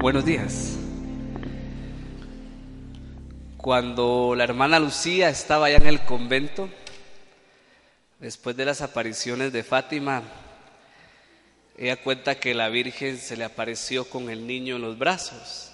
Buenos 0.00 0.24
días. 0.24 0.76
Cuando 3.56 4.36
la 4.36 4.44
hermana 4.44 4.78
Lucía 4.78 5.28
estaba 5.28 5.68
ya 5.70 5.78
en 5.78 5.88
el 5.88 6.02
convento, 6.02 6.68
después 8.20 8.56
de 8.56 8.64
las 8.64 8.80
apariciones 8.80 9.52
de 9.52 9.64
Fátima, 9.64 10.22
ella 11.76 11.96
cuenta 11.96 12.36
que 12.36 12.54
la 12.54 12.68
Virgen 12.68 13.18
se 13.18 13.36
le 13.36 13.42
apareció 13.42 14.08
con 14.08 14.30
el 14.30 14.46
niño 14.46 14.76
en 14.76 14.82
los 14.82 14.98
brazos. 14.98 15.72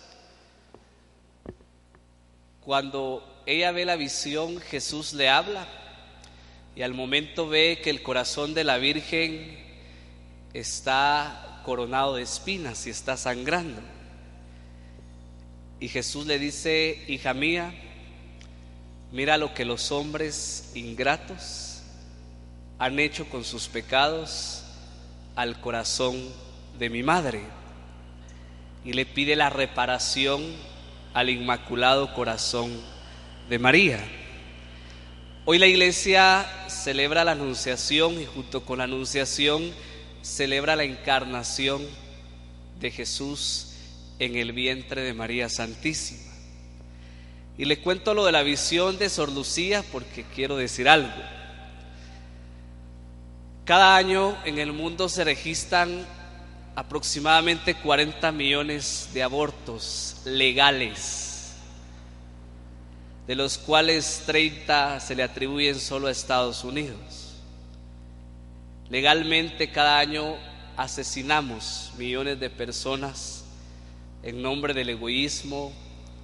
Cuando 2.62 3.43
ella 3.45 3.72
ve 3.72 3.84
la 3.84 3.96
visión, 3.96 4.59
Jesús 4.59 5.12
le 5.12 5.29
habla 5.29 5.68
y 6.75 6.80
al 6.80 6.95
momento 6.95 7.46
ve 7.46 7.79
que 7.84 7.91
el 7.91 8.02
corazón 8.02 8.54
de 8.54 8.64
la 8.64 8.79
Virgen 8.79 9.59
está 10.54 11.61
coronado 11.66 12.14
de 12.14 12.22
espinas 12.22 12.86
y 12.86 12.91
está 12.91 13.18
sangrando. 13.18 13.93
Y 15.80 15.88
Jesús 15.88 16.26
le 16.26 16.39
dice, 16.39 17.04
hija 17.08 17.35
mía, 17.35 17.75
mira 19.12 19.36
lo 19.36 19.54
que 19.54 19.64
los 19.64 19.93
hombres 19.93 20.72
ingratos 20.75 21.82
han 22.79 22.98
hecho 22.98 23.29
con 23.29 23.44
sus 23.44 23.68
pecados 23.68 24.64
al 25.36 25.61
corazón 25.61 26.17
de 26.79 26.90
mi 26.90 27.03
madre. 27.03 27.43
Y 28.84 28.93
le 28.93 29.07
pide 29.07 29.36
la 29.36 29.50
reparación 29.50 30.43
al 31.12 31.31
inmaculado 31.31 32.12
corazón 32.14 32.70
de 33.48 33.59
María. 33.59 34.00
Hoy 35.47 35.59
la 35.59 35.67
iglesia 35.67 36.47
celebra 36.69 37.25
la 37.25 37.33
anunciación 37.33 38.20
y 38.20 38.25
junto 38.25 38.64
con 38.64 38.78
la 38.78 38.84
anunciación 38.84 39.72
celebra 40.22 40.75
la 40.75 40.84
encarnación 40.84 41.83
de 42.81 42.91
Jesús 42.91 43.73
en 44.19 44.36
el 44.36 44.53
vientre 44.53 45.03
de 45.03 45.14
María 45.14 45.48
Santísima. 45.48 46.33
Y 47.56 47.64
le 47.67 47.78
cuento 47.78 48.15
lo 48.15 48.25
de 48.25 48.33
la 48.33 48.43
visión 48.43 48.98
de 48.98 49.09
Sor 49.09 49.31
Lucía 49.31 49.84
porque 49.93 50.25
quiero 50.34 50.56
decir 50.56 50.89
algo. 50.89 51.12
Cada 53.65 53.97
año 53.97 54.37
en 54.45 54.59
el 54.59 54.73
mundo 54.73 55.09
se 55.09 55.25
registran 55.25 56.05
aproximadamente 56.77 57.75
40 57.75 58.33
millones 58.33 59.11
de 59.15 59.23
abortos 59.23 60.21
legales, 60.25 61.55
de 63.27 63.37
los 63.37 63.56
cuales 63.56 64.25
30 64.27 65.01
se 65.01 65.15
le 65.15 65.23
atribuyen 65.23 65.78
solo 65.78 66.09
a 66.09 66.11
Estados 66.11 66.65
Unidos. 66.65 67.34
Legalmente 68.91 69.71
cada 69.71 69.99
año 69.99 70.37
asesinamos 70.77 71.93
millones 71.97 72.39
de 72.41 72.51
personas 72.51 73.44
en 74.25 74.41
nombre 74.41 74.72
del 74.72 74.89
egoísmo 74.89 75.72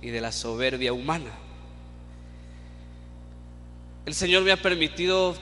y 0.00 0.08
de 0.08 0.20
la 0.20 0.32
soberbia 0.32 0.92
humana. 0.92 1.30
El 4.06 4.14
Señor 4.14 4.42
me 4.42 4.52
ha 4.52 4.56
permitido 4.56 5.36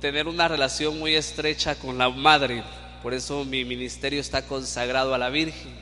tener 0.00 0.26
una 0.26 0.48
relación 0.48 0.98
muy 0.98 1.14
estrecha 1.14 1.76
con 1.76 1.96
la 1.98 2.10
Madre, 2.10 2.64
por 3.02 3.14
eso 3.14 3.44
mi 3.44 3.64
ministerio 3.64 4.20
está 4.20 4.46
consagrado 4.46 5.14
a 5.14 5.18
la 5.18 5.30
Virgen. 5.30 5.72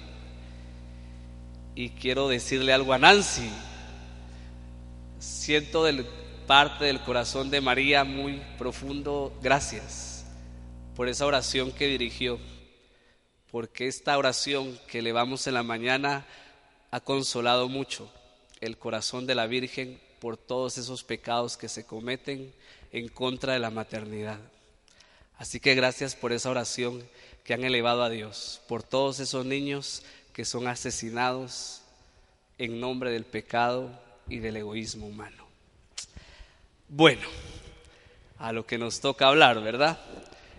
Y 1.74 1.88
quiero 1.90 2.28
decirle 2.28 2.74
algo 2.74 2.92
a 2.92 2.98
Nancy. 2.98 3.48
Siento 5.18 5.84
de 5.84 6.04
parte 6.46 6.84
del 6.84 7.00
corazón 7.00 7.50
de 7.50 7.62
María 7.62 8.04
muy 8.04 8.42
profundo 8.58 9.32
gracias 9.42 10.26
por 10.96 11.08
esa 11.08 11.24
oración 11.24 11.72
que 11.72 11.86
dirigió 11.86 12.38
porque 13.50 13.88
esta 13.88 14.16
oración 14.16 14.78
que 14.86 15.00
elevamos 15.00 15.46
en 15.46 15.54
la 15.54 15.62
mañana 15.62 16.26
ha 16.90 17.00
consolado 17.00 17.68
mucho 17.68 18.10
el 18.60 18.78
corazón 18.78 19.26
de 19.26 19.34
la 19.34 19.46
Virgen 19.46 20.00
por 20.20 20.36
todos 20.36 20.78
esos 20.78 21.02
pecados 21.02 21.56
que 21.56 21.68
se 21.68 21.84
cometen 21.84 22.52
en 22.92 23.08
contra 23.08 23.54
de 23.54 23.58
la 23.58 23.70
maternidad. 23.70 24.38
Así 25.38 25.58
que 25.58 25.74
gracias 25.74 26.14
por 26.14 26.32
esa 26.32 26.50
oración 26.50 27.02
que 27.44 27.54
han 27.54 27.64
elevado 27.64 28.02
a 28.02 28.10
Dios, 28.10 28.60
por 28.68 28.82
todos 28.82 29.18
esos 29.20 29.46
niños 29.46 30.02
que 30.32 30.44
son 30.44 30.68
asesinados 30.68 31.80
en 32.58 32.78
nombre 32.78 33.10
del 33.10 33.24
pecado 33.24 33.90
y 34.28 34.38
del 34.38 34.58
egoísmo 34.58 35.06
humano. 35.06 35.46
Bueno, 36.88 37.26
a 38.38 38.52
lo 38.52 38.66
que 38.66 38.78
nos 38.78 39.00
toca 39.00 39.28
hablar, 39.28 39.62
¿verdad? 39.62 39.98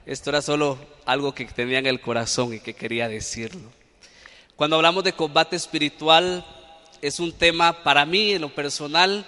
Esto 0.06 0.32
era 0.32 0.42
solo 0.42 0.80
algo 1.06 1.34
que 1.34 1.46
tenía 1.46 1.78
en 1.78 1.86
el 1.86 2.02
corazón 2.02 2.54
y 2.54 2.60
que 2.60 2.74
quería 2.74 3.08
decirlo. 3.08 3.72
Cuando 4.56 4.76
hablamos 4.76 5.04
de 5.04 5.14
combate 5.14 5.56
espiritual, 5.56 6.46
es 7.02 7.20
un 7.20 7.32
tema 7.32 7.84
para 7.84 8.06
mí 8.06 8.32
en 8.32 8.42
lo 8.42 8.54
personal 8.54 9.26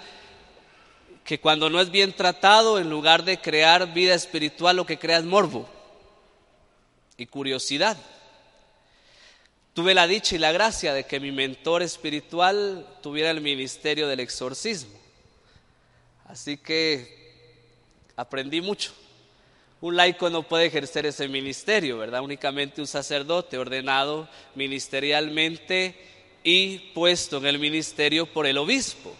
que 1.22 1.40
cuando 1.40 1.70
no 1.70 1.80
es 1.80 1.90
bien 1.90 2.12
tratado, 2.12 2.78
en 2.78 2.90
lugar 2.90 3.24
de 3.24 3.40
crear 3.40 3.94
vida 3.94 4.14
espiritual, 4.14 4.76
lo 4.76 4.84
que 4.84 4.98
crea 4.98 5.18
es 5.18 5.24
morbo 5.24 5.68
y 7.16 7.26
curiosidad. 7.26 7.96
Tuve 9.74 9.94
la 9.94 10.06
dicha 10.06 10.34
y 10.34 10.38
la 10.38 10.52
gracia 10.52 10.92
de 10.92 11.04
que 11.04 11.20
mi 11.20 11.32
mentor 11.32 11.82
espiritual 11.82 12.86
tuviera 13.00 13.30
el 13.30 13.40
ministerio 13.40 14.06
del 14.06 14.20
exorcismo. 14.20 14.98
Así 16.26 16.56
que 16.56 18.12
aprendí 18.16 18.60
mucho 18.60 18.92
un 19.84 19.96
laico 19.96 20.30
no 20.30 20.42
puede 20.44 20.64
ejercer 20.64 21.04
ese 21.04 21.28
ministerio, 21.28 21.98
¿verdad? 21.98 22.22
Únicamente 22.22 22.80
un 22.80 22.86
sacerdote 22.86 23.58
ordenado 23.58 24.26
ministerialmente 24.54 25.94
y 26.42 26.78
puesto 26.94 27.36
en 27.36 27.44
el 27.44 27.58
ministerio 27.58 28.24
por 28.24 28.46
el 28.46 28.56
obispo. 28.56 29.14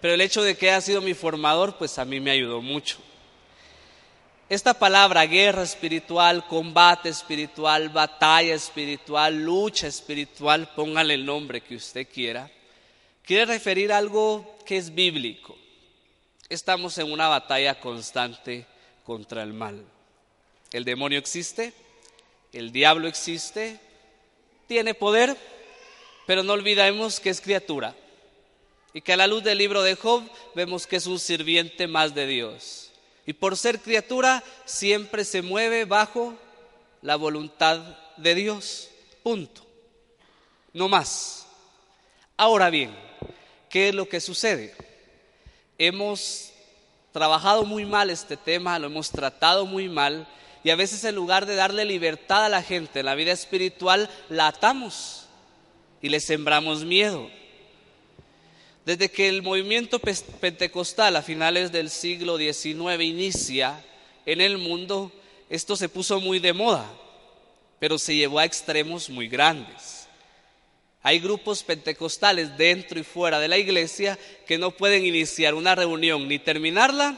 Pero 0.00 0.14
el 0.14 0.22
hecho 0.22 0.42
de 0.42 0.56
que 0.56 0.70
haya 0.70 0.80
sido 0.80 1.02
mi 1.02 1.12
formador, 1.12 1.76
pues 1.76 1.98
a 1.98 2.06
mí 2.06 2.20
me 2.20 2.30
ayudó 2.30 2.62
mucho. 2.62 2.96
Esta 4.48 4.72
palabra, 4.72 5.26
guerra 5.26 5.64
espiritual, 5.64 6.46
combate 6.46 7.10
espiritual, 7.10 7.90
batalla 7.90 8.54
espiritual, 8.54 9.44
lucha 9.44 9.88
espiritual, 9.88 10.70
póngale 10.74 11.12
el 11.12 11.26
nombre 11.26 11.60
que 11.60 11.76
usted 11.76 12.08
quiera, 12.10 12.50
quiere 13.22 13.44
referir 13.44 13.92
a 13.92 13.98
algo 13.98 14.56
que 14.64 14.78
es 14.78 14.94
bíblico. 14.94 15.54
Estamos 16.48 16.96
en 16.96 17.12
una 17.12 17.28
batalla 17.28 17.78
constante 17.78 18.64
contra 19.06 19.42
el 19.42 19.52
mal. 19.52 19.84
El 20.72 20.84
demonio 20.84 21.18
existe, 21.18 21.72
el 22.52 22.72
diablo 22.72 23.06
existe, 23.06 23.78
tiene 24.66 24.94
poder, 24.94 25.36
pero 26.26 26.42
no 26.42 26.54
olvidemos 26.54 27.20
que 27.20 27.30
es 27.30 27.40
criatura 27.40 27.94
y 28.92 29.00
que 29.00 29.12
a 29.12 29.16
la 29.16 29.26
luz 29.26 29.44
del 29.44 29.58
libro 29.58 29.82
de 29.82 29.94
Job 29.94 30.24
vemos 30.54 30.86
que 30.86 30.96
es 30.96 31.06
un 31.06 31.18
sirviente 31.18 31.86
más 31.86 32.14
de 32.14 32.26
Dios. 32.26 32.90
Y 33.26 33.32
por 33.32 33.56
ser 33.56 33.80
criatura 33.80 34.42
siempre 34.64 35.24
se 35.24 35.42
mueve 35.42 35.84
bajo 35.84 36.34
la 37.02 37.16
voluntad 37.16 37.78
de 38.16 38.34
Dios. 38.34 38.90
Punto. 39.22 39.66
No 40.72 40.88
más. 40.88 41.46
Ahora 42.36 42.70
bien, 42.70 42.96
¿qué 43.68 43.90
es 43.90 43.94
lo 43.94 44.08
que 44.08 44.20
sucede? 44.20 44.74
Hemos 45.78 46.52
trabajado 47.16 47.64
muy 47.64 47.86
mal 47.86 48.10
este 48.10 48.36
tema, 48.36 48.78
lo 48.78 48.88
hemos 48.88 49.10
tratado 49.10 49.64
muy 49.64 49.88
mal 49.88 50.26
y 50.62 50.68
a 50.68 50.76
veces 50.76 51.02
en 51.02 51.14
lugar 51.14 51.46
de 51.46 51.54
darle 51.54 51.86
libertad 51.86 52.44
a 52.44 52.50
la 52.50 52.62
gente 52.62 53.00
en 53.00 53.06
la 53.06 53.14
vida 53.14 53.32
espiritual, 53.32 54.10
la 54.28 54.48
atamos 54.48 55.24
y 56.02 56.10
le 56.10 56.20
sembramos 56.20 56.84
miedo. 56.84 57.30
Desde 58.84 59.10
que 59.10 59.30
el 59.30 59.42
movimiento 59.42 59.98
pentecostal 59.98 61.16
a 61.16 61.22
finales 61.22 61.72
del 61.72 61.88
siglo 61.88 62.36
XIX 62.36 63.02
inicia 63.02 63.82
en 64.26 64.42
el 64.42 64.58
mundo, 64.58 65.10
esto 65.48 65.74
se 65.74 65.88
puso 65.88 66.20
muy 66.20 66.38
de 66.38 66.52
moda, 66.52 66.84
pero 67.78 67.98
se 67.98 68.14
llevó 68.14 68.40
a 68.40 68.44
extremos 68.44 69.08
muy 69.08 69.26
grandes. 69.26 69.95
Hay 71.06 71.20
grupos 71.20 71.62
pentecostales 71.62 72.58
dentro 72.58 72.98
y 72.98 73.04
fuera 73.04 73.38
de 73.38 73.46
la 73.46 73.56
iglesia 73.56 74.18
que 74.44 74.58
no 74.58 74.72
pueden 74.72 75.06
iniciar 75.06 75.54
una 75.54 75.72
reunión 75.72 76.26
ni 76.26 76.40
terminarla 76.40 77.16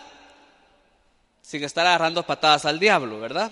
sin 1.41 1.65
estar 1.65 1.87
agarrando 1.87 2.23
patadas 2.23 2.67
al 2.67 2.79
diablo, 2.79 3.19
¿verdad? 3.19 3.51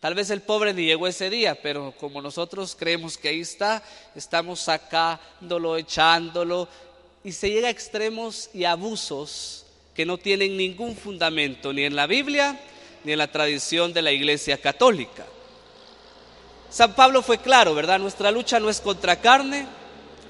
Tal 0.00 0.14
vez 0.14 0.30
el 0.30 0.40
pobre 0.40 0.72
ni 0.72 0.86
llegó 0.86 1.06
ese 1.06 1.28
día, 1.28 1.60
pero 1.60 1.92
como 2.00 2.22
nosotros 2.22 2.74
creemos 2.74 3.18
que 3.18 3.28
ahí 3.28 3.42
está, 3.42 3.82
estamos 4.14 4.60
sacándolo, 4.60 5.76
echándolo, 5.76 6.66
y 7.22 7.32
se 7.32 7.50
llega 7.50 7.68
a 7.68 7.72
extremos 7.72 8.48
y 8.54 8.64
abusos 8.64 9.66
que 9.94 10.06
no 10.06 10.16
tienen 10.16 10.56
ningún 10.56 10.96
fundamento 10.96 11.70
ni 11.70 11.82
en 11.82 11.96
la 11.96 12.06
Biblia 12.06 12.58
ni 13.04 13.12
en 13.12 13.18
la 13.18 13.30
tradición 13.30 13.92
de 13.92 14.00
la 14.00 14.12
Iglesia 14.12 14.56
Católica. 14.56 15.26
San 16.76 16.94
Pablo 16.94 17.22
fue 17.22 17.38
claro, 17.38 17.74
¿verdad? 17.74 17.98
Nuestra 17.98 18.30
lucha 18.30 18.60
no 18.60 18.68
es 18.68 18.82
contra 18.82 19.16
carne 19.16 19.66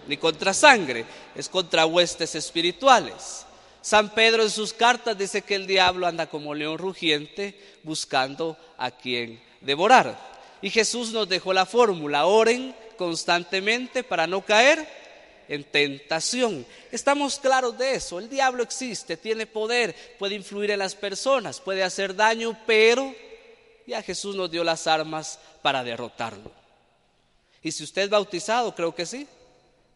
ni 0.06 0.16
contra 0.16 0.54
sangre, 0.54 1.04
es 1.34 1.48
contra 1.48 1.86
huestes 1.86 2.36
espirituales. 2.36 3.44
San 3.82 4.10
Pedro 4.10 4.44
en 4.44 4.50
sus 4.50 4.72
cartas 4.72 5.18
dice 5.18 5.42
que 5.42 5.56
el 5.56 5.66
diablo 5.66 6.06
anda 6.06 6.28
como 6.28 6.54
león 6.54 6.78
rugiente 6.78 7.60
buscando 7.82 8.56
a 8.78 8.92
quien 8.92 9.42
devorar. 9.60 10.16
Y 10.62 10.70
Jesús 10.70 11.10
nos 11.10 11.28
dejó 11.28 11.52
la 11.52 11.66
fórmula, 11.66 12.26
oren 12.26 12.76
constantemente 12.96 14.04
para 14.04 14.28
no 14.28 14.42
caer 14.42 14.86
en 15.48 15.64
tentación. 15.64 16.64
Estamos 16.92 17.40
claros 17.40 17.76
de 17.76 17.96
eso. 17.96 18.20
El 18.20 18.28
diablo 18.28 18.62
existe, 18.62 19.16
tiene 19.16 19.48
poder, 19.48 19.96
puede 20.16 20.36
influir 20.36 20.70
en 20.70 20.78
las 20.78 20.94
personas, 20.94 21.58
puede 21.58 21.82
hacer 21.82 22.14
daño, 22.14 22.56
pero 22.68 23.12
ya 23.86 24.02
Jesús 24.02 24.34
nos 24.36 24.50
dio 24.50 24.64
las 24.64 24.86
armas 24.86 25.38
para 25.62 25.84
derrotarlo. 25.84 26.50
Y 27.62 27.72
si 27.72 27.84
usted 27.84 28.02
es 28.02 28.10
bautizado, 28.10 28.74
creo 28.74 28.94
que 28.94 29.06
sí, 29.06 29.26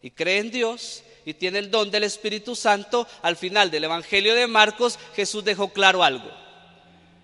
y 0.01 0.11
cree 0.11 0.39
en 0.39 0.51
Dios 0.51 1.03
y 1.25 1.33
tiene 1.33 1.59
el 1.59 1.69
don 1.69 1.91
del 1.91 2.03
Espíritu 2.03 2.55
Santo, 2.55 3.07
al 3.21 3.35
final 3.35 3.69
del 3.69 3.83
Evangelio 3.83 4.33
de 4.35 4.47
Marcos 4.47 4.97
Jesús 5.15 5.43
dejó 5.43 5.69
claro 5.69 6.03
algo. 6.03 6.29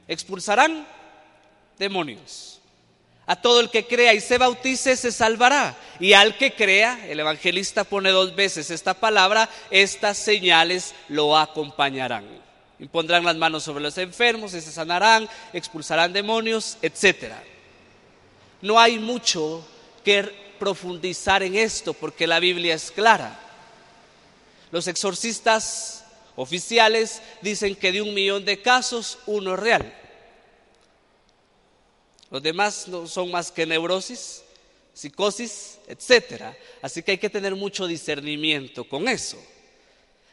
Expulsarán 0.07 0.87
demonios. 1.77 2.59
A 3.25 3.35
todo 3.35 3.59
el 3.59 3.69
que 3.69 3.85
crea 3.85 4.13
y 4.13 4.21
se 4.21 4.37
bautice 4.37 4.95
se 4.95 5.11
salvará. 5.11 5.75
Y 5.99 6.13
al 6.13 6.37
que 6.37 6.53
crea, 6.53 7.05
el 7.09 7.19
evangelista 7.19 7.83
pone 7.83 8.09
dos 8.11 8.35
veces 8.35 8.71
esta 8.71 8.93
palabra, 8.93 9.49
estas 9.69 10.17
señales 10.17 10.95
lo 11.09 11.37
acompañarán. 11.37 12.25
Impondrán 12.79 13.25
las 13.25 13.35
manos 13.35 13.63
sobre 13.63 13.83
los 13.83 13.97
enfermos 13.97 14.53
y 14.53 14.61
se 14.61 14.71
sanarán, 14.71 15.27
expulsarán 15.51 16.13
demonios, 16.13 16.77
etc. 16.81 17.33
No 18.61 18.79
hay 18.79 18.99
mucho 18.99 19.65
que 20.03 20.23
profundizar 20.59 21.43
en 21.43 21.55
esto 21.55 21.93
porque 21.93 22.27
la 22.27 22.39
Biblia 22.39 22.75
es 22.75 22.91
clara. 22.91 23.39
Los 24.71 24.87
exorcistas 24.87 26.05
oficiales 26.35 27.21
dicen 27.41 27.75
que 27.75 27.91
de 27.91 28.01
un 28.01 28.13
millón 28.13 28.45
de 28.45 28.61
casos, 28.61 29.17
uno 29.25 29.55
es 29.55 29.59
real. 29.59 29.93
Los 32.29 32.43
demás 32.43 32.87
no 32.87 33.07
son 33.07 33.31
más 33.31 33.51
que 33.51 33.65
neurosis, 33.65 34.43
psicosis, 34.93 35.79
etc. 35.87 36.43
Así 36.81 37.01
que 37.01 37.11
hay 37.11 37.17
que 37.17 37.29
tener 37.29 37.55
mucho 37.55 37.87
discernimiento 37.87 38.83
con 38.83 39.07
eso. 39.07 39.41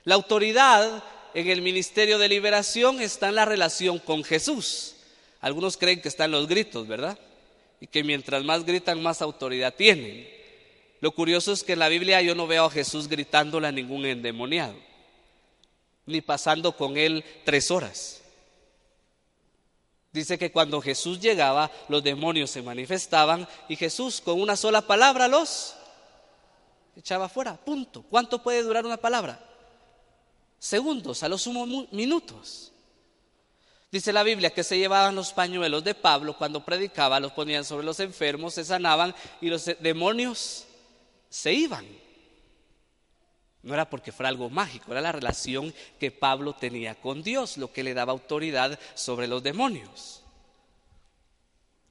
La 0.04 0.16
autoridad 0.16 1.02
en 1.34 1.48
el 1.48 1.62
ministerio 1.62 2.18
de 2.18 2.28
liberación 2.28 3.00
está 3.00 3.28
en 3.28 3.34
la 3.34 3.44
relación 3.44 3.98
con 3.98 4.22
Jesús. 4.22 4.94
Algunos 5.40 5.76
creen 5.76 6.00
que 6.00 6.08
está 6.08 6.24
en 6.24 6.30
los 6.30 6.46
gritos, 6.46 6.86
¿verdad? 6.86 7.18
Y 7.80 7.88
que 7.88 8.04
mientras 8.04 8.44
más 8.44 8.64
gritan, 8.64 9.02
más 9.02 9.20
autoridad 9.20 9.74
tienen. 9.74 10.28
Lo 11.00 11.12
curioso 11.12 11.52
es 11.52 11.64
que 11.64 11.74
en 11.74 11.80
la 11.80 11.88
Biblia 11.88 12.22
yo 12.22 12.34
no 12.34 12.46
veo 12.46 12.64
a 12.64 12.70
Jesús 12.70 13.08
gritándole 13.08 13.66
a 13.66 13.72
ningún 13.72 14.06
endemoniado, 14.06 14.74
ni 16.06 16.20
pasando 16.20 16.76
con 16.76 16.96
él 16.96 17.24
tres 17.44 17.70
horas. 17.70 18.22
Dice 20.12 20.38
que 20.38 20.52
cuando 20.52 20.80
Jesús 20.80 21.18
llegaba, 21.18 21.70
los 21.88 22.02
demonios 22.02 22.50
se 22.50 22.62
manifestaban 22.62 23.48
y 23.68 23.74
Jesús 23.74 24.20
con 24.20 24.40
una 24.40 24.54
sola 24.56 24.82
palabra 24.86 25.26
los 25.26 25.74
echaba 26.96 27.28
fuera. 27.28 27.56
Punto. 27.56 28.04
¿Cuánto 28.08 28.40
puede 28.40 28.62
durar 28.62 28.86
una 28.86 28.96
palabra? 28.96 29.53
Segundos, 30.64 31.22
a 31.22 31.28
lo 31.28 31.36
sumo 31.36 31.66
minutos. 31.90 32.72
Dice 33.92 34.14
la 34.14 34.22
Biblia 34.22 34.48
que 34.48 34.64
se 34.64 34.78
llevaban 34.78 35.14
los 35.14 35.34
pañuelos 35.34 35.84
de 35.84 35.94
Pablo 35.94 36.38
cuando 36.38 36.64
predicaba, 36.64 37.20
los 37.20 37.32
ponían 37.32 37.66
sobre 37.66 37.84
los 37.84 38.00
enfermos, 38.00 38.54
se 38.54 38.64
sanaban 38.64 39.14
y 39.42 39.48
los 39.48 39.66
demonios 39.80 40.64
se 41.28 41.52
iban. 41.52 41.84
No 43.62 43.74
era 43.74 43.90
porque 43.90 44.10
fuera 44.10 44.30
algo 44.30 44.48
mágico, 44.48 44.92
era 44.92 45.02
la 45.02 45.12
relación 45.12 45.74
que 46.00 46.10
Pablo 46.10 46.54
tenía 46.54 46.94
con 46.94 47.22
Dios, 47.22 47.58
lo 47.58 47.70
que 47.70 47.84
le 47.84 47.92
daba 47.92 48.12
autoridad 48.12 48.80
sobre 48.94 49.26
los 49.26 49.42
demonios. 49.42 50.23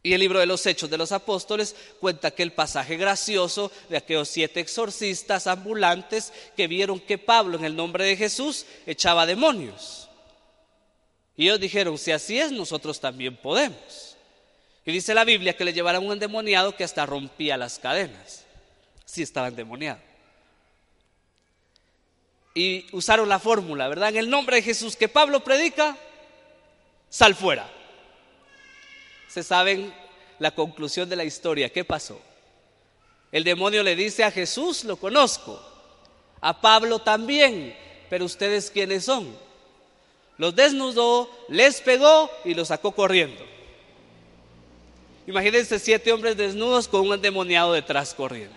Y 0.04 0.14
el 0.14 0.20
libro 0.20 0.40
de 0.40 0.46
los 0.46 0.66
Hechos 0.66 0.90
de 0.90 0.98
los 0.98 1.14
Apóstoles 1.14 1.76
cuenta 2.00 2.28
aquel 2.28 2.52
pasaje 2.52 2.98
gracioso 2.98 3.72
de 3.90 3.98
aquellos 3.98 4.28
siete 4.28 4.60
exorcistas 4.60 5.48
ambulantes 5.48 6.34
que 6.58 6.68
vieron 6.68 7.00
que 7.00 7.18
Pablo 7.18 7.58
en 7.58 7.64
el 7.64 7.76
nombre 7.76 8.04
de 8.04 8.18
Jesús 8.18 8.66
echaba 8.86 9.26
demonios. 9.26 10.10
Y 11.38 11.46
ellos 11.46 11.60
dijeron, 11.60 11.98
si 11.98 12.12
así 12.12 12.38
es, 12.38 12.52
nosotros 12.52 13.00
también 13.00 13.38
podemos. 13.38 14.18
Y 14.86 14.92
dice 14.92 15.14
la 15.14 15.24
Biblia 15.24 15.56
que 15.56 15.64
le 15.64 15.74
llevaron 15.74 16.06
un 16.06 16.12
endemoniado 16.12 16.76
que 16.76 16.84
hasta 16.84 17.06
rompía 17.06 17.56
las 17.56 17.80
cadenas, 17.80 18.44
si 19.06 19.22
estaba 19.24 19.48
endemoniado 19.48 20.00
y 22.54 22.86
usaron 22.92 23.30
la 23.30 23.40
fórmula, 23.40 23.88
¿verdad? 23.88 24.10
En 24.10 24.18
el 24.18 24.30
nombre 24.30 24.58
de 24.58 24.62
Jesús 24.62 24.96
que 24.96 25.10
Pablo 25.10 25.44
predica, 25.44 25.98
sal 27.10 27.36
fuera. 27.36 27.70
Se 29.34 29.42
saben 29.42 29.92
la 30.38 30.52
conclusión 30.52 31.10
de 31.10 31.16
la 31.16 31.24
historia, 31.24 31.74
¿qué 31.74 31.84
pasó? 31.84 32.22
El 33.32 33.44
demonio 33.44 33.82
le 33.82 33.96
dice 33.96 34.24
a 34.24 34.30
Jesús, 34.30 34.84
lo 34.84 34.96
conozco, 34.96 35.60
a 36.40 36.62
Pablo 36.62 37.00
también, 37.00 37.76
pero 38.12 38.26
ustedes 38.26 38.70
quiénes 38.70 39.06
son? 39.06 39.36
Los 40.38 40.56
desnudó, 40.56 41.28
les 41.50 41.82
pegó 41.82 42.30
y 42.46 42.54
los 42.54 42.68
sacó 42.68 42.92
corriendo. 42.92 43.44
Imagínense 45.26 45.80
siete 45.80 46.12
hombres 46.12 46.38
desnudos 46.38 46.88
con 46.88 47.02
un 47.02 47.16
endemoniado 47.16 47.74
detrás 47.74 48.14
corriendo. 48.14 48.56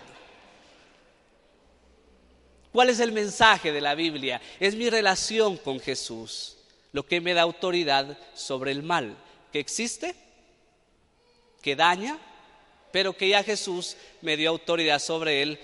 ¿Cuál 2.71 2.91
es 2.91 2.99
el 2.99 3.13
mensaje 3.13 3.71
de 3.71 3.81
la 3.81 3.95
Biblia? 3.95 4.39
Es 4.59 4.75
mi 4.75 4.91
relación 4.91 5.57
con 5.57 5.79
Jesús, 5.79 6.55
lo 6.91 7.03
que 7.03 7.19
me 7.19 7.33
da 7.33 7.41
autoridad 7.41 8.15
sobre 8.35 8.69
el 8.69 8.83
mal 8.83 9.17
que 9.51 9.59
existe, 9.59 10.26
que 11.67 11.75
daña, 11.75 12.17
pero 12.93 13.11
que 13.11 13.27
ya 13.27 13.43
Jesús 13.43 13.97
me 14.21 14.37
dio 14.37 14.51
autoridad 14.51 14.99
sobre 14.99 15.41
él 15.41 15.59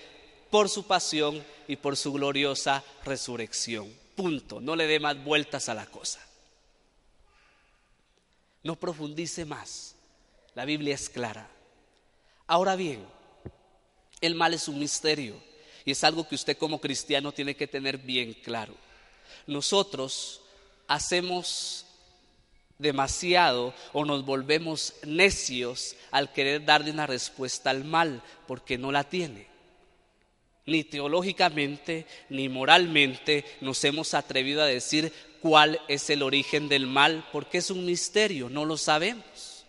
por 0.49 0.67
su 0.67 0.85
pasión 0.85 1.41
y 1.65 1.77
por 1.77 1.95
su 1.95 2.11
gloriosa 2.11 2.83
resurrección. 3.05 3.89
Punto. 4.13 4.59
No 4.59 4.75
le 4.75 4.85
dé 4.85 4.99
más 4.99 5.23
vueltas 5.23 5.69
a 5.69 5.73
la 5.73 5.85
cosa. 5.85 6.19
No 8.63 8.75
profundice 8.75 9.45
más. 9.45 9.95
La 10.55 10.65
Biblia 10.65 10.93
es 10.93 11.09
clara. 11.09 11.49
Ahora 12.47 12.75
bien, 12.75 13.05
el 14.19 14.35
mal 14.35 14.53
es 14.53 14.67
un 14.67 14.79
misterio. 14.79 15.41
Y 15.85 15.91
es 15.91 16.03
algo 16.03 16.27
que 16.27 16.35
usted 16.35 16.57
como 16.57 16.81
cristiano 16.81 17.31
tiene 17.31 17.55
que 17.55 17.67
tener 17.67 17.97
bien 17.97 18.33
claro. 18.33 18.75
Nosotros 19.47 20.41
hacemos 20.85 21.82
demasiado 22.83 23.73
o 23.93 24.05
nos 24.05 24.23
volvemos 24.23 24.93
necios 25.03 25.95
al 26.11 26.31
querer 26.31 26.63
darle 26.63 26.91
una 26.91 27.07
respuesta 27.07 27.71
al 27.71 27.83
mal 27.83 28.21
porque 28.45 28.77
no 28.77 28.91
la 28.91 29.03
tiene. 29.03 29.47
Ni 30.67 30.83
teológicamente 30.83 32.05
ni 32.29 32.47
moralmente 32.47 33.43
nos 33.61 33.83
hemos 33.83 34.13
atrevido 34.13 34.61
a 34.61 34.67
decir 34.67 35.11
cuál 35.41 35.81
es 35.87 36.09
el 36.09 36.21
origen 36.21 36.69
del 36.69 36.85
mal 36.85 37.27
porque 37.31 37.57
es 37.57 37.71
un 37.71 37.85
misterio, 37.85 38.49
no 38.49 38.63
lo 38.63 38.77
sabemos. 38.77 39.65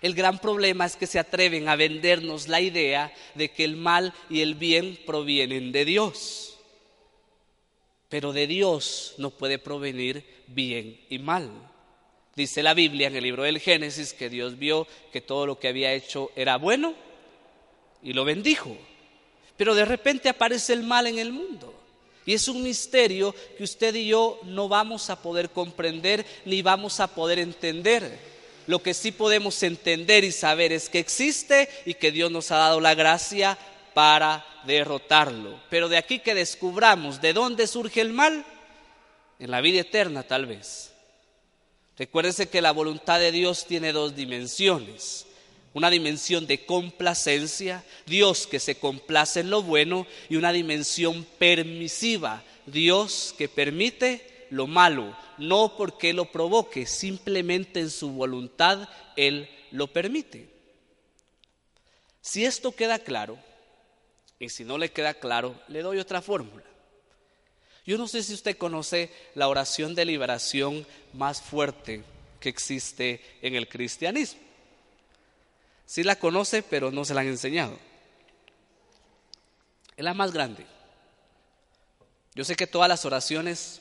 El 0.00 0.14
gran 0.14 0.38
problema 0.38 0.86
es 0.86 0.96
que 0.96 1.06
se 1.06 1.18
atreven 1.18 1.68
a 1.68 1.76
vendernos 1.76 2.48
la 2.48 2.60
idea 2.60 3.12
de 3.34 3.50
que 3.50 3.64
el 3.64 3.76
mal 3.76 4.14
y 4.30 4.40
el 4.40 4.54
bien 4.54 4.98
provienen 5.04 5.72
de 5.72 5.84
Dios. 5.84 6.58
Pero 8.08 8.32
de 8.32 8.46
Dios 8.46 9.14
no 9.18 9.30
puede 9.30 9.58
provenir 9.58 10.24
bien 10.46 10.98
y 11.10 11.18
mal. 11.18 11.69
Dice 12.36 12.62
la 12.62 12.74
Biblia 12.74 13.08
en 13.08 13.16
el 13.16 13.24
libro 13.24 13.42
del 13.42 13.58
Génesis 13.58 14.12
que 14.12 14.30
Dios 14.30 14.58
vio 14.58 14.86
que 15.12 15.20
todo 15.20 15.46
lo 15.46 15.58
que 15.58 15.68
había 15.68 15.92
hecho 15.92 16.30
era 16.36 16.56
bueno 16.56 16.94
y 18.02 18.12
lo 18.12 18.24
bendijo. 18.24 18.76
Pero 19.56 19.74
de 19.74 19.84
repente 19.84 20.28
aparece 20.28 20.72
el 20.72 20.84
mal 20.84 21.06
en 21.06 21.18
el 21.18 21.32
mundo. 21.32 21.74
Y 22.24 22.34
es 22.34 22.48
un 22.48 22.62
misterio 22.62 23.34
que 23.56 23.64
usted 23.64 23.94
y 23.94 24.08
yo 24.08 24.38
no 24.44 24.68
vamos 24.68 25.10
a 25.10 25.20
poder 25.20 25.50
comprender 25.50 26.24
ni 26.44 26.62
vamos 26.62 27.00
a 27.00 27.08
poder 27.08 27.38
entender. 27.38 28.18
Lo 28.66 28.82
que 28.82 28.94
sí 28.94 29.10
podemos 29.10 29.62
entender 29.62 30.22
y 30.22 30.30
saber 30.30 30.72
es 30.72 30.88
que 30.88 31.00
existe 31.00 31.68
y 31.84 31.94
que 31.94 32.12
Dios 32.12 32.30
nos 32.30 32.50
ha 32.52 32.58
dado 32.58 32.80
la 32.80 32.94
gracia 32.94 33.58
para 33.94 34.46
derrotarlo. 34.64 35.58
Pero 35.70 35.88
de 35.88 35.96
aquí 35.96 36.20
que 36.20 36.34
descubramos 36.34 37.20
de 37.20 37.32
dónde 37.32 37.66
surge 37.66 38.00
el 38.00 38.12
mal, 38.12 38.44
en 39.38 39.50
la 39.50 39.60
vida 39.60 39.80
eterna 39.80 40.22
tal 40.22 40.46
vez. 40.46 40.89
Recuérdense 42.00 42.48
que 42.48 42.62
la 42.62 42.72
voluntad 42.72 43.20
de 43.20 43.30
Dios 43.30 43.66
tiene 43.66 43.92
dos 43.92 44.16
dimensiones. 44.16 45.26
Una 45.74 45.90
dimensión 45.90 46.46
de 46.46 46.64
complacencia, 46.64 47.84
Dios 48.06 48.46
que 48.46 48.58
se 48.58 48.76
complace 48.76 49.40
en 49.40 49.50
lo 49.50 49.62
bueno, 49.62 50.06
y 50.30 50.36
una 50.36 50.50
dimensión 50.50 51.26
permisiva, 51.38 52.42
Dios 52.64 53.34
que 53.36 53.50
permite 53.50 54.46
lo 54.48 54.66
malo, 54.66 55.14
no 55.36 55.76
porque 55.76 56.14
lo 56.14 56.32
provoque, 56.32 56.86
simplemente 56.86 57.80
en 57.80 57.90
su 57.90 58.12
voluntad 58.12 58.88
Él 59.14 59.50
lo 59.70 59.88
permite. 59.88 60.48
Si 62.22 62.46
esto 62.46 62.72
queda 62.72 62.98
claro, 62.98 63.38
y 64.38 64.48
si 64.48 64.64
no 64.64 64.78
le 64.78 64.90
queda 64.90 65.12
claro, 65.12 65.54
le 65.68 65.82
doy 65.82 65.98
otra 65.98 66.22
fórmula. 66.22 66.64
Yo 67.90 67.98
no 67.98 68.06
sé 68.06 68.22
si 68.22 68.34
usted 68.34 68.56
conoce 68.56 69.10
la 69.34 69.48
oración 69.48 69.96
de 69.96 70.04
liberación 70.04 70.86
más 71.12 71.42
fuerte 71.42 72.04
que 72.38 72.48
existe 72.48 73.20
en 73.42 73.56
el 73.56 73.68
cristianismo. 73.68 74.38
Sí 75.86 76.04
la 76.04 76.14
conoce, 76.14 76.62
pero 76.62 76.92
no 76.92 77.04
se 77.04 77.14
la 77.14 77.22
han 77.22 77.26
enseñado. 77.26 77.76
es 79.96 80.04
la 80.04 80.14
más 80.14 80.32
grande. 80.32 80.64
Yo 82.36 82.44
sé 82.44 82.54
que 82.54 82.68
todas 82.68 82.88
las 82.88 83.04
oraciones, 83.04 83.80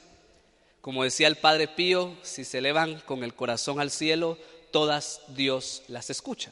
como 0.82 1.04
decía 1.04 1.28
el 1.28 1.36
Padre 1.36 1.68
Pío, 1.68 2.18
si 2.24 2.46
se 2.46 2.58
elevan 2.58 3.02
con 3.02 3.24
el 3.24 3.36
corazón 3.36 3.80
al 3.80 3.92
cielo, 3.92 4.40
todas 4.72 5.22
Dios 5.28 5.84
las 5.88 6.10
escucha. 6.10 6.52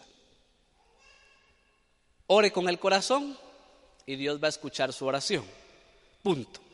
Ore 2.28 2.52
con 2.52 2.70
el 2.70 2.78
corazón 2.78 3.36
y 4.06 4.16
Dios 4.16 4.40
va 4.40 4.46
a 4.46 4.50
escuchar 4.50 4.94
su 4.94 5.08
oración. 5.08 5.44
Punto. 6.22 6.67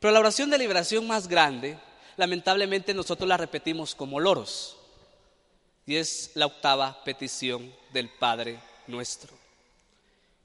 Pero 0.00 0.12
la 0.12 0.20
oración 0.20 0.50
de 0.50 0.58
liberación 0.58 1.06
más 1.06 1.28
grande, 1.28 1.78
lamentablemente 2.16 2.94
nosotros 2.94 3.28
la 3.28 3.36
repetimos 3.36 3.94
como 3.94 4.20
loros. 4.20 4.76
Y 5.86 5.96
es 5.96 6.32
la 6.34 6.46
octava 6.46 7.02
petición 7.04 7.72
del 7.92 8.08
Padre 8.08 8.58
nuestro. 8.86 9.32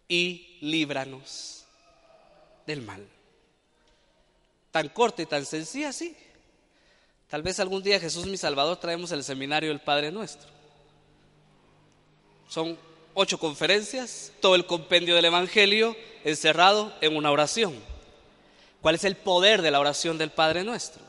Y 0.08 0.58
líbranos 0.62 1.66
del 2.66 2.82
mal. 2.82 3.08
Tan 4.72 4.90
corta 4.90 5.22
y 5.22 5.26
tan 5.26 5.46
sencilla, 5.46 5.92
sí. 5.92 6.16
Tal 7.30 7.44
vez 7.44 7.60
algún 7.60 7.82
día 7.82 8.00
Jesús 8.00 8.26
mi 8.28 8.38
Salvador 8.38 8.78
traemos 8.78 9.12
el 9.12 9.24
seminario 9.24 9.70
del 9.70 9.80
Padre 9.80 10.12
nuestro. 10.12 10.50
Son 12.48 12.78
ocho 13.14 13.38
conferencias, 13.38 14.32
todo 14.42 14.56
el 14.56 14.66
compendio 14.66 15.16
del 15.16 15.26
Evangelio 15.26 15.96
encerrado 16.24 16.94
en 17.02 17.16
una 17.16 17.32
oración. 17.32 17.91
¿Cuál 18.82 18.96
es 18.96 19.04
el 19.04 19.16
poder 19.16 19.62
de 19.62 19.72
la 19.72 19.80
oración 19.80 20.18
del 20.18 20.32
Padre 20.32 20.64
nuestro? 20.64 21.02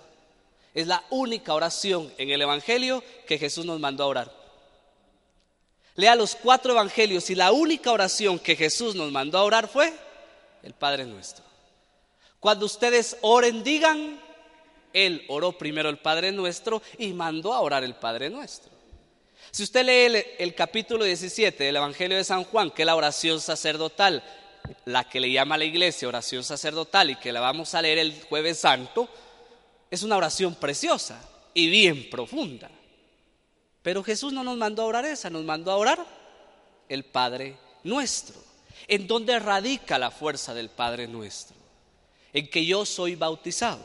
Es 0.75 0.87
la 0.87 1.02
única 1.11 1.55
oración 1.55 2.12
en 2.19 2.31
el 2.31 2.43
Evangelio 2.43 3.02
que 3.26 3.38
Jesús 3.38 3.64
nos 3.64 3.81
mandó 3.81 4.05
a 4.05 4.09
orar. 4.09 4.43
Lea 5.95 6.14
los 6.14 6.35
cuatro 6.35 6.73
Evangelios 6.73 7.29
y 7.31 7.35
la 7.35 7.52
única 7.52 7.93
oración 7.93 8.38
que 8.38 8.57
Jesús 8.57 8.95
nos 8.95 9.11
mandó 9.12 9.38
a 9.38 9.45
orar 9.45 9.69
fue 9.69 9.93
el 10.62 10.73
Padre 10.75 11.05
nuestro. 11.05 11.45
Cuando 12.41 12.67
ustedes 12.67 13.17
oren, 13.21 13.62
digan, 13.62 14.21
Él 14.93 15.25
oró 15.29 15.52
primero 15.52 15.88
el 15.88 15.99
Padre 15.99 16.33
nuestro 16.33 16.83
y 16.99 17.12
mandó 17.12 17.52
a 17.52 17.61
orar 17.61 17.85
el 17.85 17.95
Padre 17.95 18.31
nuestro. 18.31 18.73
Si 19.50 19.62
usted 19.62 19.85
lee 19.85 20.25
el, 20.38 20.55
capítulo 20.55 21.05
17 21.05 21.64
del 21.64 21.76
Evangelio 21.76 22.17
de 22.17 22.25
San 22.25 22.45
Juan, 22.45 22.71
que 22.71 22.83
es 22.83 22.87
la 22.87 22.97
oración 22.97 23.38
sacerdotal, 23.38 24.25
la 24.85 25.09
que 25.09 25.21
le 25.21 25.31
llama 25.31 25.54
a 25.54 25.59
la 25.59 25.64
iglesia 25.64 26.09
oración 26.09 26.45
sacerdotal 26.45 27.11
y 27.11 27.16
que 27.16 27.33
la 27.33 27.40
vamos 27.40 27.75
a 27.75 27.83
leer 27.83 27.99
el 27.99 28.23
jueves 28.23 28.59
santo, 28.59 29.09
es 29.90 30.02
una 30.02 30.16
oración 30.16 30.54
preciosa 30.54 31.23
y 31.54 31.69
bien 31.69 32.09
profunda. 32.11 32.71
Pero 33.83 34.02
Jesús 34.02 34.33
no 34.33 34.45
nos 34.45 34.57
mandó 34.57 34.83
a 34.83 34.87
orar 34.87 35.04
esa, 35.04 35.31
nos 35.31 35.45
mandó 35.45 35.71
a 35.71 35.76
orar 35.76 36.07
el 36.88 37.04
Padre 37.04 37.57
nuestro. 37.85 38.37
¿En 38.88 39.07
dónde 39.07 39.38
radica 39.38 39.99
la 39.99 40.11
fuerza 40.11 40.54
del 40.54 40.71
Padre 40.71 41.09
nuestro? 41.09 41.57
En 42.33 42.49
que 42.49 42.64
yo 42.64 42.85
soy 42.87 43.16
bautizado. 43.16 43.85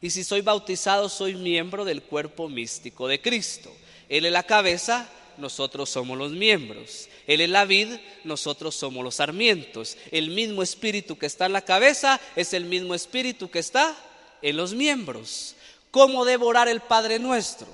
Y 0.00 0.10
si 0.10 0.24
soy 0.24 0.42
bautizado, 0.42 1.08
soy 1.08 1.34
miembro 1.34 1.84
del 1.84 2.02
cuerpo 2.02 2.48
místico 2.48 3.08
de 3.08 3.20
Cristo. 3.20 3.74
Él 4.08 4.26
es 4.26 4.32
la 4.32 4.42
cabeza, 4.42 5.08
nosotros 5.38 5.90
somos 5.90 6.16
los 6.16 6.32
miembros. 6.32 7.08
Él 7.26 7.40
es 7.40 7.48
la 7.48 7.64
vid, 7.64 7.88
nosotros 8.24 8.74
somos 8.74 9.04
los 9.04 9.16
sarmientos. 9.16 9.96
El 10.10 10.30
mismo 10.30 10.62
espíritu 10.62 11.18
que 11.18 11.26
está 11.26 11.46
en 11.46 11.52
la 11.52 11.64
cabeza 11.64 12.20
es 12.34 12.52
el 12.52 12.64
mismo 12.64 12.94
espíritu 12.94 13.50
que 13.50 13.58
está 13.58 13.96
en 14.42 14.56
los 14.56 14.74
miembros. 14.74 15.54
¿Cómo 15.90 16.24
devorar 16.24 16.68
el 16.68 16.80
Padre 16.80 17.18
nuestro? 17.18 17.66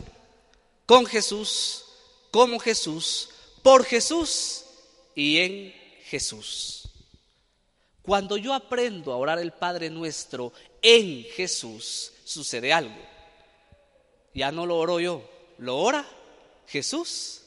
Con 0.86 1.06
Jesús, 1.06 1.84
como 2.30 2.58
Jesús, 2.58 3.30
por 3.62 3.84
Jesús 3.84 4.64
y 5.14 5.38
en 5.38 5.74
Jesús. 6.04 6.88
Cuando 8.02 8.36
yo 8.36 8.52
aprendo 8.52 9.12
a 9.12 9.16
orar 9.16 9.38
el 9.38 9.52
Padre 9.52 9.88
nuestro 9.88 10.52
en 10.82 11.24
Jesús, 11.24 12.12
sucede 12.24 12.72
algo. 12.72 12.96
Ya 14.34 14.50
no 14.50 14.66
lo 14.66 14.78
oro 14.78 14.98
yo, 14.98 15.22
lo 15.58 15.78
ora 15.78 16.04
Jesús 16.66 17.41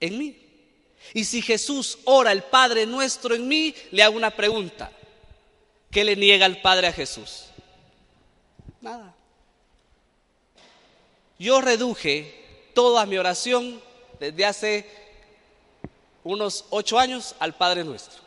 en 0.00 0.18
mí. 0.18 0.36
Y 1.14 1.24
si 1.24 1.42
Jesús 1.42 1.98
ora 2.04 2.32
el 2.32 2.42
Padre 2.42 2.86
nuestro 2.86 3.34
en 3.34 3.46
mí, 3.46 3.74
le 3.90 4.02
hago 4.02 4.16
una 4.16 4.30
pregunta. 4.30 4.90
¿Qué 5.90 6.04
le 6.04 6.16
niega 6.16 6.46
el 6.46 6.60
Padre 6.60 6.88
a 6.88 6.92
Jesús? 6.92 7.46
Nada. 8.80 9.14
Yo 11.38 11.60
reduje 11.60 12.70
toda 12.74 13.06
mi 13.06 13.18
oración 13.18 13.80
desde 14.18 14.44
hace 14.44 14.86
unos 16.22 16.66
ocho 16.70 16.98
años 16.98 17.34
al 17.38 17.54
Padre 17.54 17.82
nuestro. 17.82 18.20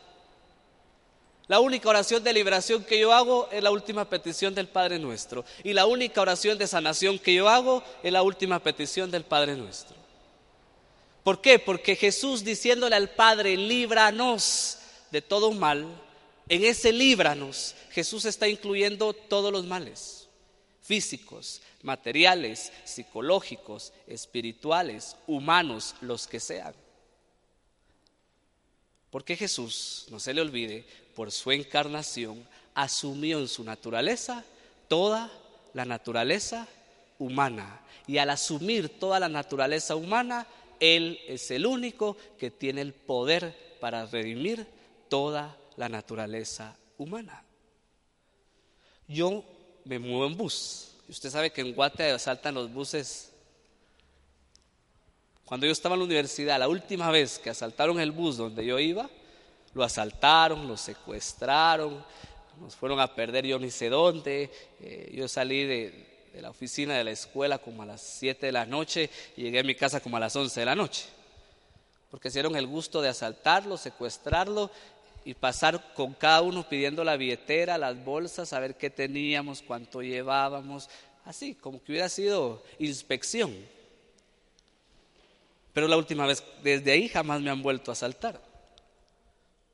La 1.47 1.59
única 1.59 1.89
oración 1.89 2.23
de 2.23 2.33
liberación 2.33 2.83
que 2.83 2.99
yo 2.99 3.13
hago 3.13 3.49
es 3.51 3.61
la 3.61 3.69
última 3.69 4.09
petición 4.09 4.55
del 4.55 4.67
Padre 4.67 4.97
nuestro. 4.97 5.45
Y 5.63 5.73
la 5.73 5.85
única 5.85 6.21
oración 6.21 6.57
de 6.57 6.67
sanación 6.67 7.19
que 7.19 7.33
yo 7.33 7.49
hago 7.49 7.83
es 8.01 8.11
la 8.11 8.23
última 8.23 8.59
petición 8.59 9.11
del 9.11 9.23
Padre 9.23 9.55
nuestro. 9.55 10.02
¿Por 11.23 11.41
qué? 11.41 11.57
Porque 11.59 11.95
Jesús 11.95 12.43
diciéndole 12.43 12.95
al 12.95 13.09
Padre, 13.09 13.55
líbranos 13.55 14.77
de 15.11 15.21
todo 15.21 15.51
mal, 15.51 15.87
en 16.49 16.65
ese 16.65 16.91
líbranos 16.91 17.75
Jesús 17.91 18.25
está 18.25 18.47
incluyendo 18.47 19.13
todos 19.13 19.51
los 19.51 19.65
males, 19.65 20.27
físicos, 20.81 21.61
materiales, 21.81 22.71
psicológicos, 22.83 23.93
espirituales, 24.07 25.15
humanos, 25.27 25.95
los 26.01 26.27
que 26.27 26.39
sean. 26.39 26.73
Porque 29.09 29.37
Jesús, 29.37 30.07
no 30.09 30.19
se 30.19 30.33
le 30.33 30.41
olvide, 30.41 30.85
por 31.15 31.31
su 31.31 31.51
encarnación, 31.51 32.45
asumió 32.73 33.39
en 33.39 33.47
su 33.47 33.63
naturaleza 33.63 34.43
toda 34.87 35.31
la 35.73 35.85
naturaleza 35.85 36.67
humana. 37.19 37.81
Y 38.07 38.17
al 38.17 38.31
asumir 38.31 38.89
toda 38.99 39.19
la 39.19 39.29
naturaleza 39.29 39.95
humana, 39.95 40.47
él 40.79 41.19
es 41.27 41.51
el 41.51 41.65
único 41.65 42.17
que 42.37 42.51
tiene 42.51 42.81
el 42.81 42.93
poder 42.93 43.77
para 43.79 44.05
redimir 44.05 44.65
toda 45.09 45.57
la 45.77 45.89
naturaleza 45.89 46.77
humana. 46.97 47.43
Yo 49.07 49.43
me 49.85 49.99
muevo 49.99 50.25
en 50.25 50.37
bus. 50.37 50.95
Usted 51.09 51.29
sabe 51.29 51.51
que 51.51 51.61
en 51.61 51.73
Guate 51.73 52.11
asaltan 52.11 52.55
los 52.55 52.71
buses. 52.71 53.31
Cuando 55.45 55.65
yo 55.65 55.71
estaba 55.71 55.95
en 55.95 55.99
la 55.99 56.05
universidad, 56.05 56.59
la 56.59 56.69
última 56.69 57.11
vez 57.11 57.37
que 57.37 57.49
asaltaron 57.49 57.99
el 57.99 58.11
bus 58.11 58.37
donde 58.37 58.65
yo 58.65 58.79
iba, 58.79 59.09
lo 59.73 59.83
asaltaron, 59.83 60.67
lo 60.67 60.77
secuestraron, 60.77 62.03
nos 62.61 62.75
fueron 62.75 62.99
a 62.99 63.13
perder 63.13 63.45
yo 63.45 63.59
ni 63.59 63.69
sé 63.69 63.89
dónde. 63.89 64.49
Eh, 64.79 65.11
yo 65.13 65.27
salí 65.27 65.65
de, 65.65 66.12
de 66.33 66.41
la 66.41 66.49
oficina 66.49 66.97
de 66.97 67.03
la 67.03 67.11
escuela 67.11 67.59
como 67.59 67.83
a 67.83 67.85
las 67.85 68.01
7 68.01 68.47
de 68.47 68.51
la 68.51 68.65
noche 68.65 69.09
y 69.37 69.43
llegué 69.43 69.59
a 69.59 69.63
mi 69.63 69.75
casa 69.75 69.99
como 69.99 70.17
a 70.17 70.19
las 70.19 70.35
11 70.35 70.59
de 70.59 70.65
la 70.65 70.75
noche. 70.75 71.05
Porque 72.09 72.29
hicieron 72.29 72.55
el 72.55 72.65
gusto 72.65 73.01
de 73.01 73.09
asaltarlo, 73.09 73.77
secuestrarlo 73.77 74.71
y 75.25 75.35
pasar 75.35 75.93
con 75.93 76.13
cada 76.13 76.41
uno 76.41 76.67
pidiendo 76.67 77.03
la 77.03 77.17
billetera, 77.17 77.77
las 77.77 78.03
bolsas, 78.03 78.51
a 78.51 78.59
ver 78.59 78.75
qué 78.75 78.89
teníamos, 78.89 79.61
cuánto 79.61 80.01
llevábamos, 80.01 80.89
así, 81.23 81.53
como 81.53 81.81
que 81.83 81.91
hubiera 81.91 82.09
sido 82.09 82.63
inspección. 82.79 83.55
Pero 85.71 85.87
la 85.87 85.97
última 85.97 86.25
vez, 86.25 86.43
desde 86.63 86.91
ahí 86.91 87.09
jamás 87.09 87.41
me 87.41 87.51
han 87.51 87.61
vuelto 87.61 87.91
a 87.91 87.93
asaltar. 87.93 88.41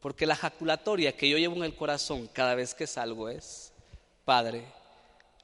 Porque 0.01 0.25
la 0.25 0.35
jaculatoria 0.35 1.15
que 1.15 1.29
yo 1.29 1.37
llevo 1.37 1.55
en 1.55 1.63
el 1.63 1.75
corazón 1.75 2.29
cada 2.31 2.55
vez 2.55 2.73
que 2.73 2.87
salgo 2.87 3.27
es, 3.27 3.73
Padre, 4.23 4.63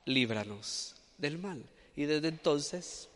líbranos 0.05 0.95
del 1.17 1.38
mal. 1.38 1.63
Y 1.95 2.05
desde 2.05 2.27
entonces, 2.27 3.10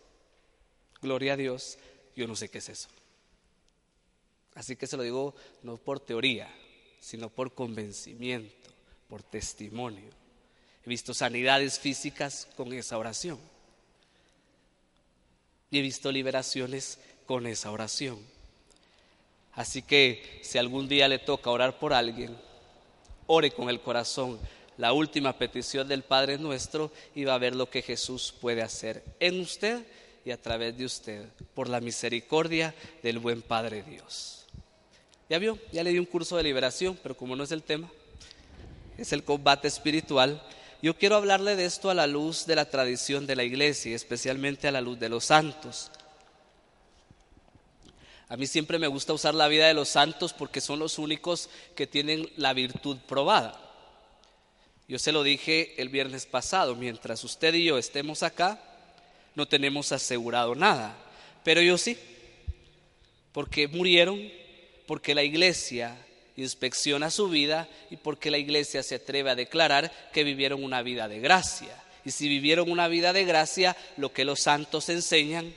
gloria 1.01 1.33
a 1.33 1.37
Dios, 1.37 1.77
yo 2.15 2.27
no 2.27 2.35
sé 2.35 2.49
qué 2.49 2.59
es 2.59 2.69
eso. 2.69 2.89
Así 4.55 4.75
que 4.75 4.87
se 4.87 4.97
lo 4.97 5.03
digo 5.03 5.35
no 5.63 5.77
por 5.77 5.99
teoría, 5.99 6.53
sino 6.99 7.29
por 7.29 7.53
convencimiento, 7.53 8.69
por 9.07 9.23
testimonio. 9.23 10.09
He 10.85 10.89
visto 10.89 11.13
sanidades 11.13 11.79
físicas 11.79 12.47
con 12.55 12.73
esa 12.73 12.97
oración. 12.97 13.39
Y 15.71 15.79
he 15.79 15.81
visto 15.81 16.11
liberaciones 16.11 16.99
con 17.25 17.45
esa 17.45 17.71
oración. 17.71 18.19
Así 19.53 19.81
que 19.81 20.39
si 20.43 20.57
algún 20.57 20.87
día 20.87 21.07
le 21.07 21.19
toca 21.19 21.49
orar 21.49 21.79
por 21.79 21.93
alguien, 21.93 22.35
ore 23.27 23.51
con 23.51 23.69
el 23.69 23.81
corazón 23.81 24.39
la 24.79 24.93
última 24.93 25.38
petición 25.38 25.89
del 25.89 26.03
Padre 26.03 26.38
nuestro 26.38 26.89
y 27.13 27.25
va 27.25 27.33
a 27.33 27.38
ver 27.38 27.53
lo 27.53 27.69
que 27.69 27.81
Jesús 27.81 28.33
puede 28.39 28.62
hacer 28.62 29.03
en 29.19 29.41
usted 29.41 29.86
y 30.24 30.31
a 30.31 30.41
través 30.41 30.77
de 30.77 30.86
usted 30.86 31.27
por 31.53 31.67
la 31.67 31.81
misericordia 31.81 32.74
del 33.03 33.19
buen 33.19 33.41
Padre 33.41 33.83
Dios. 33.83 34.45
Ya 35.29 35.38
vio, 35.38 35.59
ya 35.74 35.83
le 35.83 35.91
di 35.91 36.00
un 36.00 36.05
curso 36.05 36.38
de 36.38 36.43
liberación, 36.43 36.98
pero 37.03 37.17
como 37.17 37.36
no 37.36 37.43
es 37.43 37.51
el 37.51 37.62
tema, 37.62 37.91
es 38.98 39.12
el 39.12 39.25
combate 39.25 39.67
espiritual. 39.67 40.41
Yo 40.81 40.98
quiero 40.98 41.17
hablarle 41.17 41.57
de 41.57 41.65
esto 41.65 41.89
a 41.89 41.93
la 41.93 42.07
luz 42.07 42.45
de 42.45 42.55
la 42.55 42.69
tradición 42.69 43.27
de 43.27 43.36
la 43.36 43.43
iglesia, 43.43 43.93
especialmente 43.93 44.69
a 44.69 44.71
la 44.71 44.79
luz 44.79 44.98
de 44.98 45.09
los 45.09 45.25
santos. 45.25 45.91
A 48.29 48.38
mí 48.38 48.48
siempre 48.48 48.79
me 48.79 48.88
gusta 48.88 49.12
usar 49.12 49.36
la 49.36 49.50
vida 49.50 49.67
de 49.67 49.74
los 49.74 49.89
santos 49.89 50.31
porque 50.31 50.62
son 50.62 50.79
los 50.79 51.00
únicos 51.00 51.50
que 51.75 51.86
tienen 51.86 52.31
la 52.38 52.53
virtud 52.53 52.95
probada. 53.05 53.65
Yo 54.89 54.98
se 54.98 55.12
lo 55.12 55.22
dije 55.22 55.75
el 55.77 55.89
viernes 55.89 56.25
pasado, 56.25 56.75
mientras 56.75 57.24
usted 57.24 57.53
y 57.53 57.65
yo 57.65 57.77
estemos 57.77 58.24
acá, 58.24 58.60
no 59.36 59.48
tenemos 59.48 59.91
asegurado 59.91 60.55
nada, 60.55 60.98
pero 61.43 61.62
yo 61.62 61.77
sí, 61.77 61.96
porque 63.31 63.67
murieron, 63.67 64.19
porque 64.88 65.13
la 65.13 65.22
iglesia 65.22 65.96
inspecciona 66.36 67.12
su 67.12 67.29
vida 67.29 67.69
y 67.91 67.98
porque 67.98 68.31
la 68.31 68.39
iglesia 68.39 68.81
se 68.81 68.96
atreve 68.96 69.29
a 69.29 69.36
declarar 69.36 70.10
que 70.12 70.24
vivieron 70.24 70.63
una 70.63 70.81
vida 70.81 71.08
de 71.08 71.19
gracia. 71.19 71.75
Y 72.03 72.10
si 72.10 72.27
vivieron 72.27 72.72
una 72.72 72.88
vida 72.88 73.13
de 73.13 73.25
gracia, 73.25 73.77
lo 73.96 74.12
que 74.12 74.25
los 74.25 74.39
santos 74.39 74.89
enseñan 74.89 75.53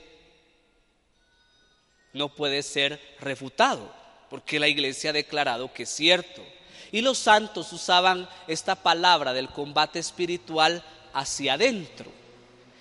no 2.12 2.34
puede 2.34 2.62
ser 2.62 3.00
refutado, 3.18 3.94
porque 4.28 4.60
la 4.60 4.68
iglesia 4.68 5.08
ha 5.08 5.14
declarado 5.14 5.72
que 5.72 5.84
es 5.84 5.88
cierto. 5.88 6.44
Y 6.92 7.00
los 7.00 7.18
santos 7.18 7.72
usaban 7.72 8.28
esta 8.46 8.76
palabra 8.76 9.32
del 9.32 9.48
combate 9.48 9.98
espiritual 9.98 10.84
hacia 11.14 11.54
adentro. 11.54 12.12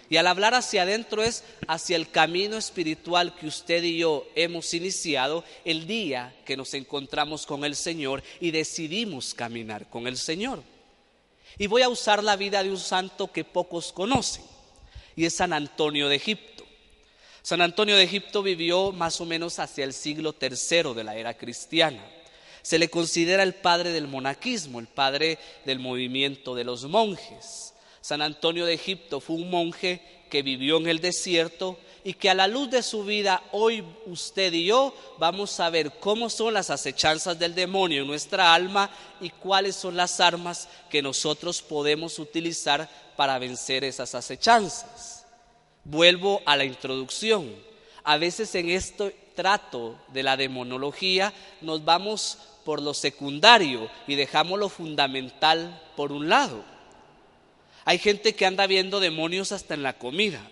Y 0.09 0.17
al 0.17 0.27
hablar 0.27 0.53
hacia 0.53 0.81
adentro 0.81 1.23
es 1.23 1.45
hacia 1.67 1.95
el 1.95 2.11
camino 2.11 2.57
espiritual 2.57 3.33
que 3.33 3.47
usted 3.47 3.81
y 3.81 3.99
yo 3.99 4.27
hemos 4.35 4.73
iniciado 4.73 5.45
el 5.63 5.87
día 5.87 6.35
que 6.45 6.57
nos 6.57 6.73
encontramos 6.73 7.45
con 7.45 7.63
el 7.63 7.77
Señor 7.77 8.21
y 8.41 8.51
decidimos 8.51 9.33
caminar 9.33 9.89
con 9.89 10.07
el 10.07 10.17
Señor. 10.17 10.61
Y 11.57 11.67
voy 11.67 11.81
a 11.81 11.87
usar 11.87 12.21
la 12.25 12.35
vida 12.35 12.61
de 12.61 12.69
un 12.69 12.77
santo 12.77 13.31
que 13.31 13.45
pocos 13.45 13.93
conocen, 13.93 14.43
y 15.15 15.23
es 15.23 15.35
San 15.35 15.53
Antonio 15.53 16.09
de 16.09 16.17
Egipto. 16.17 16.65
San 17.41 17.61
Antonio 17.61 17.95
de 17.95 18.03
Egipto 18.03 18.43
vivió 18.43 18.91
más 18.91 19.21
o 19.21 19.25
menos 19.25 19.59
hacia 19.59 19.85
el 19.85 19.93
siglo 19.93 20.35
III 20.39 20.93
de 20.93 21.03
la 21.05 21.15
era 21.15 21.37
cristiana. 21.37 22.03
Se 22.61 22.79
le 22.79 22.89
considera 22.89 23.43
el 23.43 23.55
padre 23.55 23.91
del 23.91 24.07
monaquismo, 24.07 24.79
el 24.79 24.87
padre 24.87 25.39
del 25.65 25.79
movimiento 25.79 26.55
de 26.55 26.63
los 26.63 26.83
monjes. 26.85 27.73
San 28.01 28.21
Antonio 28.21 28.65
de 28.65 28.73
Egipto 28.73 29.19
fue 29.19 29.35
un 29.35 29.49
monje 29.49 30.01
que 30.29 30.41
vivió 30.41 30.77
en 30.77 30.87
el 30.87 30.99
desierto 30.99 31.77
y 32.03 32.13
que 32.13 32.29
a 32.29 32.33
la 32.33 32.47
luz 32.47 32.69
de 32.69 32.81
su 32.81 33.03
vida 33.03 33.43
hoy 33.51 33.83
usted 34.07 34.51
y 34.53 34.65
yo 34.65 34.95
vamos 35.19 35.59
a 35.59 35.69
ver 35.69 35.91
cómo 35.99 36.29
son 36.29 36.53
las 36.53 36.69
acechanzas 36.69 37.37
del 37.37 37.53
demonio 37.53 38.01
en 38.01 38.07
nuestra 38.07 38.53
alma 38.53 38.89
y 39.19 39.29
cuáles 39.29 39.75
son 39.75 39.95
las 39.95 40.19
armas 40.19 40.67
que 40.89 41.01
nosotros 41.01 41.61
podemos 41.61 42.17
utilizar 42.17 42.89
para 43.15 43.37
vencer 43.37 43.83
esas 43.83 44.15
acechanzas. 44.15 45.25
Vuelvo 45.83 46.41
a 46.45 46.57
la 46.57 46.63
introducción. 46.63 47.53
A 48.03 48.17
veces 48.17 48.55
en 48.55 48.69
este 48.69 49.15
trato 49.35 49.95
de 50.07 50.23
la 50.23 50.37
demonología 50.37 51.33
nos 51.61 51.85
vamos 51.85 52.39
por 52.63 52.81
lo 52.81 52.93
secundario 52.93 53.89
y 54.07 54.15
dejamos 54.15 54.59
lo 54.59 54.69
fundamental 54.69 55.81
por 55.95 56.11
un 56.11 56.29
lado. 56.29 56.63
Hay 57.85 57.97
gente 57.97 58.35
que 58.35 58.45
anda 58.45 58.67
viendo 58.67 58.99
demonios 58.99 59.51
hasta 59.51 59.73
en 59.73 59.83
la 59.83 59.97
comida 59.97 60.47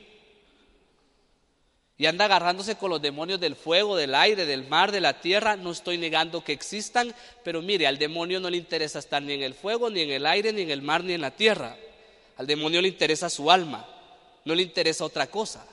y 1.98 2.06
anda 2.06 2.26
agarrándose 2.26 2.76
con 2.76 2.90
los 2.90 3.02
demonios 3.02 3.40
del 3.40 3.56
fuego, 3.56 3.96
del 3.96 4.16
aire, 4.16 4.46
del 4.46 4.68
mar, 4.68 4.92
de 4.92 5.02
la 5.02 5.20
tierra. 5.20 5.58
No 5.58 5.72
estoy 5.72 5.98
negando 5.98 6.44
que 6.44 6.54
existan, 6.54 7.14
pero 7.44 7.62
mire, 7.62 7.88
al 7.88 7.98
demonio 7.98 8.40
no 8.40 8.50
le 8.50 8.58
interesa 8.58 9.00
estar 9.00 9.22
ni 9.22 9.34
en 9.34 9.44
el 9.44 9.54
fuego, 9.54 9.90
ni 9.90 10.02
en 10.02 10.12
el 10.12 10.26
aire, 10.26 10.54
ni 10.54 10.62
en 10.62 10.72
el 10.72 10.82
mar, 10.82 11.04
ni 11.04 11.14
en 11.14 11.22
la 11.22 11.32
tierra. 11.32 11.76
Al 12.38 12.48
demonio 12.48 12.82
le 12.82 12.88
interesa 12.88 13.30
su 13.30 13.52
alma 13.52 13.86
no 14.46 14.56
le 14.56 14.64
interesa 14.64 15.06
otra 15.06 15.28
cosa. 15.28 15.66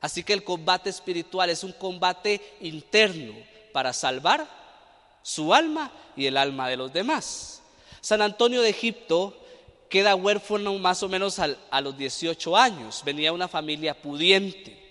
Así 0.00 0.24
que 0.24 0.32
el 0.32 0.44
combate 0.44 0.90
espiritual 0.90 1.50
es 1.50 1.62
un 1.62 1.72
combate 1.72 2.40
interno 2.60 3.32
para 3.72 3.92
salvar 3.92 4.61
su 5.22 5.54
alma 5.54 5.92
y 6.16 6.26
el 6.26 6.36
alma 6.36 6.68
de 6.68 6.76
los 6.76 6.92
demás. 6.92 7.62
San 8.00 8.22
Antonio 8.22 8.62
de 8.62 8.70
Egipto 8.70 9.36
queda 9.88 10.14
huérfano 10.14 10.74
más 10.78 11.02
o 11.02 11.08
menos 11.08 11.38
a 11.38 11.80
los 11.80 11.96
18 11.96 12.56
años. 12.56 13.02
Venía 13.04 13.32
una 13.32 13.48
familia 13.48 13.94
pudiente. 13.94 14.82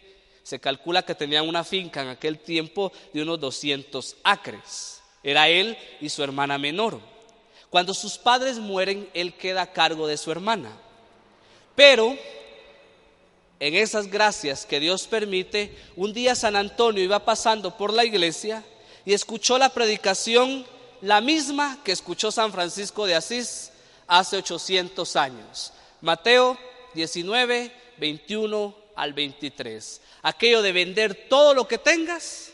Se 0.43 0.59
calcula 0.59 1.03
que 1.03 1.15
tenían 1.15 1.47
una 1.47 1.63
finca 1.63 2.01
en 2.01 2.09
aquel 2.09 2.39
tiempo 2.39 2.91
de 3.13 3.21
unos 3.21 3.39
200 3.39 4.17
acres. 4.23 5.01
Era 5.23 5.49
él 5.49 5.77
y 5.99 6.09
su 6.09 6.23
hermana 6.23 6.57
menor. 6.57 6.99
Cuando 7.69 7.93
sus 7.93 8.17
padres 8.17 8.59
mueren, 8.59 9.09
él 9.13 9.33
queda 9.33 9.63
a 9.63 9.71
cargo 9.71 10.07
de 10.07 10.17
su 10.17 10.31
hermana. 10.31 10.71
Pero 11.75 12.15
en 13.59 13.75
esas 13.75 14.07
gracias 14.07 14.65
que 14.65 14.79
Dios 14.79 15.07
permite, 15.07 15.77
un 15.95 16.13
día 16.13 16.35
San 16.35 16.55
Antonio 16.55 17.03
iba 17.03 17.23
pasando 17.23 17.77
por 17.77 17.93
la 17.93 18.03
iglesia 18.03 18.63
y 19.05 19.13
escuchó 19.13 19.57
la 19.57 19.69
predicación, 19.69 20.65
la 21.01 21.21
misma 21.21 21.79
que 21.83 21.91
escuchó 21.91 22.31
San 22.31 22.51
Francisco 22.51 23.05
de 23.05 23.15
Asís 23.15 23.71
hace 24.07 24.37
800 24.37 25.15
años. 25.15 25.73
Mateo 26.01 26.57
19, 26.93 27.71
21 27.97 28.75
al 28.95 29.13
23. 29.13 30.01
Aquello 30.23 30.61
de 30.61 30.71
vender 30.71 31.27
todo 31.29 31.53
lo 31.53 31.67
que 31.67 31.77
tengas, 31.77 32.51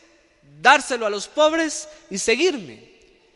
dárselo 0.60 1.06
a 1.06 1.10
los 1.10 1.28
pobres 1.28 1.88
y 2.10 2.18
seguirme. 2.18 2.88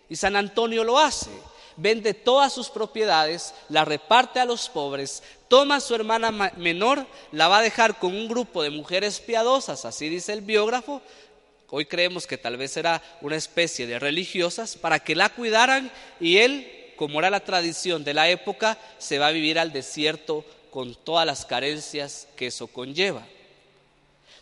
Y 0.08 0.16
San 0.16 0.36
Antonio 0.36 0.84
lo 0.84 0.98
hace 0.98 1.30
vende 1.76 2.14
todas 2.14 2.52
sus 2.52 2.68
propiedades, 2.68 3.54
la 3.68 3.84
reparte 3.84 4.40
a 4.40 4.44
los 4.44 4.68
pobres, 4.68 5.22
toma 5.48 5.76
a 5.76 5.80
su 5.80 5.94
hermana 5.94 6.52
menor, 6.56 7.06
la 7.30 7.48
va 7.48 7.58
a 7.58 7.62
dejar 7.62 7.98
con 7.98 8.14
un 8.14 8.28
grupo 8.28 8.62
de 8.62 8.70
mujeres 8.70 9.20
piadosas, 9.20 9.84
así 9.84 10.08
dice 10.08 10.32
el 10.32 10.42
biógrafo, 10.42 11.02
hoy 11.74 11.86
creemos 11.86 12.26
que 12.26 12.36
tal 12.36 12.58
vez 12.58 12.76
era 12.76 13.02
una 13.22 13.36
especie 13.36 13.86
de 13.86 13.98
religiosas, 13.98 14.76
para 14.76 14.98
que 14.98 15.16
la 15.16 15.30
cuidaran 15.30 15.90
y 16.20 16.36
él, 16.36 16.70
como 16.96 17.18
era 17.18 17.30
la 17.30 17.40
tradición 17.40 18.04
de 18.04 18.12
la 18.12 18.28
época, 18.28 18.76
se 18.98 19.18
va 19.18 19.28
a 19.28 19.32
vivir 19.32 19.58
al 19.58 19.72
desierto 19.72 20.44
con 20.70 20.94
todas 20.94 21.24
las 21.24 21.46
carencias 21.46 22.28
que 22.36 22.48
eso 22.48 22.66
conlleva. 22.66 23.26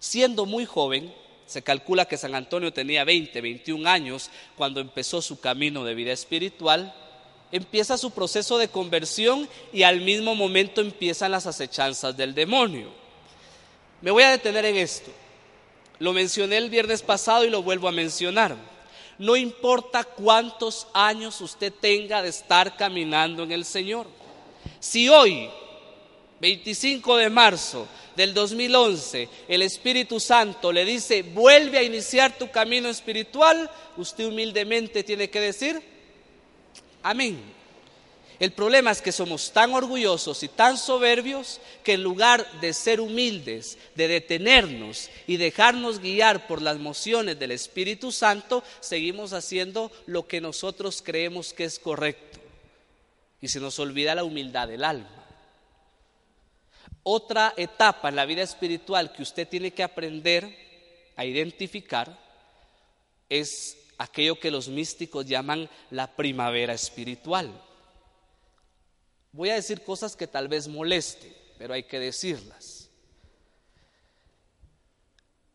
Siendo 0.01 0.45
muy 0.45 0.66
joven, 0.66 1.14
se 1.47 1.62
calcula 1.62 2.07
que 2.07 2.16
San 2.16 2.35
Antonio 2.35 2.73
tenía 2.73 3.05
20, 3.05 3.40
21 3.40 3.88
años 3.88 4.29
cuando 4.57 4.81
empezó 4.81 5.23
su 5.23 5.38
camino 5.38 5.85
de 5.85 5.95
vida 5.95 6.11
espiritual, 6.11 6.93
empieza 7.53 7.97
su 7.97 8.11
proceso 8.11 8.59
de 8.59 8.66
conversión 8.66 9.49
y 9.73 9.85
al 9.85 10.01
mismo 10.01 10.35
momento 10.35 10.81
empiezan 10.81 11.31
las 11.31 11.47
acechanzas 11.47 12.16
del 12.16 12.35
demonio. 12.35 12.88
Me 14.01 14.11
voy 14.11 14.25
a 14.25 14.33
detener 14.33 14.64
en 14.64 14.79
esto. 14.79 15.12
Lo 16.01 16.13
mencioné 16.13 16.57
el 16.57 16.71
viernes 16.71 17.03
pasado 17.03 17.45
y 17.45 17.51
lo 17.51 17.63
vuelvo 17.63 17.87
a 17.87 17.93
mencionar. 17.93 18.57
No 19.19 19.37
importa 19.37 20.03
cuántos 20.03 20.89
años 20.93 21.41
usted 21.41 21.73
tenga 21.73 22.23
de 22.23 22.31
estar 22.31 22.77
caminando 22.77 23.45
en 23.45 23.53
el 23.53 23.65
Señor. 23.65 24.09
Si 24.81 25.09
hoy, 25.09 25.49
25 26.41 27.17
de 27.17 27.31
marzo 27.31 27.87
del 28.17 28.35
2011, 28.35 29.29
el 29.47 29.63
Espíritu 29.63 30.19
Santo 30.19 30.73
le 30.73 30.85
dice, 30.85 31.23
vuelve 31.23 31.79
a 31.79 31.83
iniciar 31.85 32.37
tu 32.37 32.51
camino 32.51 32.89
espiritual, 32.89 33.71
usted 33.97 34.27
humildemente 34.27 35.05
tiene 35.05 35.31
que 35.31 35.41
decir, 35.41 35.81
Amén. 37.03 37.60
El 38.40 38.53
problema 38.53 38.90
es 38.90 39.03
que 39.03 39.12
somos 39.12 39.53
tan 39.53 39.74
orgullosos 39.74 40.42
y 40.42 40.48
tan 40.48 40.79
soberbios 40.79 41.61
que 41.85 41.92
en 41.92 42.03
lugar 42.03 42.50
de 42.62 42.72
ser 42.72 42.98
humildes, 42.98 43.76
de 43.94 44.09
detenernos 44.09 45.11
y 45.26 45.37
dejarnos 45.37 45.98
guiar 45.98 46.46
por 46.46 46.62
las 46.62 46.79
mociones 46.79 47.38
del 47.38 47.50
Espíritu 47.50 48.11
Santo, 48.11 48.64
seguimos 48.81 49.35
haciendo 49.35 49.92
lo 50.07 50.26
que 50.26 50.40
nosotros 50.40 51.03
creemos 51.03 51.53
que 51.53 51.64
es 51.64 51.79
correcto. 51.79 52.40
Y 53.42 53.48
se 53.48 53.61
nos 53.61 53.79
olvida 53.79 54.14
la 54.14 54.24
humildad 54.24 54.68
del 54.68 54.85
alma. 54.85 55.11
Otra 57.03 57.53
etapa 57.59 58.09
en 58.09 58.16
la 58.16 58.24
vida 58.24 58.42
espiritual 58.42 59.12
que 59.12 59.22
usted 59.22 59.46
tiene 59.46 59.72
que 59.72 59.83
aprender 59.83 60.57
a 61.14 61.26
identificar 61.26 62.18
es 63.29 63.76
aquello 63.98 64.40
que 64.40 64.50
los 64.50 64.68
místicos 64.68 65.26
llaman 65.26 65.68
la 65.90 66.07
primavera 66.16 66.72
espiritual. 66.72 67.53
Voy 69.33 69.51
a 69.51 69.55
decir 69.55 69.83
cosas 69.83 70.16
que 70.16 70.27
tal 70.27 70.49
vez 70.49 70.69
moleste, 70.69 71.35
pero 71.59 71.75
hay 71.75 71.85
que 71.85 71.99
decirlas. 71.99 72.88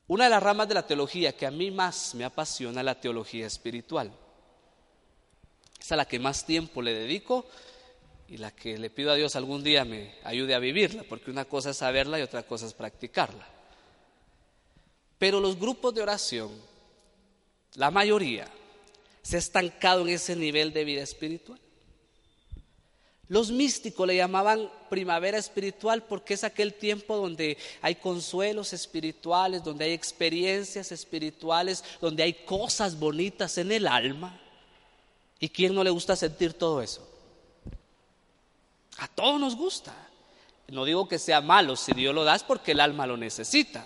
Una 0.08 0.26
de 0.26 0.30
las 0.30 0.44
ramas 0.44 0.68
de 0.68 0.76
la 0.76 0.86
teología 0.86 1.36
que 1.36 1.46
a 1.46 1.52
mí 1.52 1.72
más 1.72 2.14
me 2.16 2.26
apasiona 2.26 2.82
es 2.82 2.86
la 2.86 3.00
teología 3.00 3.48
espiritual. 3.48 4.12
Es 5.80 5.92
a 5.92 5.96
la 5.96 6.06
que 6.06 6.20
más 6.20 6.46
tiempo 6.46 6.82
le 6.82 6.94
dedico 6.94 7.48
y 8.28 8.38
la 8.38 8.52
que 8.52 8.78
le 8.78 8.90
pido 8.90 9.12
a 9.12 9.16
Dios 9.16 9.36
algún 9.36 9.64
día 9.64 9.84
me 9.84 10.16
ayude 10.24 10.56
a 10.56 10.60
vivirla, 10.60 11.04
porque 11.08 11.32
una 11.32 11.46
cosa 11.46 11.72
es 11.72 11.78
saberla 11.78 12.20
y 12.20 12.24
otra 12.24 12.44
cosa 12.44 12.66
es 12.66 12.74
practicarla. 12.74 13.48
Pero 15.18 15.40
los 15.40 15.60
grupos 15.60 15.94
de 15.94 16.02
oración 16.02 16.52
la 17.76 17.92
mayoría, 17.92 18.48
se 19.22 19.36
ha 19.36 19.40
estancado 19.40 20.02
en 20.02 20.10
ese 20.10 20.36
nivel 20.36 20.72
de 20.74 20.86
vida 20.86 21.04
espiritual. 21.04 21.60
Los 23.28 23.50
místicos 23.50 24.06
le 24.08 24.18
llamaban 24.18 24.70
primavera 24.90 25.40
espiritual 25.40 26.04
porque 26.04 26.36
es 26.36 26.44
aquel 26.44 26.76
tiempo 26.76 27.18
donde 27.18 27.58
hay 27.82 27.96
consuelos 27.96 28.72
espirituales, 28.72 29.64
donde 29.64 29.86
hay 29.86 29.94
experiencias 29.94 30.92
espirituales, 30.92 31.84
donde 32.00 32.22
hay 32.22 32.34
cosas 32.34 33.00
bonitas 33.00 33.58
en 33.58 33.72
el 33.72 33.88
alma. 33.88 34.40
¿Y 35.40 35.50
quién 35.50 35.74
no 35.74 35.84
le 35.84 35.90
gusta 35.90 36.16
sentir 36.16 36.54
todo 36.54 36.84
eso? 36.84 37.08
A 38.98 39.08
todos 39.08 39.40
nos 39.40 39.56
gusta. 39.56 39.94
No 40.68 40.86
digo 40.86 41.08
que 41.08 41.20
sea 41.20 41.42
malo, 41.42 41.76
si 41.76 41.94
Dios 41.94 42.14
lo 42.14 42.24
da 42.24 42.36
es 42.36 42.44
porque 42.44 42.74
el 42.74 42.80
alma 42.80 43.08
lo 43.08 43.18
necesita. 43.18 43.86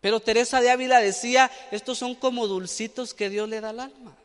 Pero 0.00 0.20
Teresa 0.20 0.60
de 0.60 0.70
Ávila 0.70 1.00
decía, 1.00 1.50
estos 1.72 1.98
son 1.98 2.14
como 2.14 2.46
dulcitos 2.46 3.14
que 3.14 3.30
Dios 3.30 3.48
le 3.48 3.60
da 3.60 3.70
al 3.70 3.80
alma 3.80 4.16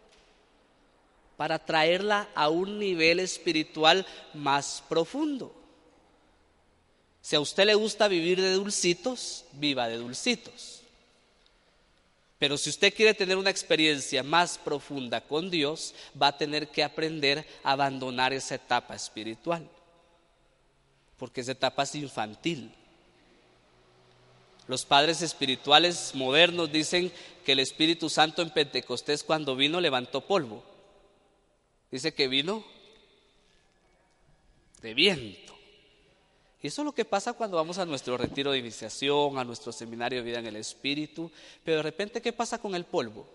para 1.42 1.58
traerla 1.58 2.30
a 2.36 2.50
un 2.50 2.78
nivel 2.78 3.20
espiritual 3.20 4.06
más 4.36 4.84
profundo. 4.88 5.52
Si 7.20 7.36
a 7.36 7.40
usted 7.40 7.66
le 7.66 7.74
gusta 7.74 8.08
vivir 8.08 8.40
de 8.40 8.54
dulcitos, 8.54 9.46
viva 9.54 9.88
de 9.88 9.98
dulcitos. 9.98 10.84
Pero 12.38 12.60
si 12.60 12.70
usted 12.70 12.94
quiere 12.94 13.16
tener 13.16 13.38
una 13.38 13.50
experiencia 13.50 14.22
más 14.22 14.60
profunda 14.60 15.20
con 15.20 15.50
Dios, 15.50 15.96
va 16.22 16.28
a 16.28 16.38
tener 16.38 16.68
que 16.68 16.84
aprender 16.84 17.44
a 17.64 17.72
abandonar 17.72 18.34
esa 18.34 18.54
etapa 18.54 18.94
espiritual. 18.94 19.68
Porque 21.18 21.42
esa 21.42 21.54
etapa 21.54 21.82
es 21.82 21.96
infantil. 21.96 22.72
Los 24.68 24.86
padres 24.86 25.24
espirituales 25.24 26.12
modernos 26.14 26.72
dicen 26.72 27.12
que 27.44 27.54
el 27.54 27.60
Espíritu 27.62 28.12
Santo 28.12 28.44
en 28.44 28.52
Pentecostés 28.52 29.24
cuando 29.24 29.56
vino 29.56 29.82
levantó 29.82 30.22
polvo. 30.22 30.70
Dice 31.92 32.14
que 32.14 32.28
vino 32.28 32.64
de 34.82 34.94
viento. 34.94 35.54
Y 36.64 36.68
eso 36.68 36.82
es 36.82 36.86
lo 36.86 36.94
que 36.94 37.06
pasa 37.06 37.34
cuando 37.34 37.58
vamos 37.58 37.80
a 37.80 37.86
nuestro 37.86 38.18
retiro 38.18 38.52
de 38.52 38.60
iniciación, 38.60 39.38
a 39.38 39.44
nuestro 39.44 39.72
seminario 39.72 40.20
de 40.20 40.26
vida 40.26 40.40
en 40.40 40.48
el 40.48 40.56
Espíritu. 40.56 41.32
Pero 41.64 41.78
de 41.78 41.84
repente, 41.84 42.22
¿qué 42.22 42.32
pasa 42.32 42.60
con 42.60 42.76
el 42.76 42.86
polvo? 42.86 43.28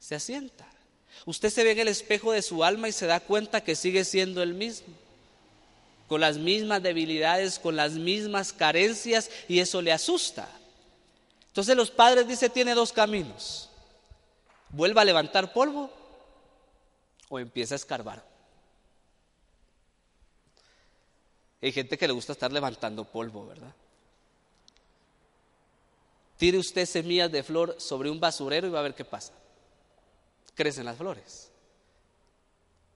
Se 0.00 0.14
asienta. 0.14 0.66
Usted 1.26 1.50
se 1.50 1.64
ve 1.64 1.72
en 1.72 1.80
el 1.80 1.88
espejo 1.88 2.32
de 2.32 2.42
su 2.42 2.64
alma 2.64 2.88
y 2.88 2.92
se 2.92 3.06
da 3.06 3.20
cuenta 3.20 3.62
que 3.62 3.76
sigue 3.76 4.04
siendo 4.04 4.42
el 4.42 4.54
mismo. 4.54 4.94
Con 6.08 6.20
las 6.20 6.38
mismas 6.38 6.82
debilidades, 6.82 7.58
con 7.58 7.76
las 7.76 7.92
mismas 7.92 8.52
carencias 8.52 9.30
y 9.48 9.60
eso 9.60 9.82
le 9.82 9.92
asusta. 9.92 10.48
Entonces 11.48 11.76
los 11.76 11.90
padres 11.90 12.26
dicen, 12.26 12.50
tiene 12.52 12.74
dos 12.74 12.92
caminos. 12.92 13.68
Vuelva 14.70 15.02
a 15.02 15.06
levantar 15.06 15.52
polvo 15.52 15.90
o 17.28 17.38
empieza 17.38 17.74
a 17.74 17.76
escarbar. 17.76 18.24
Hay 21.62 21.72
gente 21.72 21.98
que 21.98 22.06
le 22.06 22.12
gusta 22.12 22.32
estar 22.32 22.52
levantando 22.52 23.04
polvo, 23.04 23.46
¿verdad? 23.46 23.74
Tire 26.36 26.58
usted 26.58 26.84
semillas 26.84 27.32
de 27.32 27.42
flor 27.42 27.76
sobre 27.78 28.10
un 28.10 28.20
basurero 28.20 28.66
y 28.66 28.70
va 28.70 28.80
a 28.80 28.82
ver 28.82 28.94
qué 28.94 29.04
pasa. 29.04 29.32
Crecen 30.54 30.84
las 30.84 30.98
flores. 30.98 31.50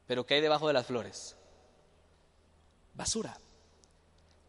Pero 0.07 0.27
¿qué 0.27 0.35
hay 0.35 0.41
debajo 0.41 0.67
de 0.67 0.75
las 0.75 0.87
flores? 0.87 1.37
Basura. 2.95 3.39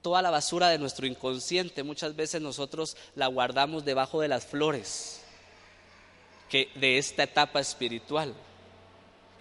Toda 0.01 0.21
la 0.21 0.31
basura 0.31 0.69
de 0.69 0.79
nuestro 0.79 1.05
inconsciente 1.05 1.83
muchas 1.83 2.15
veces 2.15 2.41
nosotros 2.41 2.97
la 3.15 3.27
guardamos 3.27 3.85
debajo 3.85 4.19
de 4.19 4.27
las 4.27 4.45
flores 4.45 5.21
que 6.49 6.69
de 6.75 6.97
esta 6.97 7.23
etapa 7.23 7.59
espiritual 7.59 8.35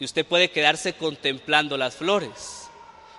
y 0.00 0.04
usted 0.04 0.26
puede 0.26 0.50
quedarse 0.50 0.94
contemplando 0.94 1.76
las 1.76 1.94
flores. 1.94 2.68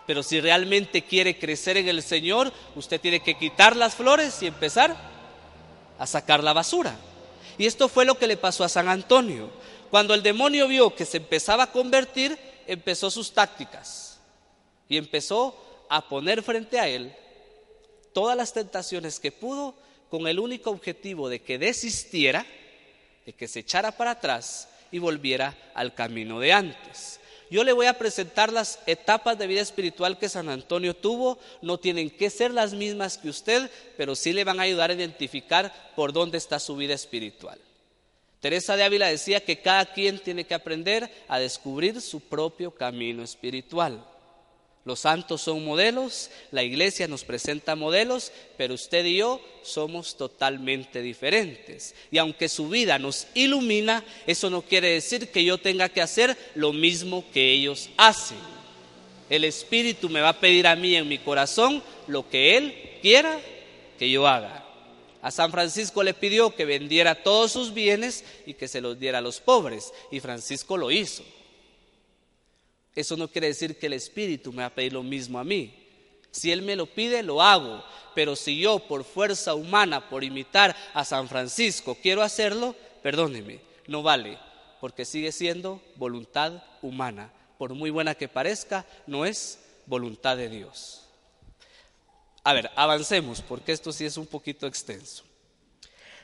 Pero 0.08 0.24
si 0.24 0.42
realmente 0.42 1.04
quiere 1.04 1.38
crecer 1.38 1.78
en 1.78 1.88
el 1.88 2.02
Señor, 2.02 2.52
usted 2.76 3.00
tiene 3.00 3.22
que 3.22 3.38
quitar 3.38 3.76
las 3.76 3.94
flores 3.96 4.42
y 4.42 4.48
empezar 4.48 4.98
a 6.00 6.08
sacar 6.08 6.44
la 6.44 6.54
basura. 6.54 6.96
Y 7.60 7.68
esto 7.68 7.88
fue 7.88 8.04
lo 8.04 8.16
que 8.16 8.26
le 8.26 8.36
pasó 8.36 8.64
a 8.64 8.70
San 8.70 8.90
Antonio. 8.90 9.52
Cuando 9.92 10.16
el 10.16 10.24
demonio 10.24 10.68
vio 10.68 10.96
que 10.96 11.06
se 11.06 11.18
empezaba 11.18 11.64
a 11.64 11.72
convertir, 11.72 12.38
empezó 12.66 13.12
sus 13.12 13.32
tácticas 13.32 14.20
y 14.90 14.98
empezó 14.98 15.86
a 15.88 16.10
poner 16.10 16.42
frente 16.42 16.80
a 16.80 16.88
él 16.88 17.16
todas 18.12 18.36
las 18.36 18.54
tentaciones 18.54 19.20
que 19.20 19.32
pudo 19.32 19.76
con 20.10 20.28
el 20.28 20.40
único 20.40 20.72
objetivo 20.72 21.30
de 21.30 21.42
que 21.42 21.60
desistiera, 21.60 22.46
de 23.26 23.34
que 23.34 23.48
se 23.48 23.60
echara 23.60 23.92
para 23.92 24.12
atrás 24.12 24.68
y 24.92 25.00
volviera 25.00 25.56
al 25.74 25.94
camino 25.94 26.40
de 26.40 26.54
antes. 26.54 27.20
Yo 27.50 27.66
le 27.66 27.74
voy 27.74 27.88
a 27.88 27.98
presentar 27.98 28.54
las 28.54 28.80
etapas 28.86 29.38
de 29.38 29.46
vida 29.46 29.60
espiritual 29.60 30.18
que 30.18 30.30
San 30.30 30.48
Antonio 30.48 30.96
tuvo. 30.96 31.38
No 31.62 31.78
tienen 31.78 32.10
que 32.10 32.30
ser 32.30 32.52
las 32.52 32.74
mismas 32.74 33.18
que 33.18 33.28
usted, 33.28 33.70
pero 33.98 34.16
sí 34.16 34.32
le 34.32 34.46
van 34.46 34.60
a 34.60 34.64
ayudar 34.64 34.90
a 34.90 34.94
identificar 34.94 35.92
por 35.96 36.14
dónde 36.14 36.38
está 36.38 36.60
su 36.60 36.78
vida 36.78 36.94
espiritual. 36.94 37.60
Teresa 38.40 38.78
de 38.78 38.84
Ávila 38.84 39.08
decía 39.08 39.44
que 39.44 39.62
cada 39.62 39.86
quien 39.86 40.18
tiene 40.18 40.46
que 40.46 40.54
aprender 40.54 41.12
a 41.28 41.40
descubrir 41.40 42.00
su 42.00 42.22
propio 42.22 42.72
camino 42.72 43.22
espiritual. 43.22 44.04
Los 44.84 45.02
santos 45.02 45.42
son 45.42 45.64
modelos, 45.64 46.32
la 46.50 46.64
iglesia 46.64 47.08
nos 47.08 47.24
presenta 47.24 47.76
modelos, 47.76 48.32
pero 48.58 48.74
usted 48.74 49.06
y 49.06 49.18
yo 49.18 49.40
somos 49.62 50.18
totalmente 50.18 51.04
diferentes. 51.04 51.94
Y 52.10 52.18
aunque 52.18 52.50
su 52.50 52.68
vida 52.68 52.98
nos 52.98 53.28
ilumina, 53.36 54.04
eso 54.26 54.50
no 54.50 54.64
quiere 54.64 54.90
decir 54.90 55.30
que 55.30 55.44
yo 55.44 55.60
tenga 55.60 55.90
que 55.90 56.02
hacer 56.02 56.36
lo 56.56 56.74
mismo 56.74 57.24
que 57.32 57.52
ellos 57.52 57.90
hacen. 57.96 58.40
El 59.30 59.44
Espíritu 59.44 60.10
me 60.10 60.22
va 60.22 60.30
a 60.30 60.40
pedir 60.40 60.66
a 60.66 60.76
mí 60.76 60.96
en 60.96 61.08
mi 61.08 61.20
corazón 61.20 61.84
lo 62.08 62.28
que 62.28 62.58
Él 62.58 62.98
quiera 63.04 63.40
que 64.00 64.10
yo 64.10 64.28
haga. 64.28 64.66
A 65.22 65.30
San 65.30 65.52
Francisco 65.52 66.02
le 66.02 66.16
pidió 66.16 66.56
que 66.56 66.66
vendiera 66.66 67.22
todos 67.22 67.52
sus 67.52 67.72
bienes 67.72 68.26
y 68.48 68.56
que 68.56 68.68
se 68.68 68.82
los 68.82 69.00
diera 69.00 69.20
a 69.20 69.22
los 69.22 69.40
pobres, 69.40 69.94
y 70.10 70.20
Francisco 70.20 70.76
lo 70.76 70.90
hizo. 70.90 71.24
Eso 72.96 73.16
no 73.16 73.28
quiere 73.28 73.48
decir 73.48 73.78
que 73.78 73.88
el 73.88 73.94
Espíritu 73.94 74.52
me 74.52 74.64
va 74.64 74.68
a 74.68 74.76
pedir 74.76 74.94
lo 74.94 75.04
mismo 75.04 75.40
a 75.40 75.44
mí. 75.44 75.74
Si 76.32 76.52
Él 76.52 76.62
me 76.62 76.76
lo 76.76 76.86
pide, 76.86 77.24
lo 77.24 77.42
hago. 77.42 77.84
Pero 78.16 78.36
si 78.36 78.60
yo 78.60 78.80
por 78.80 79.04
fuerza 79.04 79.54
humana, 79.56 80.10
por 80.10 80.24
imitar 80.24 80.76
a 80.94 81.06
San 81.06 81.28
Francisco, 81.28 81.98
quiero 82.02 82.22
hacerlo, 82.22 82.76
perdóneme, 83.02 83.62
no 83.88 84.04
vale, 84.04 84.38
porque 84.80 85.06
sigue 85.06 85.32
siendo 85.32 85.82
voluntad 85.96 86.64
humana. 86.82 87.32
Por 87.58 87.74
muy 87.74 87.90
buena 87.90 88.16
que 88.16 88.28
parezca, 88.28 88.86
no 89.08 89.26
es 89.26 89.60
voluntad 89.86 90.36
de 90.36 90.50
Dios. 90.50 91.08
A 92.44 92.54
ver, 92.54 92.72
avancemos, 92.76 93.42
porque 93.42 93.72
esto 93.72 93.92
sí 93.94 94.04
es 94.04 94.18
un 94.18 94.26
poquito 94.26 94.66
extenso. 94.66 95.24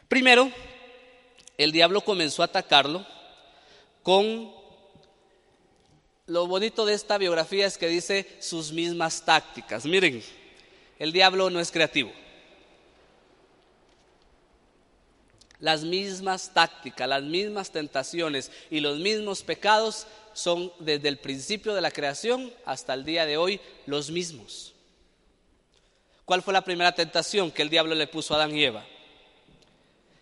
Primero, 0.08 0.52
el 1.58 1.72
diablo 1.72 2.02
comenzó 2.02 2.42
a 2.42 2.46
atacarlo 2.46 3.06
con 4.04 4.52
lo 6.28 6.46
bonito 6.46 6.86
de 6.86 6.94
esta 6.94 7.18
biografía 7.18 7.66
es 7.66 7.78
que 7.78 7.88
dice 7.88 8.28
sus 8.40 8.72
mismas 8.72 9.24
tácticas. 9.24 9.86
Miren, 9.86 10.22
el 11.00 11.14
diablo 11.14 11.50
no 11.50 11.60
es 11.60 11.72
creativo. 11.72 12.12
Las 15.60 15.84
mismas 15.84 16.54
tácticas, 16.54 17.08
las 17.08 17.24
mismas 17.24 17.72
tentaciones 17.72 18.52
y 18.70 18.82
los 18.82 19.00
mismos 19.00 19.42
pecados 19.42 20.06
son 20.34 20.72
desde 20.80 21.08
el 21.08 21.18
principio 21.18 21.74
de 21.74 21.82
la 21.82 21.92
creación 21.92 22.54
hasta 22.66 22.94
el 22.94 23.06
día 23.06 23.26
de 23.26 23.38
hoy 23.38 23.60
los 23.86 24.12
mismos. 24.12 24.76
¿Cuál 26.26 26.44
fue 26.44 26.54
la 26.54 26.64
primera 26.64 26.94
tentación 26.94 27.52
que 27.52 27.62
el 27.62 27.70
diablo 27.70 27.96
le 27.96 28.06
puso 28.06 28.34
a 28.34 28.38
Adán 28.38 28.56
y 28.56 28.66
Eva? 28.66 28.86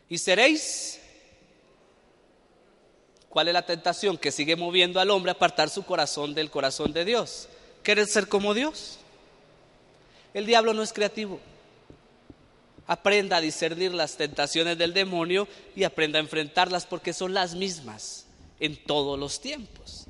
Y 0.07 0.19
seréis 0.19 1.01
¿Cuál 3.35 3.49
es 3.49 3.53
la 3.53 3.65
tentación 3.65 4.17
que 4.17 4.31
sigue 4.31 4.55
moviendo 4.55 4.97
al 4.97 5.11
hombre 5.11 5.29
a 5.29 5.33
apartar 5.33 5.69
su 5.69 5.83
corazón 5.83 6.33
del 6.33 6.49
corazón 6.49 6.93
de 6.93 7.03
Dios? 7.03 7.49
¿Querer 7.83 8.07
ser 8.07 8.29
como 8.29 8.53
Dios? 8.53 8.97
El 10.33 10.45
diablo 10.45 10.73
no 10.73 10.81
es 10.81 10.93
creativo. 10.93 11.41
Aprenda 12.87 13.35
a 13.35 13.41
discernir 13.41 13.93
las 13.93 14.15
tentaciones 14.15 14.77
del 14.77 14.93
demonio 14.93 15.49
y 15.75 15.83
aprenda 15.83 16.17
a 16.17 16.21
enfrentarlas 16.21 16.85
porque 16.85 17.11
son 17.11 17.33
las 17.33 17.55
mismas 17.55 18.25
en 18.61 18.81
todos 18.85 19.19
los 19.19 19.41
tiempos. 19.41 20.05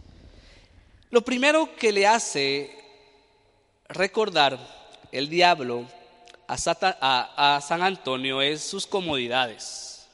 Lo 1.09 1.25
primero 1.25 1.75
que 1.77 1.91
le 1.91 2.05
hace 2.05 2.77
recordar 3.89 4.59
el 5.11 5.29
diablo 5.29 5.87
a, 6.47 7.55
a 7.55 7.61
San 7.61 7.81
Antonio 7.81 8.43
es 8.43 8.61
sus 8.61 8.85
comodidades. 8.85 10.05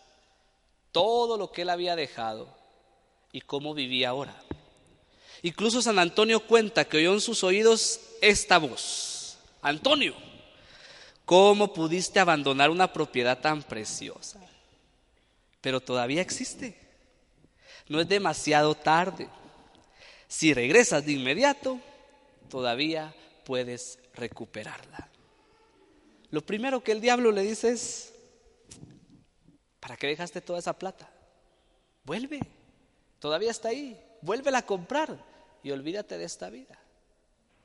Todo 0.93 1.35
lo 1.35 1.51
que 1.51 1.63
él 1.63 1.71
había 1.71 1.97
dejado 1.97 2.60
y 3.31 3.41
cómo 3.41 3.73
vivía 3.73 4.09
ahora. 4.09 4.35
Incluso 5.43 5.81
San 5.81 5.97
Antonio 5.99 6.45
cuenta 6.45 6.85
que 6.85 6.97
oyó 6.97 7.13
en 7.13 7.21
sus 7.21 7.43
oídos 7.43 7.99
esta 8.21 8.57
voz. 8.57 9.37
Antonio, 9.61 10.13
¿cómo 11.25 11.73
pudiste 11.73 12.19
abandonar 12.19 12.69
una 12.69 12.91
propiedad 12.93 13.39
tan 13.39 13.63
preciosa? 13.63 14.39
Pero 15.61 15.79
todavía 15.79 16.21
existe. 16.21 16.77
No 17.87 17.99
es 17.99 18.07
demasiado 18.07 18.75
tarde. 18.75 19.27
Si 20.27 20.53
regresas 20.53 21.05
de 21.05 21.13
inmediato, 21.13 21.79
todavía 22.49 23.13
puedes 23.43 23.99
recuperarla. 24.13 25.09
Lo 26.29 26.45
primero 26.45 26.83
que 26.83 26.93
el 26.93 27.01
diablo 27.01 27.31
le 27.31 27.41
dice 27.41 27.69
es, 27.69 28.13
¿para 29.79 29.97
qué 29.97 30.07
dejaste 30.07 30.39
toda 30.39 30.59
esa 30.59 30.77
plata? 30.77 31.11
Vuelve, 32.03 32.39
todavía 33.21 33.51
está 33.51 33.69
ahí, 33.69 33.97
vuélvela 34.21 34.57
a 34.57 34.65
comprar 34.65 35.17
y 35.63 35.71
olvídate 35.71 36.17
de 36.17 36.25
esta 36.25 36.49
vida. 36.49 36.77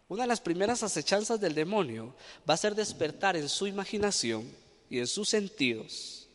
Una 0.09 0.23
de 0.23 0.29
las 0.29 0.41
primeras 0.41 0.85
acechanzas 0.85 1.41
del 1.41 1.55
demonio 1.55 2.15
va 2.49 2.55
a 2.55 2.59
ser 2.59 2.77
despertar 2.77 3.37
en 3.37 3.49
su 3.49 3.67
imaginación 3.67 4.49
y 4.89 5.01
en 5.01 5.09
sus 5.09 5.29
sentidos 5.29 6.27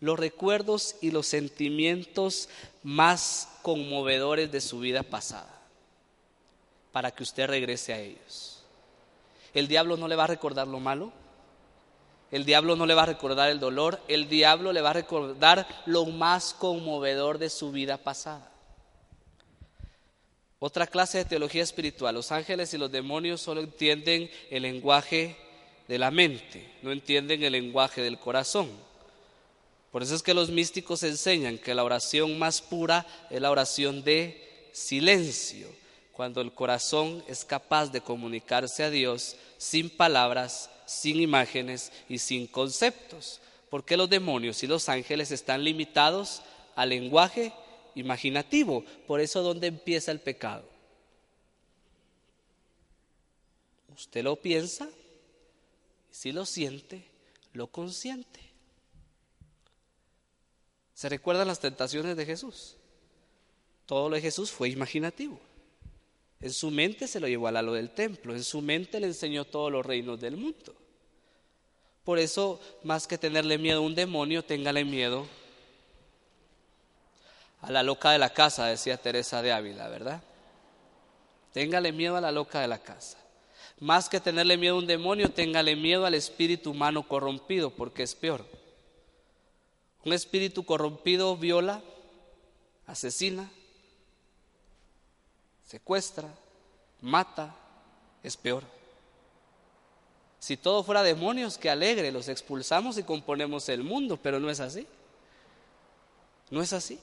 los 0.00 0.18
recuerdos 0.18 0.96
y 1.02 1.10
los 1.10 1.26
sentimientos 1.26 2.48
más 2.82 3.48
conmovedores 3.60 4.50
de 4.50 4.62
su 4.62 4.80
vida 4.80 5.02
pasada, 5.02 5.60
para 6.90 7.10
que 7.10 7.22
usted 7.22 7.46
regrese 7.46 7.92
a 7.92 7.98
ellos. 7.98 8.62
El 9.52 9.68
diablo 9.68 9.98
no 9.98 10.08
le 10.08 10.16
va 10.16 10.24
a 10.24 10.28
recordar 10.28 10.66
lo 10.66 10.80
malo, 10.80 11.12
el 12.30 12.44
diablo 12.44 12.76
no 12.76 12.86
le 12.86 12.94
va 12.94 13.02
a 13.02 13.06
recordar 13.06 13.50
el 13.50 13.60
dolor, 13.60 14.00
el 14.08 14.28
diablo 14.28 14.72
le 14.72 14.80
va 14.80 14.90
a 14.90 14.94
recordar 14.94 15.66
lo 15.84 16.06
más 16.06 16.54
conmovedor 16.54 17.38
de 17.38 17.50
su 17.50 17.70
vida 17.70 17.98
pasada. 17.98 18.50
Otra 20.62 20.86
clase 20.86 21.16
de 21.16 21.24
teología 21.24 21.62
espiritual, 21.62 22.14
los 22.14 22.32
ángeles 22.32 22.74
y 22.74 22.78
los 22.78 22.92
demonios 22.92 23.40
solo 23.40 23.62
entienden 23.62 24.30
el 24.50 24.62
lenguaje 24.62 25.34
de 25.88 25.98
la 25.98 26.10
mente, 26.10 26.70
no 26.82 26.92
entienden 26.92 27.42
el 27.42 27.52
lenguaje 27.52 28.02
del 28.02 28.18
corazón. 28.18 28.68
Por 29.90 30.02
eso 30.02 30.14
es 30.14 30.22
que 30.22 30.34
los 30.34 30.50
místicos 30.50 31.02
enseñan 31.02 31.56
que 31.56 31.74
la 31.74 31.82
oración 31.82 32.38
más 32.38 32.60
pura 32.60 33.06
es 33.30 33.40
la 33.40 33.50
oración 33.50 34.04
de 34.04 34.68
silencio, 34.72 35.66
cuando 36.12 36.42
el 36.42 36.52
corazón 36.52 37.24
es 37.26 37.46
capaz 37.46 37.86
de 37.86 38.02
comunicarse 38.02 38.84
a 38.84 38.90
Dios 38.90 39.36
sin 39.56 39.88
palabras, 39.88 40.68
sin 40.84 41.22
imágenes 41.22 41.90
y 42.06 42.18
sin 42.18 42.46
conceptos. 42.46 43.40
Porque 43.70 43.96
los 43.96 44.10
demonios 44.10 44.62
y 44.62 44.66
los 44.66 44.90
ángeles 44.90 45.30
están 45.30 45.64
limitados 45.64 46.42
al 46.76 46.90
lenguaje 46.90 47.54
imaginativo. 47.94 48.84
Por 49.06 49.20
eso, 49.20 49.42
¿dónde 49.42 49.68
empieza 49.68 50.12
el 50.12 50.20
pecado? 50.20 50.64
Usted 53.94 54.24
lo 54.24 54.36
piensa, 54.36 54.88
si 56.10 56.32
lo 56.32 56.46
siente, 56.46 57.04
lo 57.52 57.66
consiente. 57.66 58.40
¿Se 60.94 61.08
recuerdan 61.08 61.48
las 61.48 61.60
tentaciones 61.60 62.16
de 62.16 62.26
Jesús? 62.26 62.76
Todo 63.86 64.08
lo 64.08 64.16
de 64.16 64.22
Jesús 64.22 64.50
fue 64.50 64.68
imaginativo. 64.68 65.40
En 66.40 66.52
su 66.52 66.70
mente 66.70 67.08
se 67.08 67.20
lo 67.20 67.28
llevó 67.28 67.48
a 67.48 67.62
lo 67.62 67.72
del 67.72 67.90
templo, 67.90 68.34
en 68.34 68.44
su 68.44 68.62
mente 68.62 69.00
le 69.00 69.08
enseñó 69.08 69.44
todos 69.44 69.70
los 69.70 69.84
reinos 69.84 70.20
del 70.20 70.36
mundo. 70.36 70.74
Por 72.04 72.18
eso, 72.18 72.60
más 72.82 73.06
que 73.06 73.18
tenerle 73.18 73.58
miedo 73.58 73.78
a 73.78 73.86
un 73.86 73.94
demonio, 73.94 74.44
téngale 74.44 74.84
miedo 74.84 75.26
a 77.62 77.70
la 77.70 77.82
loca 77.82 78.10
de 78.10 78.18
la 78.18 78.30
casa, 78.30 78.66
decía 78.66 78.96
Teresa 78.96 79.42
de 79.42 79.52
Ávila, 79.52 79.88
¿verdad? 79.88 80.22
Téngale 81.52 81.92
miedo 81.92 82.16
a 82.16 82.20
la 82.20 82.32
loca 82.32 82.60
de 82.60 82.68
la 82.68 82.78
casa. 82.78 83.18
Más 83.80 84.08
que 84.08 84.20
tenerle 84.20 84.56
miedo 84.56 84.76
a 84.76 84.78
un 84.78 84.86
demonio, 84.86 85.30
téngale 85.30 85.76
miedo 85.76 86.06
al 86.06 86.14
espíritu 86.14 86.70
humano 86.70 87.06
corrompido, 87.06 87.70
porque 87.70 88.02
es 88.02 88.14
peor. 88.14 88.44
Un 90.04 90.12
espíritu 90.12 90.64
corrompido 90.64 91.36
viola, 91.36 91.82
asesina, 92.86 93.50
secuestra, 95.66 96.28
mata, 97.00 97.54
es 98.22 98.36
peor. 98.36 98.64
Si 100.38 100.56
todo 100.56 100.82
fuera 100.82 101.02
demonios, 101.02 101.58
que 101.58 101.68
alegre, 101.68 102.12
los 102.12 102.28
expulsamos 102.28 102.96
y 102.96 103.02
componemos 103.02 103.68
el 103.68 103.84
mundo, 103.84 104.16
pero 104.16 104.40
no 104.40 104.48
es 104.48 104.60
así. 104.60 104.86
No 106.50 106.62
es 106.62 106.72
así. 106.72 106.98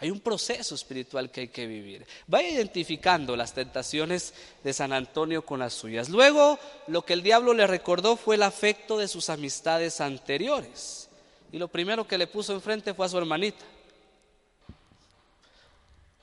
Hay 0.00 0.10
un 0.12 0.20
proceso 0.20 0.76
espiritual 0.76 1.30
que 1.30 1.40
hay 1.42 1.48
que 1.48 1.66
vivir. 1.66 2.06
Vaya 2.28 2.48
identificando 2.48 3.34
las 3.34 3.52
tentaciones 3.52 4.32
de 4.62 4.72
San 4.72 4.92
Antonio 4.92 5.44
con 5.44 5.58
las 5.58 5.74
suyas. 5.74 6.08
Luego, 6.08 6.58
lo 6.86 7.02
que 7.04 7.14
el 7.14 7.22
diablo 7.22 7.52
le 7.52 7.66
recordó 7.66 8.16
fue 8.16 8.36
el 8.36 8.44
afecto 8.44 8.96
de 8.96 9.08
sus 9.08 9.28
amistades 9.28 10.00
anteriores. 10.00 11.08
Y 11.50 11.58
lo 11.58 11.66
primero 11.66 12.06
que 12.06 12.16
le 12.16 12.28
puso 12.28 12.52
enfrente 12.52 12.94
fue 12.94 13.06
a 13.06 13.08
su 13.08 13.18
hermanita. 13.18 13.64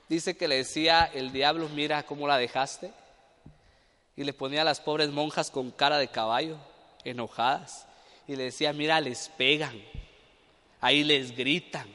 Dice 0.08 0.36
que 0.36 0.48
le 0.48 0.56
decía 0.56 1.10
el 1.12 1.30
diablo, 1.30 1.68
mira 1.68 2.04
cómo 2.04 2.26
la 2.26 2.38
dejaste. 2.38 2.92
Y 4.16 4.24
le 4.24 4.32
ponía 4.32 4.62
a 4.62 4.64
las 4.64 4.80
pobres 4.80 5.10
monjas 5.10 5.50
con 5.50 5.70
cara 5.70 5.98
de 5.98 6.08
caballo, 6.08 6.56
enojadas. 7.04 7.86
Y 8.26 8.36
le 8.36 8.44
decía, 8.44 8.72
mira, 8.72 9.02
les 9.02 9.28
pegan, 9.36 9.78
ahí 10.80 11.04
les 11.04 11.36
gritan, 11.36 11.86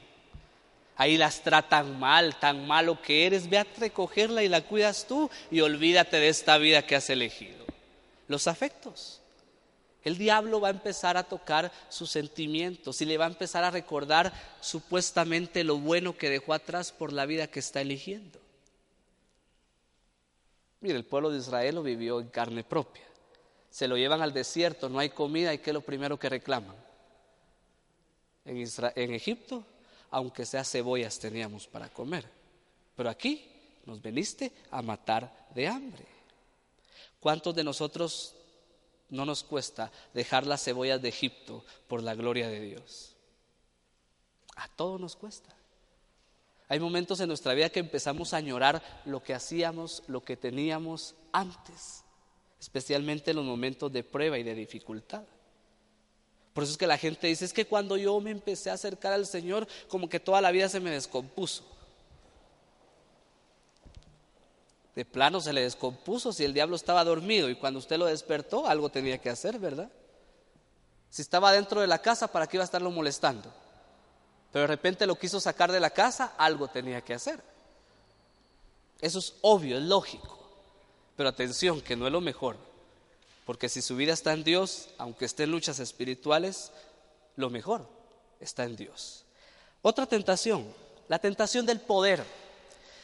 ahí 1.01 1.17
las 1.17 1.41
tratan 1.41 1.99
mal, 1.99 2.37
tan 2.37 2.67
malo 2.67 3.01
que 3.01 3.25
eres. 3.25 3.49
Ve 3.49 3.57
a 3.57 3.65
recogerla 3.77 4.43
y 4.43 4.47
la 4.47 4.61
cuidas 4.61 5.07
tú 5.07 5.31
y 5.49 5.61
olvídate 5.61 6.17
de 6.17 6.29
esta 6.29 6.59
vida 6.59 6.85
que 6.85 6.95
has 6.95 7.09
elegido. 7.09 7.65
Los 8.27 8.45
afectos. 8.45 9.19
El 10.03 10.19
diablo 10.19 10.61
va 10.61 10.67
a 10.67 10.71
empezar 10.71 11.17
a 11.17 11.23
tocar 11.23 11.71
sus 11.89 12.11
sentimientos 12.11 13.01
y 13.01 13.05
le 13.05 13.17
va 13.17 13.25
a 13.25 13.29
empezar 13.29 13.63
a 13.63 13.71
recordar 13.71 14.31
supuestamente 14.59 15.63
lo 15.63 15.77
bueno 15.77 16.15
que 16.15 16.29
dejó 16.29 16.53
atrás 16.53 16.91
por 16.91 17.11
la 17.13 17.25
vida 17.25 17.47
que 17.47 17.59
está 17.59 17.81
eligiendo. 17.81 18.39
Mire, 20.81 20.97
el 20.97 21.05
pueblo 21.05 21.31
de 21.31 21.39
Israel 21.39 21.75
lo 21.75 21.83
vivió 21.83 22.19
en 22.19 22.29
carne 22.29 22.63
propia. 22.63 23.03
Se 23.71 23.87
lo 23.87 23.97
llevan 23.97 24.21
al 24.21 24.33
desierto, 24.33 24.87
no 24.87 24.99
hay 24.99 25.09
comida 25.09 25.51
y 25.51 25.57
¿qué 25.57 25.71
es 25.71 25.73
lo 25.73 25.81
primero 25.81 26.19
que 26.19 26.29
reclaman? 26.29 26.75
En 28.45 29.13
Egipto, 29.13 29.63
aunque 30.11 30.45
sea 30.45 30.63
cebollas 30.63 31.17
teníamos 31.17 31.67
para 31.67 31.89
comer. 31.89 32.29
Pero 32.95 33.09
aquí 33.09 33.49
nos 33.85 34.01
veniste 34.01 34.51
a 34.69 34.81
matar 34.81 35.47
de 35.55 35.67
hambre. 35.67 36.05
¿Cuántos 37.19 37.55
de 37.55 37.63
nosotros 37.63 38.35
no 39.11 39.25
nos 39.25 39.43
cuesta 39.43 39.91
dejar 40.13 40.47
las 40.47 40.63
cebollas 40.63 41.01
de 41.01 41.09
Egipto 41.09 41.63
por 41.87 42.01
la 42.01 42.15
gloria 42.15 42.49
de 42.49 42.61
Dios. 42.61 43.15
A 44.55 44.67
todos 44.69 44.99
nos 44.99 45.15
cuesta. 45.15 45.53
Hay 46.67 46.79
momentos 46.79 47.19
en 47.19 47.27
nuestra 47.27 47.53
vida 47.53 47.69
que 47.69 47.81
empezamos 47.81 48.33
a 48.33 48.37
añorar 48.37 48.81
lo 49.05 49.21
que 49.21 49.33
hacíamos, 49.33 50.03
lo 50.07 50.23
que 50.23 50.37
teníamos 50.37 51.15
antes, 51.33 52.05
especialmente 52.59 53.31
en 53.31 53.37
los 53.37 53.45
momentos 53.45 53.91
de 53.91 54.03
prueba 54.03 54.39
y 54.39 54.43
de 54.43 54.55
dificultad. 54.55 55.23
Por 56.53 56.63
eso 56.63 56.73
es 56.73 56.77
que 56.77 56.87
la 56.87 56.97
gente 56.97 57.27
dice, 57.27 57.45
es 57.45 57.53
que 57.53 57.65
cuando 57.65 57.95
yo 57.97 58.19
me 58.19 58.31
empecé 58.31 58.69
a 58.69 58.73
acercar 58.73 59.13
al 59.13 59.25
Señor, 59.25 59.67
como 59.87 60.09
que 60.09 60.19
toda 60.19 60.41
la 60.41 60.51
vida 60.51 60.67
se 60.67 60.79
me 60.79 60.91
descompuso. 60.91 61.63
De 64.95 65.05
plano 65.05 65.39
se 65.39 65.53
le 65.53 65.61
descompuso 65.61 66.33
si 66.33 66.43
el 66.43 66.53
diablo 66.53 66.75
estaba 66.75 67.05
dormido 67.05 67.49
y 67.49 67.55
cuando 67.55 67.79
usted 67.79 67.97
lo 67.97 68.05
despertó 68.05 68.67
algo 68.67 68.89
tenía 68.89 69.17
que 69.17 69.29
hacer, 69.29 69.57
¿verdad? 69.57 69.89
Si 71.09 71.21
estaba 71.21 71.53
dentro 71.53 71.79
de 71.79 71.87
la 71.87 71.99
casa, 71.99 72.27
¿para 72.27 72.47
qué 72.47 72.57
iba 72.57 72.63
a 72.63 72.65
estarlo 72.65 72.91
molestando? 72.91 73.51
Pero 74.51 74.63
de 74.63 74.67
repente 74.67 75.07
lo 75.07 75.15
quiso 75.15 75.39
sacar 75.39 75.71
de 75.71 75.79
la 75.79 75.91
casa, 75.91 76.33
algo 76.37 76.67
tenía 76.67 77.01
que 77.01 77.13
hacer. 77.13 77.41
Eso 78.99 79.19
es 79.19 79.35
obvio, 79.41 79.77
es 79.77 79.83
lógico. 79.83 80.39
Pero 81.15 81.29
atención, 81.29 81.79
que 81.79 81.95
no 81.95 82.05
es 82.05 82.11
lo 82.11 82.19
mejor. 82.19 82.57
Porque 83.51 83.67
si 83.67 83.81
su 83.81 83.97
vida 83.97 84.13
está 84.13 84.31
en 84.31 84.45
Dios, 84.45 84.87
aunque 84.97 85.25
esté 85.25 85.43
en 85.43 85.51
luchas 85.51 85.77
espirituales, 85.79 86.71
lo 87.35 87.49
mejor 87.49 87.85
está 88.39 88.63
en 88.63 88.77
Dios. 88.77 89.25
Otra 89.81 90.05
tentación, 90.05 90.65
la 91.09 91.19
tentación 91.19 91.65
del 91.65 91.81
poder 91.81 92.23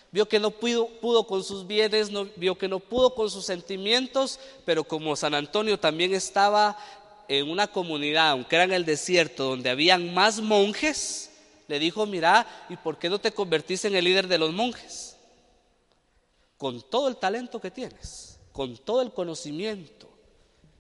vio 0.10 0.26
que 0.30 0.40
no 0.40 0.52
pudo, 0.52 1.28
con 1.28 1.44
sus 1.44 1.68
bienes, 1.68 2.12
no, 2.12 2.30
vio 2.38 2.58
que 2.58 2.70
no 2.70 2.80
pudo 2.80 3.14
con 3.14 3.30
sus 3.30 3.46
sentimientos, 3.46 4.40
pero 4.64 4.86
como 4.86 5.18
San 5.18 5.34
Antonio 5.34 5.78
también 5.78 6.14
estaba 6.14 6.78
en 7.28 7.50
una 7.50 7.68
comunidad, 7.68 8.30
aunque 8.30 8.56
era 8.56 8.64
en 8.64 8.72
el 8.72 8.86
desierto, 8.86 9.50
donde 9.50 9.70
habían 9.70 10.14
más 10.14 10.40
monjes, 10.40 11.30
le 11.68 11.78
dijo, 11.78 12.06
mira, 12.06 12.48
¿y 12.70 12.78
por 12.78 12.98
qué 12.98 13.10
no 13.10 13.20
te 13.20 13.34
convertís 13.34 13.84
en 13.84 13.98
el 13.98 14.06
líder 14.06 14.30
de 14.30 14.38
los 14.38 14.54
monjes? 14.54 15.18
Con 16.58 16.82
todo 16.84 17.10
el 17.10 17.18
talento 17.18 17.60
que 17.60 17.70
tienes, 17.70 18.40
con 18.54 18.78
todo 18.78 19.02
el 19.02 19.12
conocimiento 19.12 20.08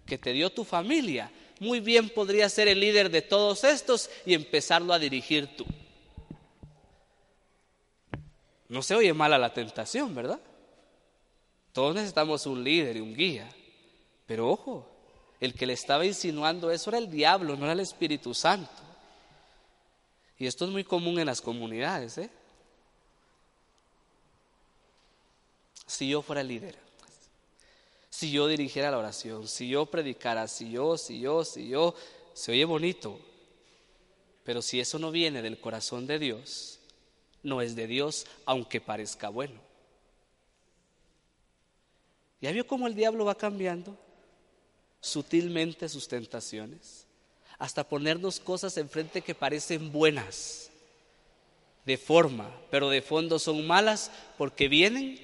que 0.07 0.17
te 0.17 0.31
dio 0.33 0.49
tu 0.49 0.63
familia, 0.63 1.31
muy 1.59 1.79
bien 1.79 2.09
podrías 2.09 2.53
ser 2.53 2.67
el 2.67 2.79
líder 2.79 3.11
de 3.11 3.21
todos 3.21 3.63
estos 3.63 4.09
y 4.25 4.33
empezarlo 4.33 4.93
a 4.93 4.99
dirigir 4.99 5.55
tú. 5.55 5.65
No 8.69 8.81
se 8.81 8.95
oye 8.95 9.13
mal 9.13 9.33
a 9.33 9.37
la 9.37 9.53
tentación, 9.53 10.13
¿verdad? 10.13 10.39
Todos 11.71 11.95
necesitamos 11.95 12.45
un 12.45 12.63
líder 12.63 12.97
y 12.97 13.01
un 13.01 13.15
guía. 13.15 13.49
Pero 14.25 14.49
ojo, 14.49 14.89
el 15.39 15.53
que 15.53 15.65
le 15.65 15.73
estaba 15.73 16.05
insinuando 16.05 16.71
eso 16.71 16.89
era 16.89 16.97
el 16.97 17.09
diablo, 17.09 17.55
no 17.55 17.65
era 17.65 17.73
el 17.73 17.79
Espíritu 17.79 18.33
Santo. 18.33 18.81
Y 20.37 20.47
esto 20.47 20.65
es 20.65 20.71
muy 20.71 20.83
común 20.83 21.19
en 21.19 21.27
las 21.27 21.41
comunidades. 21.41 22.17
¿eh? 22.17 22.29
Si 25.85 26.09
yo 26.09 26.21
fuera 26.21 26.43
líder, 26.43 26.77
si 28.17 28.31
yo 28.31 28.47
dirigiera 28.47 28.89
la 28.89 28.97
oración, 28.97 29.47
si 29.47 29.69
yo 29.69 29.85
predicara, 29.85 30.47
si 30.47 30.71
yo, 30.71 30.97
si 30.97 31.19
yo, 31.19 31.45
si 31.45 31.67
yo, 31.67 31.93
se 32.33 32.51
oye 32.51 32.65
bonito. 32.65 33.19
Pero 34.43 34.63
si 34.63 34.79
eso 34.79 34.97
no 34.97 35.11
viene 35.11 35.43
del 35.43 35.59
corazón 35.59 36.07
de 36.07 36.17
Dios, 36.17 36.79
no 37.43 37.61
es 37.61 37.75
de 37.75 37.85
Dios, 37.85 38.25
aunque 38.47 38.81
parezca 38.81 39.29
bueno. 39.29 39.61
¿Ya 42.41 42.51
vio 42.51 42.65
cómo 42.65 42.87
el 42.87 42.95
diablo 42.95 43.23
va 43.23 43.35
cambiando 43.35 43.95
sutilmente 44.99 45.87
sus 45.87 46.07
tentaciones? 46.07 47.05
Hasta 47.59 47.87
ponernos 47.87 48.39
cosas 48.39 48.77
enfrente 48.77 49.21
que 49.21 49.35
parecen 49.35 49.91
buenas, 49.91 50.71
de 51.85 51.99
forma, 51.99 52.51
pero 52.71 52.89
de 52.89 53.03
fondo 53.03 53.37
son 53.37 53.67
malas 53.67 54.09
porque 54.39 54.67
vienen 54.67 55.19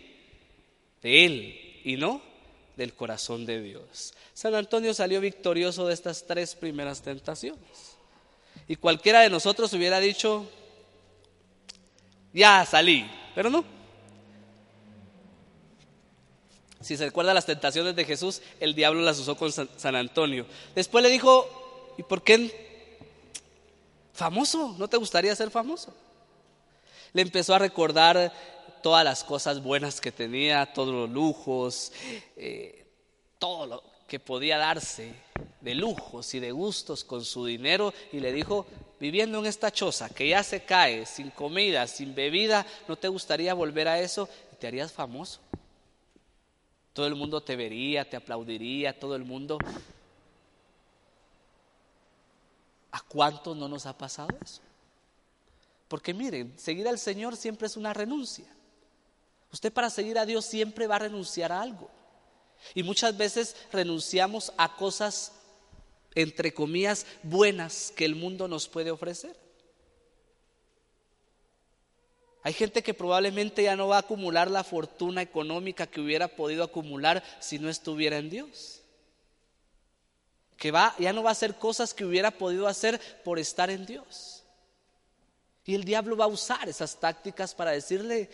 de 1.02 1.26
Él 1.26 1.82
y 1.84 1.98
no 1.98 2.33
del 2.76 2.94
corazón 2.94 3.46
de 3.46 3.62
Dios. 3.62 4.14
San 4.34 4.56
Antonio 4.56 4.94
salió 4.94 5.22
victorioso 5.22 5.88
de 5.88 5.94
estas 5.94 6.26
tres 6.26 6.56
primeras 6.56 7.02
tentaciones. 7.02 7.96
Y 8.68 8.76
cualquiera 8.76 9.22
de 9.22 9.30
nosotros 9.30 9.74
hubiera 9.74 10.00
dicho, 10.00 10.48
ya 12.34 12.66
salí, 12.66 13.10
pero 13.36 13.50
no. 13.50 13.64
Si 16.82 16.98
se 16.98 17.06
recuerda 17.06 17.34
las 17.34 17.46
tentaciones 17.46 17.96
de 17.96 18.04
Jesús, 18.04 18.42
el 18.60 18.76
diablo 18.76 19.02
las 19.02 19.18
usó 19.20 19.38
con 19.38 19.52
San 19.52 19.96
Antonio. 19.96 20.46
Después 20.76 21.04
le 21.04 21.10
dijo, 21.10 21.94
¿y 21.98 22.04
por 22.04 22.24
qué 22.24 22.98
famoso? 24.14 24.76
¿No 24.78 24.90
te 24.90 24.98
gustaría 24.98 25.36
ser 25.36 25.50
famoso? 25.50 25.94
Le 27.14 27.22
empezó 27.22 27.56
a 27.56 27.60
recordar 27.60 28.34
todas 28.84 29.04
las 29.04 29.24
cosas 29.24 29.64
buenas 29.64 30.00
que 30.00 30.12
tenía, 30.12 30.72
todos 30.72 30.94
los 30.94 31.10
lujos, 31.10 31.92
eh, 32.36 32.86
todo 33.40 33.66
lo 33.66 33.84
que 34.08 34.20
podía 34.20 34.60
darse 34.60 35.16
de 35.62 35.74
lujos 35.74 36.34
y 36.36 36.40
de 36.40 36.52
gustos 36.52 37.04
con 37.04 37.24
su 37.26 37.46
dinero 37.46 37.94
y 38.12 38.20
le 38.20 38.32
dijo, 38.32 38.68
viviendo 39.00 39.40
en 39.40 39.46
esta 39.48 39.72
choza 39.72 40.10
que 40.10 40.28
ya 40.28 40.44
se 40.44 40.66
cae, 40.66 41.06
sin 41.06 41.32
comida, 41.32 41.88
sin 41.88 42.14
bebida, 42.14 42.68
¿no 42.88 42.98
te 42.98 43.08
gustaría 43.08 43.54
volver 43.54 43.88
a 43.88 44.00
eso? 44.00 44.30
Y 44.52 44.58
te 44.58 44.68
harías 44.68 44.92
famoso. 44.92 45.40
Todo 46.92 47.08
el 47.08 47.16
mundo 47.16 47.42
te 47.42 47.56
vería, 47.56 48.08
te 48.08 48.18
aplaudiría, 48.18 49.00
todo 49.00 49.16
el 49.16 49.24
mundo. 49.24 49.58
¿A 52.92 53.02
cuántos 53.02 53.58
no 53.58 53.68
nos 53.68 53.86
ha 53.86 53.98
pasado 53.98 54.38
eso? 54.44 54.62
Porque 55.88 56.14
miren, 56.14 56.54
seguir 56.60 56.88
al 56.88 57.00
Señor 57.00 57.36
siempre 57.36 57.66
es 57.66 57.78
una 57.78 57.94
renuncia. 57.94 58.46
Usted 59.54 59.72
para 59.72 59.92
seguir 59.92 60.18
a 60.18 60.26
Dios 60.26 60.46
siempre 60.46 60.88
va 60.88 60.96
a 60.96 61.00
renunciar 61.00 61.52
a 61.52 61.62
algo. 61.62 61.90
Y 62.74 62.82
muchas 62.82 63.16
veces 63.16 63.56
renunciamos 63.72 64.52
a 64.58 64.76
cosas, 64.76 65.32
entre 66.16 66.56
comillas, 66.56 67.06
buenas 67.22 67.94
que 67.96 68.04
el 68.04 68.16
mundo 68.16 68.48
nos 68.48 68.68
puede 68.68 68.90
ofrecer. 68.90 69.36
Hay 72.42 72.54
gente 72.54 72.82
que 72.82 72.96
probablemente 72.96 73.64
ya 73.64 73.76
no 73.76 73.88
va 73.88 73.98
a 73.98 74.00
acumular 74.00 74.50
la 74.50 74.64
fortuna 74.64 75.22
económica 75.22 75.86
que 75.86 76.02
hubiera 76.02 76.28
podido 76.28 76.64
acumular 76.64 77.24
si 77.40 77.60
no 77.60 77.70
estuviera 77.70 78.18
en 78.18 78.32
Dios. 78.32 78.82
Que 80.58 80.72
va, 80.72 80.96
ya 80.98 81.14
no 81.14 81.22
va 81.22 81.30
a 81.30 81.34
hacer 81.34 81.56
cosas 81.56 81.94
que 81.94 82.06
hubiera 82.06 82.32
podido 82.32 82.68
hacer 82.68 83.00
por 83.24 83.38
estar 83.38 83.70
en 83.70 83.86
Dios. 83.86 84.44
Y 85.64 85.76
el 85.76 85.84
diablo 85.84 86.18
va 86.18 86.26
a 86.26 86.30
usar 86.30 86.68
esas 86.68 87.00
tácticas 87.00 87.54
para 87.54 87.72
decirle, 87.72 88.30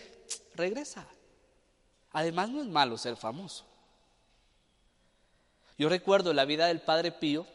regresa. 0.55 1.05
Además 2.11 2.49
no 2.49 2.61
es 2.61 2.67
malo 2.67 2.97
ser 2.97 3.15
famoso. 3.15 3.65
Yo 5.77 5.87
recuerdo 5.89 6.33
la 6.33 6.45
vida 6.45 6.67
del 6.67 6.81
Padre 6.81 7.11
Pío. 7.11 7.45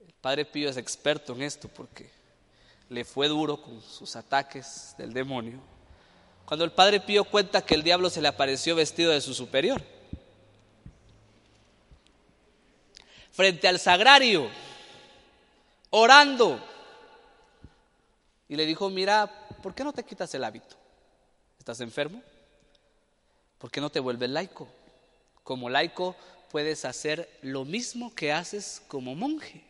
El 0.00 0.12
Padre 0.20 0.44
Pío 0.44 0.68
es 0.68 0.76
experto 0.76 1.32
en 1.34 1.42
esto 1.42 1.68
porque 1.68 2.10
le 2.88 3.04
fue 3.04 3.28
duro 3.28 3.60
con 3.60 3.82
sus 3.82 4.16
ataques 4.16 4.94
del 4.96 5.12
demonio, 5.12 5.60
cuando 6.46 6.64
el 6.64 6.72
padre 6.72 7.00
Pío 7.00 7.24
cuenta 7.24 7.60
que 7.60 7.74
el 7.74 7.82
diablo 7.82 8.08
se 8.08 8.22
le 8.22 8.28
apareció 8.28 8.74
vestido 8.74 9.12
de 9.12 9.20
su 9.20 9.34
superior. 9.34 9.82
Frente 13.32 13.68
al 13.68 13.78
sagrario, 13.78 14.48
orando. 15.90 16.58
Y 18.48 18.56
le 18.56 18.64
dijo, 18.64 18.88
mira, 18.88 19.30
¿por 19.62 19.74
qué 19.74 19.84
no 19.84 19.92
te 19.92 20.02
quitas 20.02 20.34
el 20.34 20.42
hábito? 20.42 20.77
¿Estás 21.68 21.82
enfermo? 21.82 22.22
¿Por 23.58 23.70
qué 23.70 23.82
no 23.82 23.90
te 23.90 24.00
vuelves 24.00 24.30
laico? 24.30 24.66
Como 25.44 25.68
laico 25.68 26.16
puedes 26.50 26.86
hacer 26.86 27.28
lo 27.42 27.66
mismo 27.66 28.14
que 28.14 28.32
haces 28.32 28.82
como 28.88 29.14
monje. 29.14 29.62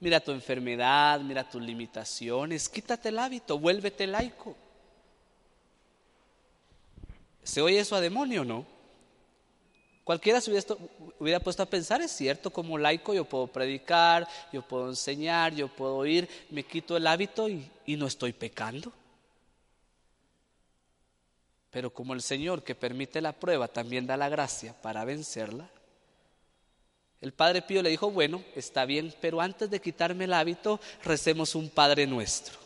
Mira 0.00 0.20
tu 0.20 0.32
enfermedad, 0.32 1.20
mira 1.20 1.46
tus 1.46 1.60
limitaciones, 1.60 2.66
quítate 2.70 3.10
el 3.10 3.18
hábito, 3.18 3.58
vuélvete 3.58 4.06
laico. 4.06 4.56
¿Se 7.42 7.60
oye 7.60 7.80
eso 7.80 7.94
a 7.94 8.00
demonio 8.00 8.42
no? 8.42 8.64
Cualquiera 10.02 10.40
se 10.40 10.50
hubiera, 11.18 11.40
puesto 11.40 11.62
a 11.62 11.66
pensar, 11.66 12.00
es 12.00 12.12
cierto, 12.12 12.50
como 12.50 12.78
laico 12.78 13.12
yo 13.12 13.26
puedo 13.26 13.48
predicar, 13.48 14.26
yo 14.50 14.62
puedo 14.62 14.88
enseñar, 14.88 15.54
yo 15.54 15.68
puedo 15.68 16.06
ir, 16.06 16.26
me 16.48 16.62
quito 16.62 16.96
el 16.96 17.06
hábito 17.06 17.50
y, 17.50 17.70
y 17.84 17.96
no 17.96 18.06
estoy 18.06 18.32
pecando. 18.32 18.94
Pero 21.70 21.92
como 21.92 22.14
el 22.14 22.22
Señor 22.22 22.62
que 22.62 22.74
permite 22.74 23.20
la 23.20 23.32
prueba 23.32 23.68
también 23.68 24.06
da 24.06 24.16
la 24.16 24.28
gracia 24.28 24.74
para 24.80 25.04
vencerla, 25.04 25.68
el 27.20 27.32
padre 27.32 27.62
Pío 27.62 27.82
le 27.82 27.90
dijo, 27.90 28.10
bueno, 28.10 28.42
está 28.54 28.84
bien, 28.84 29.12
pero 29.20 29.40
antes 29.40 29.68
de 29.68 29.80
quitarme 29.80 30.24
el 30.24 30.32
hábito, 30.32 30.80
recemos 31.02 31.54
un 31.56 31.68
Padre 31.68 32.06
nuestro. 32.06 32.56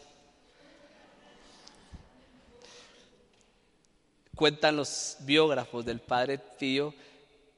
Cuentan 4.35 4.77
los 4.77 5.17
biógrafos 5.21 5.85
del 5.85 6.01
padre 6.01 6.39
Pío 6.39 6.95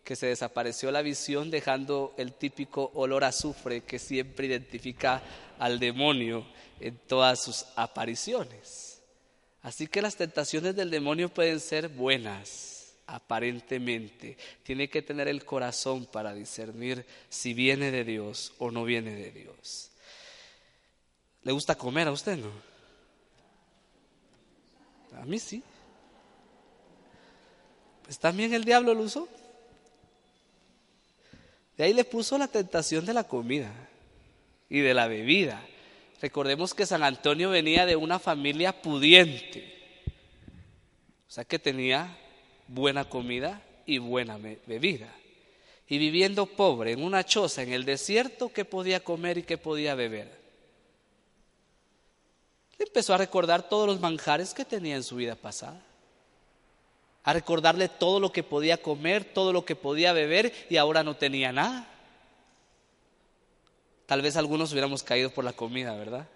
que 0.04 0.16
se 0.16 0.26
desapareció 0.26 0.90
la 0.90 1.02
visión 1.02 1.50
dejando 1.50 2.12
el 2.18 2.34
típico 2.34 2.90
olor 2.94 3.24
a 3.24 3.28
azufre 3.28 3.82
que 3.82 3.98
siempre 3.98 4.46
identifica 4.46 5.22
al 5.58 5.78
demonio 5.78 6.44
en 6.80 6.98
todas 6.98 7.42
sus 7.42 7.64
apariciones. 7.74 8.83
Así 9.64 9.86
que 9.86 10.02
las 10.02 10.16
tentaciones 10.16 10.76
del 10.76 10.90
demonio 10.90 11.30
pueden 11.30 11.58
ser 11.58 11.88
buenas 11.88 12.92
aparentemente. 13.06 14.36
Tiene 14.62 14.90
que 14.90 15.00
tener 15.00 15.26
el 15.26 15.46
corazón 15.46 16.04
para 16.04 16.34
discernir 16.34 17.06
si 17.30 17.54
viene 17.54 17.90
de 17.90 18.04
Dios 18.04 18.52
o 18.58 18.70
no 18.70 18.84
viene 18.84 19.14
de 19.14 19.30
Dios. 19.30 19.90
¿Le 21.42 21.52
gusta 21.52 21.76
comer 21.76 22.08
a 22.08 22.12
usted, 22.12 22.36
no? 22.36 22.50
A 25.18 25.24
mí 25.24 25.38
sí. 25.38 25.62
Pues 28.02 28.18
también 28.18 28.52
el 28.52 28.66
diablo 28.66 28.92
lo 28.92 29.04
usó. 29.04 29.26
De 31.78 31.84
ahí 31.84 31.94
le 31.94 32.04
puso 32.04 32.36
la 32.36 32.48
tentación 32.48 33.06
de 33.06 33.14
la 33.14 33.24
comida 33.24 33.72
y 34.68 34.80
de 34.80 34.92
la 34.92 35.08
bebida. 35.08 35.66
Recordemos 36.24 36.72
que 36.72 36.86
San 36.86 37.02
Antonio 37.02 37.50
venía 37.50 37.84
de 37.84 37.96
una 37.96 38.18
familia 38.18 38.72
pudiente. 38.72 39.74
O 41.28 41.30
sea 41.30 41.44
que 41.44 41.58
tenía 41.58 42.16
buena 42.66 43.06
comida 43.06 43.60
y 43.84 43.98
buena 43.98 44.38
bebida. 44.38 45.14
Y 45.86 45.98
viviendo 45.98 46.46
pobre 46.46 46.92
en 46.92 47.02
una 47.02 47.26
choza 47.26 47.62
en 47.62 47.74
el 47.74 47.84
desierto, 47.84 48.50
¿qué 48.54 48.64
podía 48.64 49.00
comer 49.00 49.36
y 49.36 49.42
qué 49.42 49.58
podía 49.58 49.94
beber? 49.94 50.32
empezó 52.78 53.12
a 53.12 53.18
recordar 53.18 53.68
todos 53.68 53.86
los 53.86 54.00
manjares 54.00 54.54
que 54.54 54.64
tenía 54.64 54.96
en 54.96 55.02
su 55.02 55.16
vida 55.16 55.34
pasada. 55.34 55.82
A 57.22 57.34
recordarle 57.34 57.90
todo 57.90 58.18
lo 58.18 58.32
que 58.32 58.42
podía 58.42 58.78
comer, 58.78 59.24
todo 59.24 59.52
lo 59.52 59.66
que 59.66 59.76
podía 59.76 60.14
beber 60.14 60.54
y 60.70 60.78
ahora 60.78 61.02
no 61.02 61.16
tenía 61.16 61.52
nada. 61.52 61.93
Tal 64.06 64.20
vez 64.20 64.36
algunos 64.36 64.72
hubiéramos 64.72 65.02
caído 65.02 65.30
por 65.30 65.44
la 65.44 65.52
comida, 65.52 65.94
¿verdad? 65.94 66.26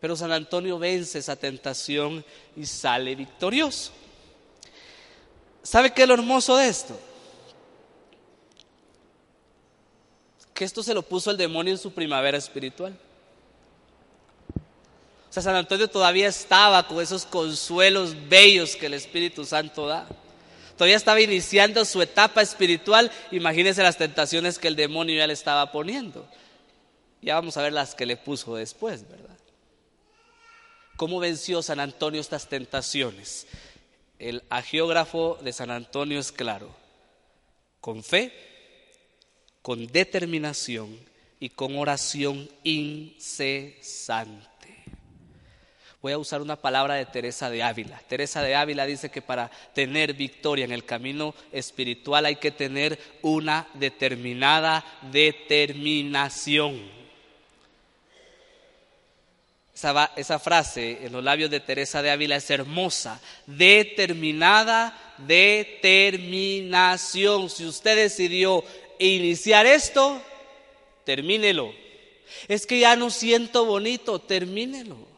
Pero 0.00 0.16
San 0.16 0.32
Antonio 0.32 0.78
vence 0.78 1.18
esa 1.18 1.36
tentación 1.36 2.24
y 2.56 2.66
sale 2.66 3.14
victorioso. 3.14 3.92
¿Sabe 5.62 5.92
qué 5.92 6.02
es 6.02 6.08
lo 6.08 6.14
hermoso 6.14 6.56
de 6.56 6.68
esto? 6.68 6.98
Que 10.54 10.64
esto 10.64 10.82
se 10.82 10.94
lo 10.94 11.02
puso 11.02 11.30
el 11.30 11.36
demonio 11.36 11.72
en 11.72 11.78
su 11.78 11.92
primavera 11.92 12.38
espiritual. 12.38 12.96
O 15.28 15.32
sea, 15.32 15.42
San 15.42 15.56
Antonio 15.56 15.88
todavía 15.88 16.28
estaba 16.28 16.86
con 16.86 17.02
esos 17.02 17.26
consuelos 17.26 18.14
bellos 18.28 18.76
que 18.76 18.86
el 18.86 18.94
Espíritu 18.94 19.44
Santo 19.44 19.86
da. 19.86 20.06
Todavía 20.78 20.96
estaba 20.96 21.20
iniciando 21.20 21.84
su 21.84 22.00
etapa 22.00 22.40
espiritual. 22.40 23.10
Imagínense 23.32 23.82
las 23.82 23.98
tentaciones 23.98 24.60
que 24.60 24.68
el 24.68 24.76
demonio 24.76 25.16
ya 25.16 25.26
le 25.26 25.32
estaba 25.32 25.72
poniendo. 25.72 26.30
Ya 27.20 27.34
vamos 27.34 27.56
a 27.56 27.62
ver 27.62 27.72
las 27.72 27.96
que 27.96 28.06
le 28.06 28.16
puso 28.16 28.54
después, 28.54 29.08
¿verdad? 29.08 29.36
¿Cómo 30.96 31.18
venció 31.18 31.62
San 31.62 31.80
Antonio 31.80 32.20
estas 32.20 32.48
tentaciones? 32.48 33.48
El 34.20 34.44
agiógrafo 34.50 35.36
de 35.42 35.52
San 35.52 35.72
Antonio 35.72 36.20
es 36.20 36.30
claro. 36.30 36.72
Con 37.80 38.04
fe, 38.04 38.32
con 39.62 39.88
determinación 39.88 40.96
y 41.40 41.48
con 41.48 41.76
oración 41.76 42.48
incesante. 42.62 44.48
Voy 46.00 46.12
a 46.12 46.18
usar 46.18 46.40
una 46.40 46.54
palabra 46.54 46.94
de 46.94 47.06
Teresa 47.06 47.50
de 47.50 47.64
Ávila. 47.64 48.00
Teresa 48.08 48.40
de 48.40 48.54
Ávila 48.54 48.86
dice 48.86 49.10
que 49.10 49.20
para 49.20 49.50
tener 49.74 50.14
victoria 50.14 50.64
en 50.64 50.70
el 50.70 50.84
camino 50.84 51.34
espiritual 51.50 52.24
hay 52.24 52.36
que 52.36 52.52
tener 52.52 53.00
una 53.20 53.66
determinada 53.74 54.84
determinación. 55.10 56.96
Esa, 59.74 60.38
frase 60.38 61.00
en 61.02 61.10
los 61.12 61.22
labios 61.22 61.50
de 61.50 61.60
Teresa 61.60 62.00
de 62.02 62.12
Ávila 62.12 62.36
es 62.36 62.48
hermosa. 62.50 63.20
Determinada 63.46 65.14
determinación. 65.18 67.50
Si 67.50 67.64
usted 67.64 67.96
decidió 67.96 68.62
iniciar 69.00 69.66
esto, 69.66 70.22
termínelo. 71.04 71.74
Es 72.46 72.66
que 72.66 72.78
ya 72.80 72.94
no 72.96 73.10
siento 73.10 73.64
bonito, 73.64 74.20
termínelo. 74.20 75.17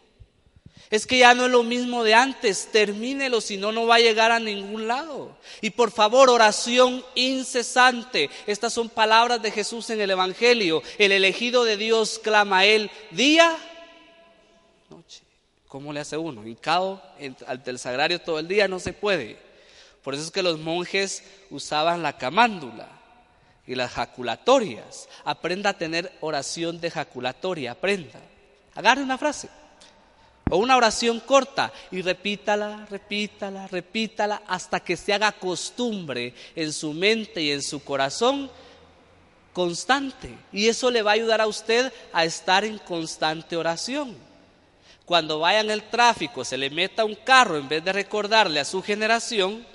Es 0.91 1.07
que 1.07 1.19
ya 1.19 1.35
no 1.35 1.45
es 1.45 1.53
lo 1.53 1.63
mismo 1.63 2.03
de 2.03 2.15
antes, 2.15 2.69
termínelo, 2.73 3.41
si 3.41 3.57
no, 3.57 3.71
no 3.71 3.87
va 3.87 3.95
a 3.97 4.01
llegar 4.01 4.33
a 4.33 4.41
ningún 4.41 4.89
lado. 4.89 5.37
Y 5.61 5.71
por 5.71 5.93
favor, 5.93 6.29
oración 6.29 7.05
incesante. 7.15 8.29
Estas 8.49 8.73
son 8.73 8.89
palabras 8.89 9.41
de 9.41 9.53
Jesús 9.53 9.89
en 9.91 10.01
el 10.01 10.11
Evangelio. 10.11 10.83
El 10.99 11.13
elegido 11.13 11.63
de 11.63 11.77
Dios 11.77 12.19
clama 12.19 12.59
a 12.59 12.65
él 12.65 12.91
día, 13.13 13.57
noche. 14.91 15.23
¿Cómo 15.69 15.93
le 15.93 16.01
hace 16.01 16.17
uno? 16.17 16.45
Hincado 16.45 17.01
ante 17.47 17.71
el 17.71 17.79
sagrario 17.79 18.21
todo 18.21 18.41
el 18.41 18.49
día 18.49 18.67
no 18.67 18.81
se 18.81 18.93
puede. 18.93 19.39
Por 20.03 20.15
eso 20.15 20.25
es 20.25 20.33
que 20.33 20.43
los 20.43 20.59
monjes 20.59 21.23
usaban 21.51 22.03
la 22.03 22.19
camándula 22.19 22.89
y 23.65 23.77
las 23.77 23.93
jaculatorias. 23.93 25.09
Aprenda 25.25 25.71
a 25.71 25.79
tener 25.79 26.11
oración 26.21 26.81
de 26.81 26.91
jaculatoria, 26.91 27.71
aprenda. 27.73 28.19
Agarre 28.75 29.05
una 29.05 29.19
frase 29.19 29.49
o 30.51 30.59
una 30.59 30.77
oración 30.77 31.21
corta 31.21 31.73
y 31.91 32.03
repítala, 32.03 32.87
repítala, 32.91 33.69
repítala 33.69 34.43
hasta 34.47 34.81
que 34.81 34.97
se 34.97 35.15
haga 35.15 35.33
costumbre 35.33 36.35
en 36.57 36.73
su 36.73 36.93
mente 36.93 37.41
y 37.41 37.53
en 37.53 37.63
su 37.63 37.83
corazón 37.83 38.51
constante. 39.53 40.37
Y 40.53 40.69
eso 40.69 40.91
le 40.91 41.03
va 41.03 41.13
a 41.13 41.15
ayudar 41.15 41.41
a 41.41 41.47
usted 41.47 41.93
a 42.13 42.25
estar 42.25 42.65
en 42.65 42.79
constante 42.79 43.57
oración. 43.57 44.17
Cuando 45.05 45.39
vaya 45.39 45.61
en 45.61 45.71
el 45.71 45.85
tráfico, 45.85 46.45
se 46.45 46.59
le 46.59 46.71
meta 46.71 47.05
un 47.05 47.15
carro, 47.15 47.57
en 47.57 47.69
vez 47.69 47.85
de 47.85 47.93
recordarle 47.93 48.61
a 48.61 48.65
su 48.65 48.83
generación, 48.83 49.67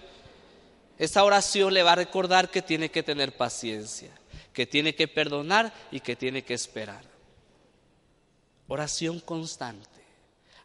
esa 0.98 1.24
oración 1.24 1.74
le 1.74 1.84
va 1.84 1.94
a 1.94 1.96
recordar 1.96 2.50
que 2.50 2.62
tiene 2.62 2.90
que 2.90 3.04
tener 3.04 3.36
paciencia, 3.36 4.12
que 4.54 4.66
tiene 4.66 4.96
que 4.96 5.08
perdonar 5.08 5.74
y 5.92 6.00
que 6.00 6.16
tiene 6.16 6.44
que 6.44 6.54
esperar. 6.54 7.04
Oración 8.68 9.20
constante. 9.20 9.95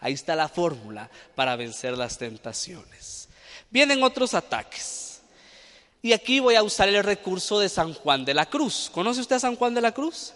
Ahí 0.01 0.15
está 0.15 0.35
la 0.35 0.49
fórmula 0.49 1.11
para 1.35 1.57
vencer 1.57 1.97
las 1.97 2.17
tentaciones. 2.17 3.29
Vienen 3.71 4.03
otros 4.03 4.35
ataques. 4.35 5.21
Y 6.03 6.15
aquí 6.15 6.41
voy 6.41 6.55
a 6.55 6.63
usar 6.63 6.89
el 6.89 7.05
recurso 7.05 7.61
de 7.61 7.69
San 7.69 7.93
Juan 7.93 8.25
de 8.25 8.33
la 8.33 8.47
Cruz. 8.47 8.91
¿Conoce 8.93 9.21
usted 9.21 9.37
a 9.37 9.41
San 9.41 9.57
Juan 9.57 9.75
de 9.75 9.83
la 9.83 9.93
Cruz? 9.93 10.33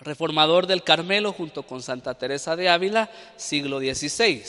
Reformador 0.00 0.66
del 0.66 0.82
Carmelo 0.82 1.32
junto 1.32 1.64
con 1.64 1.82
Santa 1.82 2.14
Teresa 2.14 2.56
de 2.56 2.70
Ávila, 2.70 3.10
siglo 3.36 3.78
XVI. 3.78 4.42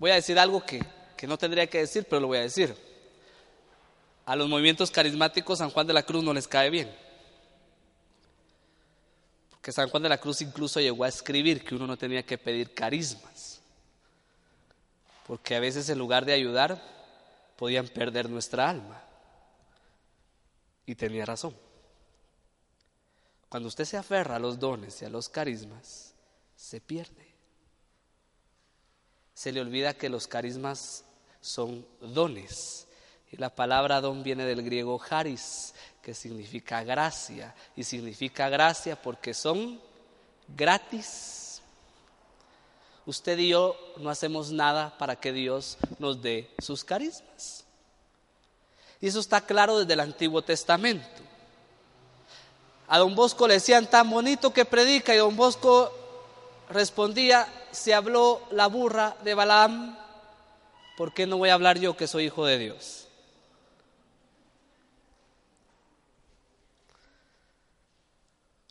Voy 0.00 0.10
a 0.10 0.14
decir 0.14 0.38
algo 0.38 0.64
que, 0.64 0.82
que 1.16 1.28
no 1.28 1.38
tendría 1.38 1.68
que 1.68 1.78
decir, 1.78 2.06
pero 2.10 2.20
lo 2.20 2.26
voy 2.26 2.38
a 2.38 2.42
decir. 2.42 2.74
A 4.26 4.34
los 4.34 4.48
movimientos 4.48 4.90
carismáticos 4.90 5.58
San 5.58 5.70
Juan 5.70 5.86
de 5.86 5.92
la 5.92 6.02
Cruz 6.02 6.24
no 6.24 6.34
les 6.34 6.48
cae 6.48 6.70
bien 6.70 7.03
que 9.64 9.72
San 9.72 9.88
Juan 9.88 10.02
de 10.02 10.10
la 10.10 10.18
Cruz 10.18 10.42
incluso 10.42 10.78
llegó 10.78 11.04
a 11.04 11.08
escribir 11.08 11.64
que 11.64 11.74
uno 11.74 11.86
no 11.86 11.96
tenía 11.96 12.22
que 12.22 12.36
pedir 12.36 12.74
carismas, 12.74 13.62
porque 15.26 15.56
a 15.56 15.60
veces 15.60 15.88
en 15.88 15.98
lugar 15.98 16.26
de 16.26 16.34
ayudar 16.34 16.82
podían 17.56 17.88
perder 17.88 18.28
nuestra 18.28 18.68
alma. 18.68 19.02
Y 20.84 20.94
tenía 20.96 21.24
razón. 21.24 21.56
Cuando 23.48 23.68
usted 23.68 23.86
se 23.86 23.96
aferra 23.96 24.36
a 24.36 24.38
los 24.38 24.58
dones 24.58 25.00
y 25.00 25.06
a 25.06 25.08
los 25.08 25.30
carismas, 25.30 26.12
se 26.54 26.82
pierde. 26.82 27.34
Se 29.32 29.50
le 29.50 29.62
olvida 29.62 29.94
que 29.94 30.10
los 30.10 30.26
carismas 30.26 31.06
son 31.40 31.86
dones. 32.02 32.86
Y 33.34 33.36
la 33.36 33.50
palabra 33.50 34.00
don 34.00 34.22
viene 34.22 34.44
del 34.44 34.62
griego 34.62 35.00
haris, 35.10 35.74
que 36.00 36.14
significa 36.14 36.84
gracia. 36.84 37.52
Y 37.74 37.82
significa 37.82 38.48
gracia 38.48 38.94
porque 38.94 39.34
son 39.34 39.80
gratis. 40.46 41.60
Usted 43.06 43.36
y 43.38 43.48
yo 43.48 43.76
no 43.96 44.08
hacemos 44.08 44.52
nada 44.52 44.96
para 44.98 45.16
que 45.16 45.32
Dios 45.32 45.78
nos 45.98 46.22
dé 46.22 46.48
sus 46.62 46.84
carismas. 46.84 47.64
Y 49.00 49.08
eso 49.08 49.18
está 49.18 49.40
claro 49.40 49.80
desde 49.80 49.94
el 49.94 50.00
Antiguo 50.00 50.42
Testamento. 50.42 51.22
A 52.86 52.98
don 52.98 53.16
Bosco 53.16 53.48
le 53.48 53.54
decían 53.54 53.90
tan 53.90 54.08
bonito 54.08 54.52
que 54.52 54.64
predica 54.64 55.12
y 55.12 55.18
don 55.18 55.34
Bosco 55.34 55.92
respondía, 56.70 57.48
se 57.72 57.94
habló 57.94 58.42
la 58.52 58.68
burra 58.68 59.16
de 59.24 59.34
Balaam, 59.34 59.98
¿por 60.96 61.12
qué 61.12 61.26
no 61.26 61.38
voy 61.38 61.48
a 61.48 61.54
hablar 61.54 61.80
yo 61.80 61.96
que 61.96 62.06
soy 62.06 62.26
hijo 62.26 62.46
de 62.46 62.58
Dios? 62.58 63.08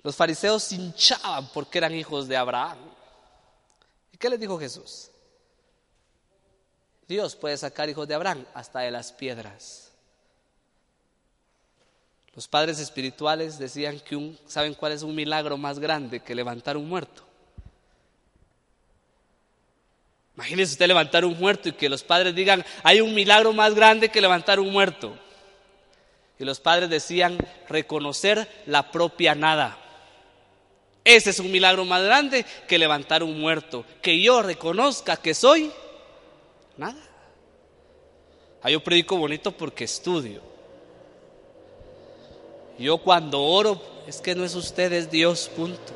Los 0.04 0.16
fariseos 0.16 0.72
hinchaban 0.72 1.48
porque 1.54 1.78
eran 1.78 1.96
hijos 1.96 2.28
de 2.28 2.36
Abraham. 2.36 2.78
¿Y 4.12 4.18
qué 4.18 4.30
les 4.30 4.40
dijo 4.40 4.60
Jesús? 4.60 5.10
Dios 7.08 7.36
puede 7.36 7.58
sacar 7.58 7.90
hijos 7.90 8.08
de 8.08 8.16
Abraham 8.16 8.46
hasta 8.54 8.80
de 8.80 8.92
las 8.92 9.14
piedras. 9.14 9.92
Los 12.36 12.48
padres 12.48 12.80
espirituales 12.80 13.60
decían 13.60 14.00
que 14.00 14.16
un, 14.16 14.38
¿saben 14.48 14.74
cuál 14.74 14.92
es 14.92 15.04
un 15.04 15.16
milagro 15.16 15.58
más 15.58 15.80
grande 15.80 16.20
que 16.20 16.36
levantar 16.36 16.76
un 16.76 16.90
muerto? 16.90 17.24
Imagínense 20.36 20.74
usted 20.74 20.88
levantar 20.88 21.26
un 21.26 21.38
muerto 21.38 21.70
y 21.70 21.74
que 21.74 21.90
los 21.90 22.04
padres 22.04 22.34
digan, 22.34 22.66
hay 22.82 23.02
un 23.02 23.14
milagro 23.14 23.54
más 23.54 23.76
grande 23.76 24.10
que 24.10 24.20
levantar 24.20 24.60
un 24.60 24.72
muerto. 24.72 25.16
Y 26.40 26.44
los 26.44 26.60
padres 26.60 26.90
decían, 26.90 27.38
reconocer 27.70 28.50
la 28.66 28.92
propia 28.92 29.36
nada. 29.36 29.83
Ese 31.04 31.32
es 31.32 31.40
un 31.40 31.52
milagro 31.52 31.84
más 31.84 32.02
grande 32.02 32.46
que 32.68 32.78
levantar 32.78 33.24
un 33.24 33.40
muerto. 33.40 33.86
Que 34.02 34.22
yo 34.22 34.42
reconozca 34.42 35.18
que 35.18 35.34
soy 35.34 35.72
nada. 36.78 37.02
Ah, 38.62 38.70
yo 38.70 38.82
predico 38.82 39.18
bonito 39.18 39.52
porque 39.52 39.84
estudio. 39.84 40.42
Yo 42.80 42.98
cuando 42.98 43.42
oro 43.42 43.82
es 44.08 44.22
que 44.22 44.34
no 44.36 44.46
es 44.46 44.56
usted, 44.56 44.94
es 44.94 45.12
Dios, 45.12 45.50
punto. 45.54 45.94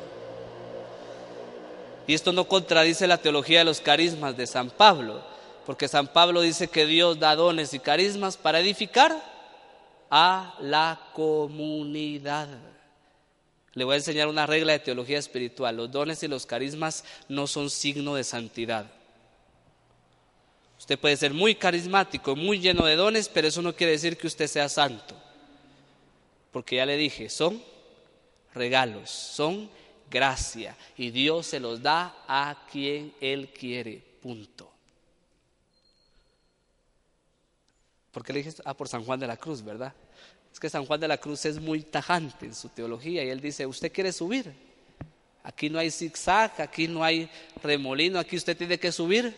Y 2.06 2.14
esto 2.14 2.32
no 2.32 2.44
contradice 2.44 3.06
la 3.06 3.18
teología 3.18 3.60
de 3.60 3.64
los 3.64 3.80
carismas 3.80 4.36
de 4.36 4.46
San 4.46 4.70
Pablo, 4.70 5.22
porque 5.66 5.88
San 5.88 6.08
Pablo 6.08 6.40
dice 6.40 6.68
que 6.68 6.86
Dios 6.86 7.18
da 7.18 7.34
dones 7.34 7.74
y 7.74 7.78
carismas 7.78 8.36
para 8.36 8.60
edificar 8.60 9.14
a 10.10 10.54
la 10.60 11.00
comunidad. 11.14 12.48
Le 13.78 13.84
voy 13.84 13.94
a 13.94 13.98
enseñar 13.98 14.26
una 14.26 14.44
regla 14.44 14.72
de 14.72 14.80
teología 14.80 15.20
espiritual. 15.20 15.76
Los 15.76 15.92
dones 15.92 16.20
y 16.24 16.26
los 16.26 16.46
carismas 16.46 17.04
no 17.28 17.46
son 17.46 17.70
signo 17.70 18.16
de 18.16 18.24
santidad. 18.24 18.90
Usted 20.80 20.98
puede 20.98 21.16
ser 21.16 21.32
muy 21.32 21.54
carismático, 21.54 22.34
muy 22.34 22.58
lleno 22.58 22.84
de 22.86 22.96
dones, 22.96 23.28
pero 23.28 23.46
eso 23.46 23.62
no 23.62 23.76
quiere 23.76 23.92
decir 23.92 24.16
que 24.16 24.26
usted 24.26 24.48
sea 24.48 24.68
santo. 24.68 25.14
Porque 26.50 26.74
ya 26.74 26.86
le 26.86 26.96
dije, 26.96 27.28
son 27.28 27.62
regalos, 28.52 29.10
son 29.10 29.70
gracia. 30.10 30.76
Y 30.96 31.12
Dios 31.12 31.46
se 31.46 31.60
los 31.60 31.80
da 31.80 32.16
a 32.26 32.66
quien 32.72 33.14
Él 33.20 33.52
quiere. 33.56 34.02
Punto. 34.20 34.68
¿Por 38.10 38.24
qué 38.24 38.32
le 38.32 38.42
dije? 38.42 38.60
Ah, 38.64 38.74
por 38.74 38.88
San 38.88 39.04
Juan 39.04 39.20
de 39.20 39.28
la 39.28 39.36
Cruz, 39.36 39.62
¿verdad? 39.62 39.94
Es 40.58 40.60
que 40.60 40.70
San 40.70 40.86
Juan 40.86 40.98
de 40.98 41.06
la 41.06 41.18
Cruz 41.18 41.44
es 41.44 41.60
muy 41.60 41.82
tajante 41.82 42.44
en 42.44 42.52
su 42.52 42.68
teología 42.68 43.22
y 43.22 43.28
él 43.28 43.40
dice, 43.40 43.64
usted 43.64 43.92
quiere 43.92 44.10
subir. 44.10 44.52
Aquí 45.44 45.70
no 45.70 45.78
hay 45.78 45.88
zigzag, 45.88 46.60
aquí 46.60 46.88
no 46.88 47.04
hay 47.04 47.30
remolino, 47.62 48.18
aquí 48.18 48.34
usted 48.34 48.56
tiene 48.56 48.76
que 48.76 48.90
subir 48.90 49.36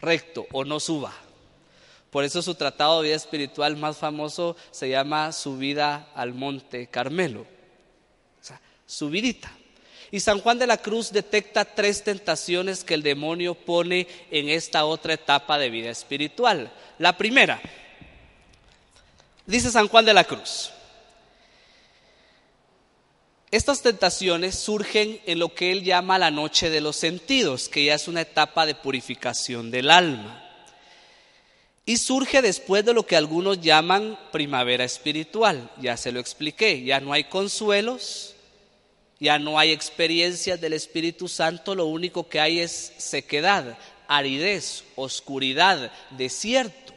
recto 0.00 0.46
o 0.52 0.64
no 0.64 0.78
suba. 0.78 1.12
Por 2.12 2.22
eso 2.22 2.42
su 2.42 2.54
tratado 2.54 3.02
de 3.02 3.08
vida 3.08 3.16
espiritual 3.16 3.76
más 3.76 3.96
famoso 3.96 4.56
se 4.70 4.88
llama 4.88 5.32
Subida 5.32 6.12
al 6.14 6.32
Monte 6.32 6.86
Carmelo. 6.86 7.40
O 7.40 8.44
sea, 8.44 8.60
subidita. 8.86 9.50
Y 10.12 10.20
San 10.20 10.38
Juan 10.38 10.60
de 10.60 10.68
la 10.68 10.76
Cruz 10.76 11.10
detecta 11.10 11.64
tres 11.64 12.04
tentaciones 12.04 12.84
que 12.84 12.94
el 12.94 13.02
demonio 13.02 13.56
pone 13.56 14.06
en 14.30 14.48
esta 14.48 14.84
otra 14.84 15.14
etapa 15.14 15.58
de 15.58 15.70
vida 15.70 15.90
espiritual. 15.90 16.72
La 17.00 17.16
primera, 17.16 17.60
dice 19.52 19.70
San 19.70 19.88
Juan 19.88 20.04
de 20.04 20.14
la 20.14 20.24
Cruz, 20.24 20.70
estas 23.50 23.80
tentaciones 23.80 24.58
surgen 24.58 25.20
en 25.24 25.38
lo 25.38 25.54
que 25.54 25.72
él 25.72 25.82
llama 25.82 26.18
la 26.18 26.30
noche 26.30 26.68
de 26.68 26.82
los 26.82 26.96
sentidos, 26.96 27.70
que 27.70 27.86
ya 27.86 27.94
es 27.94 28.06
una 28.06 28.20
etapa 28.20 28.66
de 28.66 28.74
purificación 28.74 29.70
del 29.70 29.90
alma. 29.90 30.44
Y 31.86 31.96
surge 31.96 32.42
después 32.42 32.84
de 32.84 32.92
lo 32.92 33.06
que 33.06 33.16
algunos 33.16 33.62
llaman 33.62 34.18
primavera 34.32 34.84
espiritual. 34.84 35.70
Ya 35.80 35.96
se 35.96 36.12
lo 36.12 36.20
expliqué, 36.20 36.84
ya 36.84 37.00
no 37.00 37.14
hay 37.14 37.24
consuelos, 37.24 38.34
ya 39.18 39.38
no 39.38 39.58
hay 39.58 39.72
experiencias 39.72 40.60
del 40.60 40.74
Espíritu 40.74 41.26
Santo, 41.26 41.74
lo 41.74 41.86
único 41.86 42.28
que 42.28 42.40
hay 42.40 42.60
es 42.60 42.92
sequedad, 42.98 43.78
aridez, 44.06 44.84
oscuridad, 44.96 45.90
desierto. 46.10 46.87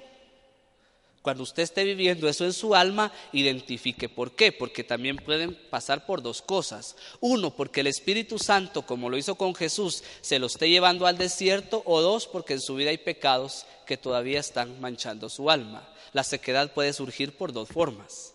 Cuando 1.22 1.44
usted 1.44 1.62
esté 1.62 1.84
viviendo 1.84 2.28
eso 2.28 2.46
en 2.46 2.54
su 2.54 2.74
alma, 2.74 3.12
identifique 3.32 4.10
por 4.10 4.32
qué, 4.32 4.52
porque 4.52 4.84
también 4.84 5.18
pueden 5.18 5.56
pasar 5.70 6.08
por 6.08 6.24
dos 6.24 6.42
cosas. 6.42 6.96
Uno, 7.20 7.56
porque 7.56 7.82
el 7.82 7.88
Espíritu 7.88 8.40
Santo, 8.40 8.82
como 8.84 9.08
lo 9.10 9.18
hizo 9.18 9.36
con 9.36 9.54
Jesús, 9.54 10.04
se 10.22 10.40
lo 10.40 10.48
esté 10.48 10.68
llevando 10.70 11.06
al 11.06 11.20
desierto, 11.20 11.84
o 11.86 12.02
dos, 12.02 12.26
porque 12.26 12.54
en 12.54 12.62
su 12.62 12.74
vida 12.74 12.90
hay 12.90 12.98
pecados 12.98 13.68
que 13.86 13.98
todavía 13.98 14.40
están 14.40 14.82
manchando 14.82 15.30
su 15.30 15.52
alma. 15.52 15.88
La 16.12 16.24
sequedad 16.24 16.74
puede 16.74 16.92
surgir 16.92 17.38
por 17.38 17.54
dos 17.54 17.70
formas. 17.70 18.34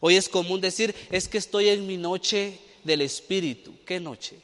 Hoy 0.00 0.16
es 0.16 0.28
común 0.28 0.60
decir, 0.60 0.94
es 1.10 1.26
que 1.26 1.38
estoy 1.38 1.70
en 1.70 1.86
mi 1.86 1.96
noche 1.96 2.60
del 2.84 3.00
Espíritu. 3.00 3.74
¿Qué 3.86 3.98
noche? 3.98 4.38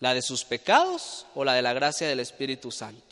¿La 0.00 0.14
de 0.14 0.22
sus 0.22 0.44
pecados 0.44 1.26
o 1.34 1.44
la 1.44 1.54
de 1.54 1.62
la 1.62 1.72
gracia 1.72 2.08
del 2.08 2.20
Espíritu 2.20 2.72
Santo? 2.72 3.07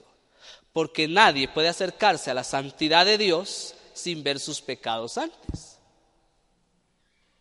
Porque 0.76 1.08
nadie 1.08 1.48
puede 1.48 1.68
acercarse 1.68 2.30
a 2.30 2.34
la 2.34 2.44
santidad 2.44 3.06
de 3.06 3.16
Dios 3.16 3.74
sin 3.94 4.22
ver 4.22 4.38
sus 4.38 4.60
pecados 4.60 5.16
antes. 5.16 5.78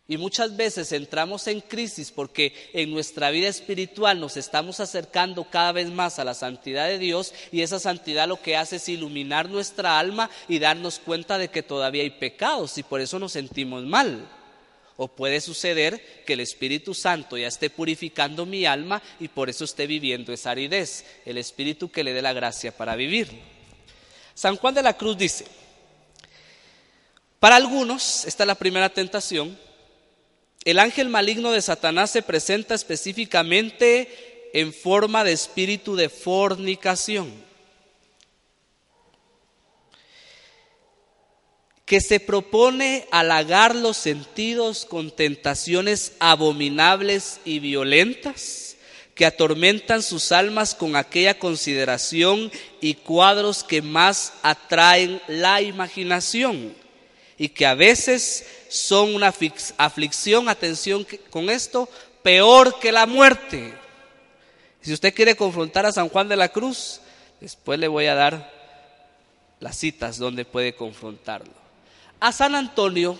Y 0.08 0.16
muchas 0.16 0.56
veces 0.56 0.90
entramos 0.92 1.46
en 1.46 1.60
crisis 1.60 2.10
porque 2.10 2.54
en 2.72 2.90
nuestra 2.90 3.28
vida 3.28 3.48
espiritual 3.48 4.20
nos 4.20 4.38
estamos 4.38 4.80
acercando 4.80 5.44
cada 5.50 5.72
vez 5.72 5.90
más 5.90 6.18
a 6.18 6.24
la 6.24 6.32
santidad 6.32 6.86
de 6.86 6.96
Dios 6.96 7.34
y 7.52 7.60
esa 7.60 7.78
santidad 7.78 8.26
lo 8.26 8.40
que 8.40 8.56
hace 8.56 8.76
es 8.76 8.88
iluminar 8.88 9.50
nuestra 9.50 9.98
alma 9.98 10.30
y 10.48 10.58
darnos 10.58 10.98
cuenta 10.98 11.36
de 11.36 11.48
que 11.48 11.62
todavía 11.62 12.04
hay 12.04 12.10
pecados 12.10 12.78
y 12.78 12.84
por 12.84 13.02
eso 13.02 13.18
nos 13.18 13.32
sentimos 13.32 13.84
mal. 13.84 14.26
O 14.96 15.08
puede 15.08 15.40
suceder 15.40 16.22
que 16.26 16.32
el 16.32 16.40
Espíritu 16.40 16.94
Santo 16.94 17.36
ya 17.36 17.48
esté 17.48 17.68
purificando 17.70 18.46
mi 18.46 18.64
alma 18.64 19.02
y 19.20 19.28
por 19.28 19.50
eso 19.50 19.64
esté 19.64 19.86
viviendo 19.86 20.32
esa 20.32 20.52
aridez, 20.52 21.04
el 21.24 21.38
Espíritu 21.38 21.90
que 21.90 22.04
le 22.04 22.14
dé 22.14 22.22
la 22.22 22.32
gracia 22.32 22.76
para 22.76 22.96
vivir. 22.96 23.28
San 24.34 24.56
Juan 24.56 24.74
de 24.74 24.82
la 24.82 24.96
Cruz 24.96 25.16
dice, 25.18 25.46
para 27.40 27.56
algunos, 27.56 28.24
esta 28.24 28.44
es 28.44 28.46
la 28.46 28.54
primera 28.54 28.88
tentación, 28.88 29.58
el 30.64 30.80
ángel 30.80 31.08
maligno 31.08 31.52
de 31.52 31.62
Satanás 31.62 32.10
se 32.10 32.22
presenta 32.22 32.74
específicamente 32.74 34.50
en 34.52 34.72
forma 34.72 35.22
de 35.22 35.32
espíritu 35.32 35.94
de 35.94 36.08
fornicación. 36.08 37.45
Que 41.86 42.00
se 42.00 42.18
propone 42.18 43.06
halagar 43.12 43.76
los 43.76 43.96
sentidos 43.96 44.84
con 44.84 45.12
tentaciones 45.12 46.14
abominables 46.18 47.40
y 47.44 47.60
violentas, 47.60 48.76
que 49.14 49.24
atormentan 49.24 50.02
sus 50.02 50.32
almas 50.32 50.74
con 50.74 50.96
aquella 50.96 51.38
consideración 51.38 52.50
y 52.80 52.94
cuadros 52.94 53.62
que 53.62 53.80
más 53.80 54.34
atraen 54.42 55.22
la 55.28 55.62
imaginación 55.62 56.74
y 57.38 57.48
que 57.48 57.64
a 57.64 57.74
veces 57.74 58.46
son 58.68 59.14
una 59.14 59.32
aflicción, 59.78 60.48
atención 60.48 61.06
con 61.30 61.48
esto, 61.48 61.88
peor 62.22 62.78
que 62.80 62.92
la 62.92 63.06
muerte. 63.06 63.72
Si 64.82 64.92
usted 64.92 65.14
quiere 65.14 65.36
confrontar 65.36 65.86
a 65.86 65.92
San 65.92 66.08
Juan 66.08 66.28
de 66.28 66.36
la 66.36 66.48
Cruz, 66.48 67.00
después 67.40 67.78
le 67.78 67.88
voy 67.88 68.06
a 68.06 68.14
dar 68.14 68.52
las 69.60 69.76
citas 69.76 70.18
donde 70.18 70.44
puede 70.44 70.74
confrontarlo. 70.74 71.65
A 72.18 72.32
San 72.32 72.54
Antonio, 72.54 73.18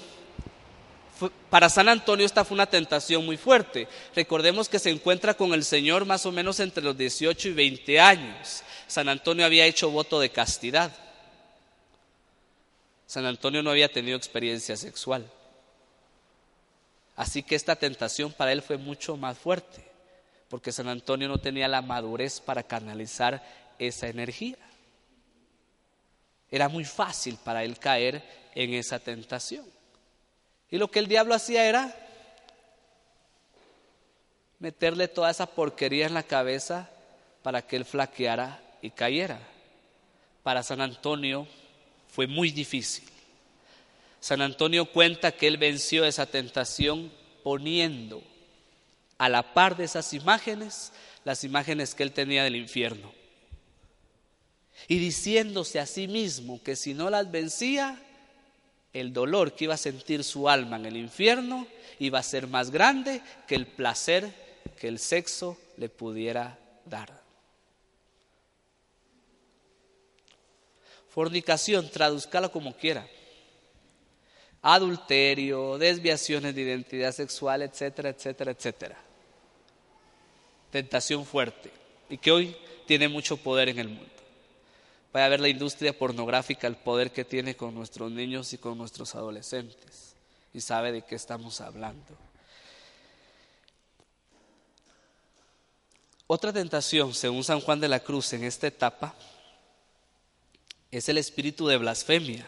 para 1.51 1.69
San 1.69 1.89
Antonio 1.89 2.25
esta 2.25 2.45
fue 2.45 2.55
una 2.55 2.67
tentación 2.67 3.25
muy 3.25 3.37
fuerte. 3.37 3.89
Recordemos 4.15 4.69
que 4.69 4.79
se 4.79 4.91
encuentra 4.91 5.35
con 5.35 5.53
el 5.53 5.65
Señor 5.65 6.05
más 6.05 6.27
o 6.27 6.33
menos 6.33 6.61
entre 6.61 6.83
los 6.83 6.97
18 6.97 7.49
y 7.49 7.53
20 7.53 8.01
años. 8.01 8.63
San 8.87 9.09
Antonio 9.09 9.45
había 9.45 9.67
hecho 9.67 9.91
voto 9.91 10.21
de 10.21 10.31
castidad. 10.31 10.93
San 13.07 13.25
Antonio 13.25 13.63
no 13.63 13.71
había 13.71 13.91
tenido 13.91 14.17
experiencia 14.17 14.77
sexual. 14.77 15.31
Así 17.15 17.43
que 17.43 17.55
esta 17.55 17.77
tentación 17.77 18.33
para 18.33 18.53
él 18.53 18.63
fue 18.63 18.77
mucho 18.77 19.17
más 19.17 19.39
fuerte, 19.39 19.85
porque 20.51 20.73
San 20.73 20.89
Antonio 20.89 21.29
no 21.29 21.39
tenía 21.39 21.69
la 21.69 21.81
madurez 21.81 22.41
para 22.41 22.63
canalizar 22.63 23.43
esa 23.79 24.09
energía. 24.09 24.57
Era 26.51 26.69
muy 26.69 26.85
fácil 26.85 27.39
para 27.43 27.65
él 27.65 27.79
caer 27.79 28.23
en 28.55 28.75
esa 28.75 28.99
tentación. 28.99 29.65
Y 30.71 30.79
lo 30.79 30.91
que 30.91 30.99
el 30.99 31.09
diablo 31.09 31.35
hacía 31.35 31.67
era 31.67 31.95
meterle 34.59 35.09
toda 35.09 35.31
esa 35.31 35.47
porquería 35.47 36.07
en 36.07 36.15
la 36.15 36.23
cabeza 36.23 36.89
para 37.43 37.63
que 37.63 37.77
él 37.77 37.85
flaqueara 37.85 38.61
y 38.81 38.91
cayera. 38.91 39.39
Para 40.43 40.63
San 40.63 40.81
Antonio 40.81 41.47
fue 42.09 42.27
muy 42.27 42.51
difícil. 42.51 43.05
San 44.21 44.41
Antonio 44.41 44.87
cuenta 44.87 45.33
que 45.33 45.47
él 45.47 45.57
venció 45.57 46.05
esa 46.05 46.27
tentación 46.27 47.13
poniendo 47.45 48.23
a 49.19 49.29
la 49.29 49.55
par 49.55 49.77
de 49.77 49.85
esas 49.85 50.13
imágenes 50.15 50.93
las 51.25 51.45
imágenes 51.45 51.95
que 51.95 52.03
él 52.03 52.13
tenía 52.13 52.45
del 52.45 52.57
infierno 52.57 53.13
y 54.89 54.99
diciéndose 54.99 55.81
a 55.81 55.87
sí 55.87 56.09
mismo 56.09 56.63
que 56.63 56.77
si 56.77 56.95
no 56.95 57.11
las 57.11 57.31
vencía, 57.31 58.01
el 58.93 59.13
dolor 59.13 59.55
que 59.55 59.65
iba 59.65 59.75
a 59.75 59.79
sentir 59.79 60.25
su 60.25 60.49
alma 60.49 60.77
en 60.77 60.87
el 60.87 60.97
infierno 60.97 61.67
iba 61.99 62.19
a 62.19 62.23
ser 62.23 62.47
más 62.47 62.71
grande 62.71 63.21
que 63.47 63.55
el 63.55 63.67
placer 63.67 64.33
que 64.79 64.89
el 64.89 64.99
sexo 64.99 65.59
le 65.77 65.89
pudiera 65.89 66.59
dar. 66.85 67.23
Fornicación, 71.09 71.91
traduzcala 71.91 72.49
como 72.51 72.77
quiera. 72.77 73.07
Adulterio, 74.63 75.79
desviaciones 75.79 76.55
de 76.55 76.63
identidad 76.63 77.13
sexual, 77.13 77.63
etcétera, 77.63 78.11
etcétera, 78.11 78.51
etcétera. 78.51 78.97
Tentación 80.71 81.25
fuerte 81.25 81.71
y 82.11 82.19
que 82.19 82.33
hoy 82.33 82.57
tiene 82.87 83.09
mucho 83.09 83.37
poder 83.37 83.69
en 83.69 83.79
el 83.79 83.89
mundo. 83.89 84.16
Vaya 85.17 85.25
a 85.25 85.31
ver 85.31 85.41
la 85.41 85.49
industria 85.49 85.99
pornográfica, 85.99 86.67
el 86.67 86.77
poder 86.77 87.11
que 87.11 87.25
tiene 87.25 87.57
con 87.57 87.75
nuestros 87.75 88.13
niños 88.13 88.53
y 88.53 88.59
con 88.59 88.77
nuestros 88.77 89.15
adolescentes. 89.15 90.15
Y 90.53 90.61
sabe 90.61 90.93
de 90.93 91.01
qué 91.01 91.15
estamos 91.15 91.63
hablando. 91.63 92.15
Otra 96.27 96.53
tentación, 96.53 97.15
según 97.15 97.45
San 97.45 97.63
Juan 97.63 97.81
de 97.81 97.89
la 97.89 98.01
Cruz, 98.01 98.35
en 98.35 98.45
esta 98.45 98.67
etapa, 98.67 99.15
es 100.91 101.09
el 101.09 101.17
espíritu 101.17 101.67
de 101.67 101.79
blasfemia, 101.79 102.47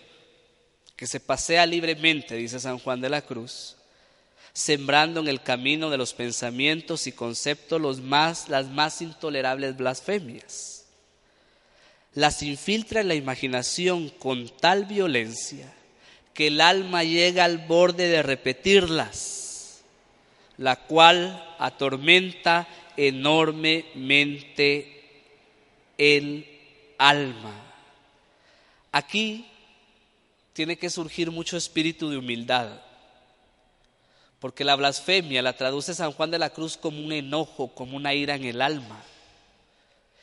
que 0.94 1.06
se 1.06 1.20
pasea 1.20 1.64
libremente, 1.64 2.34
dice 2.34 2.60
San 2.60 2.78
Juan 2.80 3.00
de 3.00 3.08
la 3.08 3.22
Cruz, 3.22 3.76
sembrando 4.52 5.20
en 5.20 5.28
el 5.28 5.42
camino 5.42 5.88
de 5.88 5.96
los 5.96 6.12
pensamientos 6.12 7.06
y 7.06 7.12
conceptos 7.12 7.80
los 7.80 8.02
más, 8.02 8.50
las 8.50 8.66
más 8.66 9.00
intolerables 9.00 9.74
blasfemias 9.74 10.77
las 12.14 12.42
infiltra 12.42 13.00
en 13.00 13.08
la 13.08 13.14
imaginación 13.14 14.08
con 14.08 14.48
tal 14.48 14.84
violencia 14.84 15.72
que 16.38 16.46
el 16.46 16.60
alma 16.60 17.02
llega 17.02 17.44
al 17.44 17.58
borde 17.58 18.06
de 18.06 18.22
repetirlas, 18.22 19.80
la 20.56 20.76
cual 20.76 21.44
atormenta 21.58 22.68
enormemente 22.96 25.02
el 25.98 26.46
alma. 26.96 27.60
Aquí 28.92 29.48
tiene 30.52 30.78
que 30.78 30.90
surgir 30.90 31.32
mucho 31.32 31.56
espíritu 31.56 32.08
de 32.08 32.18
humildad, 32.18 32.82
porque 34.38 34.64
la 34.64 34.76
blasfemia 34.76 35.42
la 35.42 35.56
traduce 35.56 35.92
San 35.92 36.12
Juan 36.12 36.30
de 36.30 36.38
la 36.38 36.50
Cruz 36.50 36.76
como 36.76 37.00
un 37.00 37.10
enojo, 37.10 37.74
como 37.74 37.96
una 37.96 38.14
ira 38.14 38.36
en 38.36 38.44
el 38.44 38.62
alma. 38.62 39.02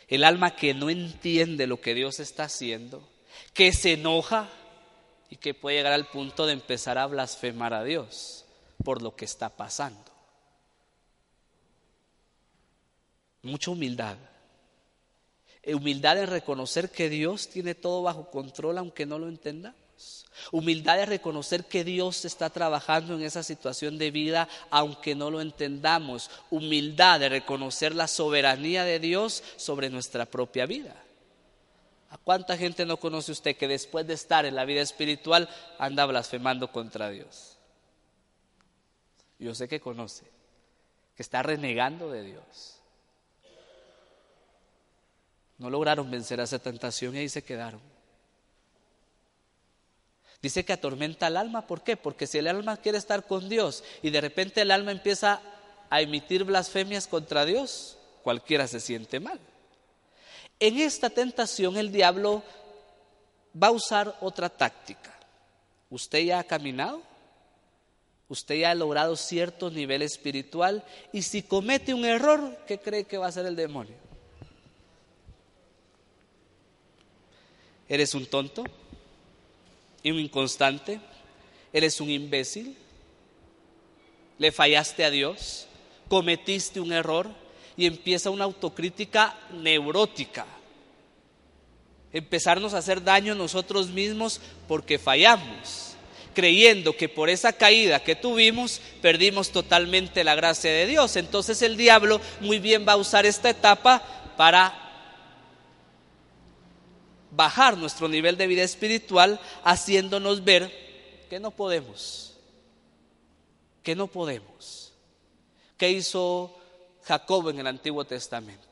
El 0.07 0.23
alma 0.23 0.55
que 0.55 0.73
no 0.73 0.89
entiende 0.89 1.67
lo 1.67 1.81
que 1.81 1.93
Dios 1.93 2.19
está 2.19 2.43
haciendo, 2.43 3.07
que 3.53 3.73
se 3.73 3.93
enoja 3.93 4.49
y 5.29 5.37
que 5.37 5.53
puede 5.53 5.77
llegar 5.77 5.93
al 5.93 6.07
punto 6.07 6.45
de 6.45 6.53
empezar 6.53 6.97
a 6.97 7.07
blasfemar 7.07 7.73
a 7.73 7.83
Dios 7.83 8.45
por 8.83 9.01
lo 9.01 9.15
que 9.15 9.25
está 9.25 9.49
pasando. 9.49 10.11
Mucha 13.41 13.71
humildad. 13.71 14.17
Humildad 15.65 16.19
en 16.19 16.27
reconocer 16.27 16.91
que 16.91 17.09
Dios 17.09 17.49
tiene 17.49 17.73
todo 17.73 18.03
bajo 18.03 18.29
control 18.29 18.77
aunque 18.77 19.05
no 19.05 19.17
lo 19.17 19.27
entendamos. 19.27 19.84
Humildad 20.51 21.01
es 21.01 21.09
reconocer 21.09 21.65
que 21.65 21.83
Dios 21.83 22.25
está 22.25 22.49
trabajando 22.49 23.15
en 23.15 23.23
esa 23.23 23.43
situación 23.43 23.97
de 23.97 24.11
vida 24.11 24.47
aunque 24.69 25.15
no 25.15 25.31
lo 25.31 25.41
entendamos. 25.41 26.29
Humildad 26.49 27.19
de 27.19 27.29
reconocer 27.29 27.95
la 27.95 28.07
soberanía 28.07 28.83
de 28.83 28.99
Dios 28.99 29.43
sobre 29.55 29.89
nuestra 29.89 30.25
propia 30.25 30.65
vida. 30.65 30.95
¿A 32.09 32.17
cuánta 32.17 32.57
gente 32.57 32.85
no 32.85 32.97
conoce 32.97 33.31
usted 33.31 33.57
que 33.57 33.67
después 33.67 34.05
de 34.07 34.13
estar 34.13 34.45
en 34.45 34.55
la 34.55 34.65
vida 34.65 34.81
espiritual 34.81 35.49
anda 35.79 36.05
blasfemando 36.05 36.71
contra 36.71 37.09
Dios? 37.09 37.57
Yo 39.39 39.53
sé 39.53 39.67
que 39.67 39.81
conoce, 39.81 40.23
que 41.15 41.23
está 41.23 41.43
renegando 41.43 42.09
de 42.09 42.23
Dios. 42.23 42.79
No 45.57 45.69
lograron 45.69 46.09
vencer 46.11 46.39
a 46.39 46.43
esa 46.43 46.59
tentación 46.59 47.15
y 47.15 47.19
ahí 47.19 47.29
se 47.29 47.43
quedaron. 47.43 47.94
Dice 50.45 50.63
que 50.63 50.73
atormenta 50.73 51.25
al 51.25 51.37
alma, 51.37 51.65
¿por 51.65 51.81
qué? 51.81 51.97
Porque 51.97 52.27
si 52.27 52.37
el 52.37 52.47
alma 52.47 52.77
quiere 52.77 52.99
estar 52.99 53.25
con 53.25 53.49
Dios 53.49 53.83
y 54.03 54.11
de 54.11 54.21
repente 54.21 54.61
el 54.61 54.69
alma 54.69 54.91
empieza 54.91 55.41
a 55.89 56.01
emitir 56.01 56.43
blasfemias 56.43 57.07
contra 57.07 57.45
Dios, 57.45 57.97
cualquiera 58.21 58.67
se 58.67 58.79
siente 58.79 59.19
mal. 59.19 59.39
En 60.59 60.77
esta 60.77 61.09
tentación 61.09 61.77
el 61.77 61.91
diablo 61.91 62.43
va 63.59 63.69
a 63.69 63.71
usar 63.71 64.15
otra 64.21 64.47
táctica. 64.47 65.17
Usted 65.89 66.19
ya 66.19 66.37
ha 66.37 66.43
caminado, 66.43 67.01
usted 68.29 68.59
ya 68.59 68.69
ha 68.69 68.75
logrado 68.75 69.15
cierto 69.15 69.71
nivel 69.71 70.03
espiritual 70.03 70.83
y 71.11 71.23
si 71.23 71.41
comete 71.41 71.91
un 71.91 72.05
error, 72.05 72.55
¿qué 72.67 72.77
cree 72.77 73.05
que 73.05 73.17
va 73.17 73.25
a 73.25 73.31
ser 73.31 73.47
el 73.47 73.55
demonio? 73.55 73.95
¿Eres 77.89 78.13
un 78.13 78.27
tonto? 78.27 78.63
Inconstante, 80.13 80.99
eres 81.73 81.99
un 81.99 82.09
imbécil, 82.09 82.77
le 84.37 84.51
fallaste 84.51 85.03
a 85.03 85.09
Dios, 85.09 85.67
cometiste 86.07 86.79
un 86.79 86.93
error 86.93 87.29
y 87.77 87.85
empieza 87.85 88.29
una 88.29 88.43
autocrítica 88.43 89.37
neurótica. 89.51 90.45
Empezarnos 92.13 92.73
a 92.73 92.77
hacer 92.77 93.03
daño 93.03 93.35
nosotros 93.35 93.89
mismos 93.89 94.39
porque 94.67 94.99
fallamos, 94.99 95.95
creyendo 96.33 96.95
que 96.95 97.09
por 97.09 97.29
esa 97.29 97.53
caída 97.53 98.03
que 98.03 98.15
tuvimos 98.15 98.81
perdimos 99.01 99.51
totalmente 99.51 100.23
la 100.23 100.35
gracia 100.35 100.71
de 100.71 100.85
Dios. 100.85 101.15
Entonces 101.15 101.61
el 101.61 101.75
diablo 101.75 102.21
muy 102.39 102.59
bien 102.59 102.85
va 102.87 102.93
a 102.93 102.97
usar 102.97 103.25
esta 103.25 103.49
etapa 103.49 104.01
para 104.37 104.84
bajar 107.35 107.77
nuestro 107.77 108.07
nivel 108.07 108.37
de 108.37 108.47
vida 108.47 108.63
espiritual 108.63 109.39
haciéndonos 109.63 110.43
ver 110.43 110.71
que 111.29 111.39
no 111.39 111.51
podemos, 111.51 112.33
que 113.83 113.95
no 113.95 114.07
podemos. 114.07 114.93
¿Qué 115.77 115.91
hizo 115.91 116.55
Jacob 117.03 117.49
en 117.49 117.59
el 117.59 117.67
Antiguo 117.67 118.05
Testamento? 118.05 118.63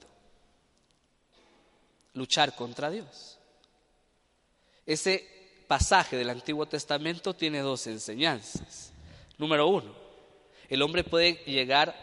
Luchar 2.13 2.55
contra 2.55 2.89
Dios. 2.89 3.37
Ese 4.85 5.65
pasaje 5.67 6.17
del 6.17 6.29
Antiguo 6.29 6.65
Testamento 6.65 7.33
tiene 7.33 7.59
dos 7.59 7.87
enseñanzas. 7.87 8.91
Número 9.37 9.67
uno, 9.67 9.93
el 10.69 10.81
hombre 10.81 11.03
puede 11.03 11.33
llegar 11.45 11.95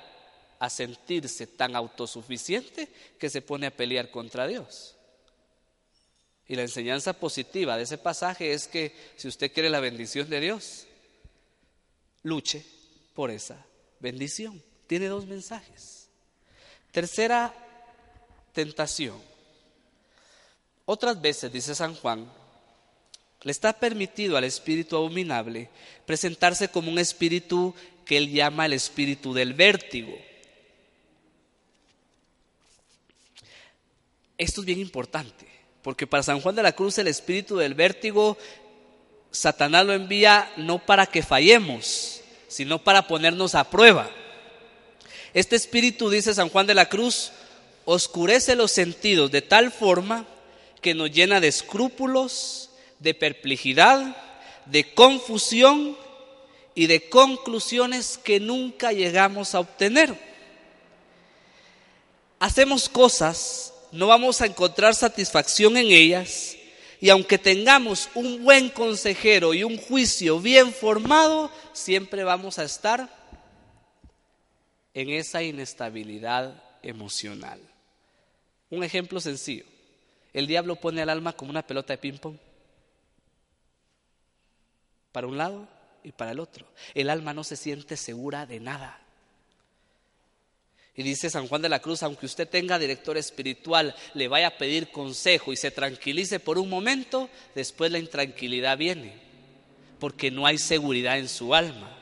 a 0.59 0.69
sentirse 0.69 1.47
tan 1.47 1.75
autosuficiente 1.75 2.89
que 3.19 3.31
se 3.31 3.41
pone 3.41 3.67
a 3.67 3.71
pelear 3.71 4.11
contra 4.11 4.47
Dios. 4.47 4.97
Y 6.51 6.57
la 6.57 6.63
enseñanza 6.63 7.13
positiva 7.13 7.77
de 7.77 7.85
ese 7.85 7.97
pasaje 7.97 8.53
es 8.53 8.67
que 8.67 8.93
si 9.15 9.29
usted 9.29 9.53
quiere 9.53 9.71
la 9.71 9.79
bendición 9.79 10.29
de 10.29 10.41
Dios, 10.41 10.85
luche 12.25 12.67
por 13.15 13.31
esa 13.31 13.65
bendición. 14.01 14.61
Tiene 14.89 15.07
dos 15.07 15.27
mensajes. 15.27 16.09
Tercera 16.91 17.55
tentación. 18.53 19.17
Otras 20.87 21.21
veces, 21.21 21.53
dice 21.53 21.73
San 21.73 21.95
Juan, 21.95 22.29
le 23.43 23.53
está 23.53 23.73
permitido 23.73 24.37
al 24.37 24.43
espíritu 24.43 24.97
abominable 24.97 25.71
presentarse 26.05 26.67
como 26.67 26.91
un 26.91 26.99
espíritu 26.99 27.77
que 28.05 28.17
él 28.17 28.29
llama 28.29 28.67
el 28.67 28.73
espíritu 28.73 29.33
del 29.33 29.55
vértigo. 29.55 30.19
Esto 34.37 34.63
es 34.63 34.67
bien 34.67 34.81
importante. 34.81 35.60
Porque 35.83 36.07
para 36.07 36.23
San 36.23 36.41
Juan 36.41 36.55
de 36.55 36.63
la 36.63 36.73
Cruz 36.73 36.99
el 36.99 37.09
espíritu 37.09 37.57
del 37.57 37.75
vértigo, 37.75 38.37
Satanás 39.31 39.87
lo 39.87 39.93
envía 39.93 40.51
no 40.57 40.79
para 40.79 41.07
que 41.07 41.23
fallemos, 41.23 42.21
sino 42.49 42.83
para 42.83 43.07
ponernos 43.07 43.55
a 43.55 43.71
prueba. 43.71 44.11
Este 45.33 45.57
espíritu, 45.57 46.11
dice 46.11 46.35
San 46.35 46.49
Juan 46.49 46.67
de 46.67 46.75
la 46.75 46.89
Cruz, 46.89 47.33
oscurece 47.85 48.57
los 48.57 48.73
sentidos 48.73 49.31
de 49.31 49.43
tal 49.43 49.71
forma 49.71 50.27
que 50.81 50.95
nos 50.95 51.11
llena 51.11 51.41
de 51.41 51.49
escrúpulos, 51.49 52.71
de 52.99 53.15
perplejidad, 53.15 54.17
de 54.67 54.93
confusión 54.95 55.97
y 56.75 56.87
de 56.87 57.09
conclusiones 57.09 58.19
que 58.19 58.41
nunca 58.41 58.93
llegamos 58.93 59.55
a 59.55 59.61
obtener. 59.61 60.15
Hacemos 62.39 62.89
cosas 62.89 63.73
no 63.93 64.07
vamos 64.07 64.41
a 64.41 64.47
encontrar 64.47 64.95
satisfacción 64.95 65.77
en 65.77 65.87
ellas 65.87 66.57
y 67.01 67.09
aunque 67.09 67.39
tengamos 67.39 68.11
un 68.15 68.45
buen 68.45 68.69
consejero 68.69 69.55
y 69.55 69.65
un 69.65 69.79
juicio 69.79 70.39
bien 70.39 70.73
formado, 70.73 71.51
siempre 71.73 72.25
vamos 72.25 72.59
a 72.59 72.65
estar 72.65 73.09
en 74.93 75.09
esa 75.11 75.43
inestabilidad 75.43 76.63
emocional. 76.83 77.59
Un 78.69 78.85
ejemplo 78.85 79.19
sencillo. 79.19 79.65
El 80.33 80.47
diablo 80.47 80.77
pone 80.77 81.01
al 81.01 81.09
alma 81.09 81.33
como 81.33 81.51
una 81.51 81.67
pelota 81.67 81.95
de 81.95 81.99
ping-pong. 81.99 82.37
Para 85.11 85.27
un 85.27 85.39
lado 85.39 85.67
y 86.05 86.13
para 86.13 86.33
el 86.33 86.39
otro. 86.39 86.67
El 86.95 87.09
alma 87.11 87.33
no 87.33 87.45
se 87.45 87.57
siente 87.57 87.97
segura 87.97 88.47
de 88.47 88.61
nada. 88.61 89.00
Y 91.01 91.03
dice 91.03 91.31
San 91.31 91.49
Juan 91.49 91.63
de 91.63 91.71
la 91.71 91.79
Cruz, 91.79 92.03
aunque 92.03 92.27
usted 92.27 92.47
tenga 92.47 92.79
director 92.79 93.17
espiritual, 93.17 93.95
le 94.13 94.29
vaya 94.29 94.49
a 94.49 94.59
pedir 94.59 94.91
consejo 94.91 95.51
y 95.51 95.57
se 95.57 95.71
tranquilice 95.71 96.41
por 96.41 96.59
un 96.59 96.69
momento, 96.69 97.31
después 97.55 97.91
la 97.91 97.99
intranquilidad 97.99 98.77
viene, 98.77 99.15
porque 99.99 100.31
no 100.31 100.45
hay 100.45 100.59
seguridad 100.59 101.17
en 101.17 101.31
su 101.31 101.55
alma. 101.55 101.97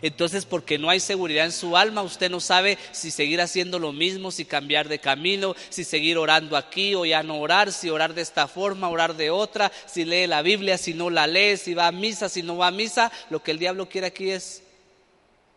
Entonces, 0.00 0.46
porque 0.46 0.78
no 0.78 0.88
hay 0.88 0.98
seguridad 0.98 1.44
en 1.44 1.52
su 1.52 1.76
alma, 1.76 2.00
usted 2.00 2.30
no 2.30 2.40
sabe 2.40 2.78
si 2.92 3.10
seguir 3.10 3.42
haciendo 3.42 3.78
lo 3.78 3.92
mismo, 3.92 4.30
si 4.30 4.46
cambiar 4.46 4.88
de 4.88 4.98
camino, 4.98 5.54
si 5.68 5.84
seguir 5.84 6.16
orando 6.16 6.56
aquí 6.56 6.94
o 6.94 7.04
ya 7.04 7.22
no 7.22 7.38
orar, 7.38 7.70
si 7.70 7.90
orar 7.90 8.14
de 8.14 8.22
esta 8.22 8.48
forma, 8.48 8.88
orar 8.88 9.14
de 9.14 9.28
otra, 9.28 9.70
si 9.84 10.06
lee 10.06 10.26
la 10.26 10.40
Biblia, 10.40 10.78
si 10.78 10.94
no 10.94 11.10
la 11.10 11.26
lee, 11.26 11.58
si 11.58 11.74
va 11.74 11.86
a 11.86 11.92
misa, 11.92 12.30
si 12.30 12.42
no 12.42 12.56
va 12.56 12.68
a 12.68 12.70
misa. 12.70 13.12
Lo 13.28 13.42
que 13.42 13.50
el 13.50 13.58
diablo 13.58 13.90
quiere 13.90 14.06
aquí 14.06 14.30
es 14.30 14.62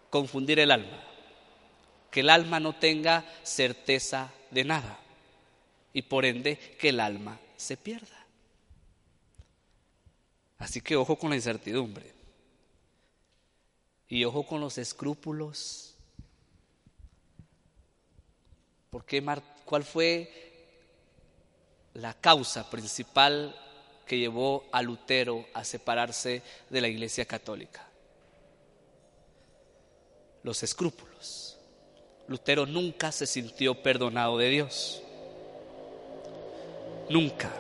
confundir 0.10 0.60
el 0.60 0.72
alma 0.72 1.05
que 2.16 2.22
el 2.22 2.30
alma 2.30 2.62
no 2.62 2.74
tenga 2.74 3.26
certeza 3.44 4.32
de 4.50 4.64
nada 4.64 4.98
y 5.92 6.04
por 6.04 6.24
ende 6.24 6.58
que 6.80 6.88
el 6.88 7.02
alma 7.02 7.38
se 7.58 7.76
pierda. 7.76 8.26
Así 10.58 10.80
que 10.80 10.96
ojo 10.96 11.18
con 11.18 11.32
la 11.32 11.36
incertidumbre 11.36 12.14
y 14.08 14.24
ojo 14.24 14.48
con 14.48 14.62
los 14.62 14.78
escrúpulos. 14.78 15.96
Porque 18.92 19.22
¿Cuál 19.66 19.84
fue 19.84 20.32
la 21.96 22.14
causa 22.14 22.70
principal 22.70 23.54
que 24.08 24.20
llevó 24.20 24.70
a 24.72 24.82
Lutero 24.82 25.48
a 25.54 25.66
separarse 25.66 26.42
de 26.70 26.80
la 26.80 26.88
Iglesia 26.88 27.26
Católica? 27.26 27.86
Los 30.44 30.64
escrúpulos. 30.64 31.55
Lutero 32.28 32.66
nunca 32.66 33.12
se 33.12 33.28
sintió 33.28 33.82
perdonado 33.82 34.38
de 34.38 34.50
Dios. 34.50 35.02
Nunca. 37.10 37.52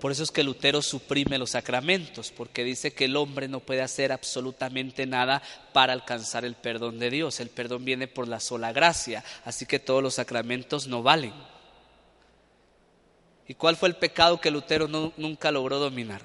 Por 0.00 0.10
eso 0.10 0.22
es 0.22 0.30
que 0.30 0.42
Lutero 0.42 0.80
suprime 0.80 1.36
los 1.36 1.50
sacramentos, 1.50 2.32
porque 2.34 2.64
dice 2.64 2.94
que 2.94 3.04
el 3.04 3.16
hombre 3.16 3.48
no 3.48 3.60
puede 3.60 3.82
hacer 3.82 4.12
absolutamente 4.12 5.04
nada 5.04 5.42
para 5.74 5.92
alcanzar 5.92 6.46
el 6.46 6.54
perdón 6.54 6.98
de 6.98 7.10
Dios. 7.10 7.38
El 7.38 7.50
perdón 7.50 7.84
viene 7.84 8.08
por 8.08 8.26
la 8.26 8.40
sola 8.40 8.72
gracia, 8.72 9.22
así 9.44 9.66
que 9.66 9.78
todos 9.78 10.02
los 10.02 10.14
sacramentos 10.14 10.86
no 10.86 11.02
valen. 11.02 11.34
¿Y 13.46 13.54
cuál 13.54 13.76
fue 13.76 13.90
el 13.90 13.96
pecado 13.96 14.40
que 14.40 14.50
Lutero 14.50 14.88
nunca 14.88 15.50
logró 15.50 15.78
dominar? 15.78 16.22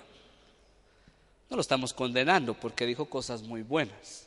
No 1.49 1.57
lo 1.57 1.61
estamos 1.61 1.91
condenando 1.91 2.53
porque 2.53 2.85
dijo 2.85 3.05
cosas 3.05 3.41
muy 3.41 3.61
buenas. 3.61 4.24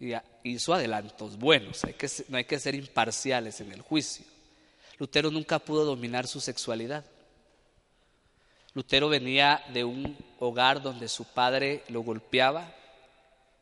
Y 0.00 0.14
hizo 0.42 0.72
adelantos 0.72 1.38
buenos, 1.38 1.82
no 2.28 2.36
hay 2.38 2.44
que 2.44 2.58
ser 2.58 2.74
imparciales 2.74 3.60
en 3.60 3.70
el 3.70 3.82
juicio. 3.82 4.24
Lutero 4.98 5.30
nunca 5.30 5.58
pudo 5.58 5.84
dominar 5.84 6.26
su 6.26 6.40
sexualidad. 6.40 7.04
Lutero 8.72 9.08
venía 9.08 9.62
de 9.72 9.84
un 9.84 10.16
hogar 10.38 10.80
donde 10.80 11.08
su 11.08 11.24
padre 11.24 11.82
lo 11.88 12.02
golpeaba, 12.02 12.74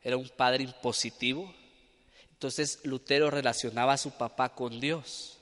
era 0.03 0.17
un 0.17 0.29
padre 0.29 0.65
impositivo. 0.65 1.53
Entonces 2.31 2.81
Lutero 2.85 3.31
relacionaba 3.31 3.95
a 3.95 3.99
su 3.99 4.13
papá 4.13 4.51
con 4.55 4.79
Dios. 4.81 5.39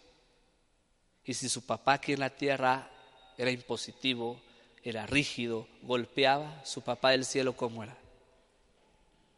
Y 1.25 1.35
si 1.35 1.49
su 1.49 1.67
papá 1.67 1.95
aquí 1.95 2.13
en 2.13 2.21
la 2.21 2.31
tierra 2.31 2.91
era 3.37 3.51
impositivo, 3.51 4.41
era 4.83 5.05
rígido, 5.07 5.67
golpeaba, 5.83 6.65
su 6.65 6.81
papá 6.83 7.11
del 7.11 7.25
cielo 7.25 7.57
cómo 7.57 7.83
era. 7.83 7.99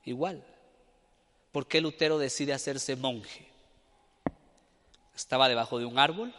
Igual. 0.04 0.44
¿Por 1.58 1.66
qué 1.66 1.80
Lutero 1.80 2.18
decide 2.18 2.52
hacerse 2.52 2.94
monje? 2.94 3.44
Estaba 5.16 5.48
debajo 5.48 5.80
de 5.80 5.86
un 5.86 5.98
árbol, 5.98 6.32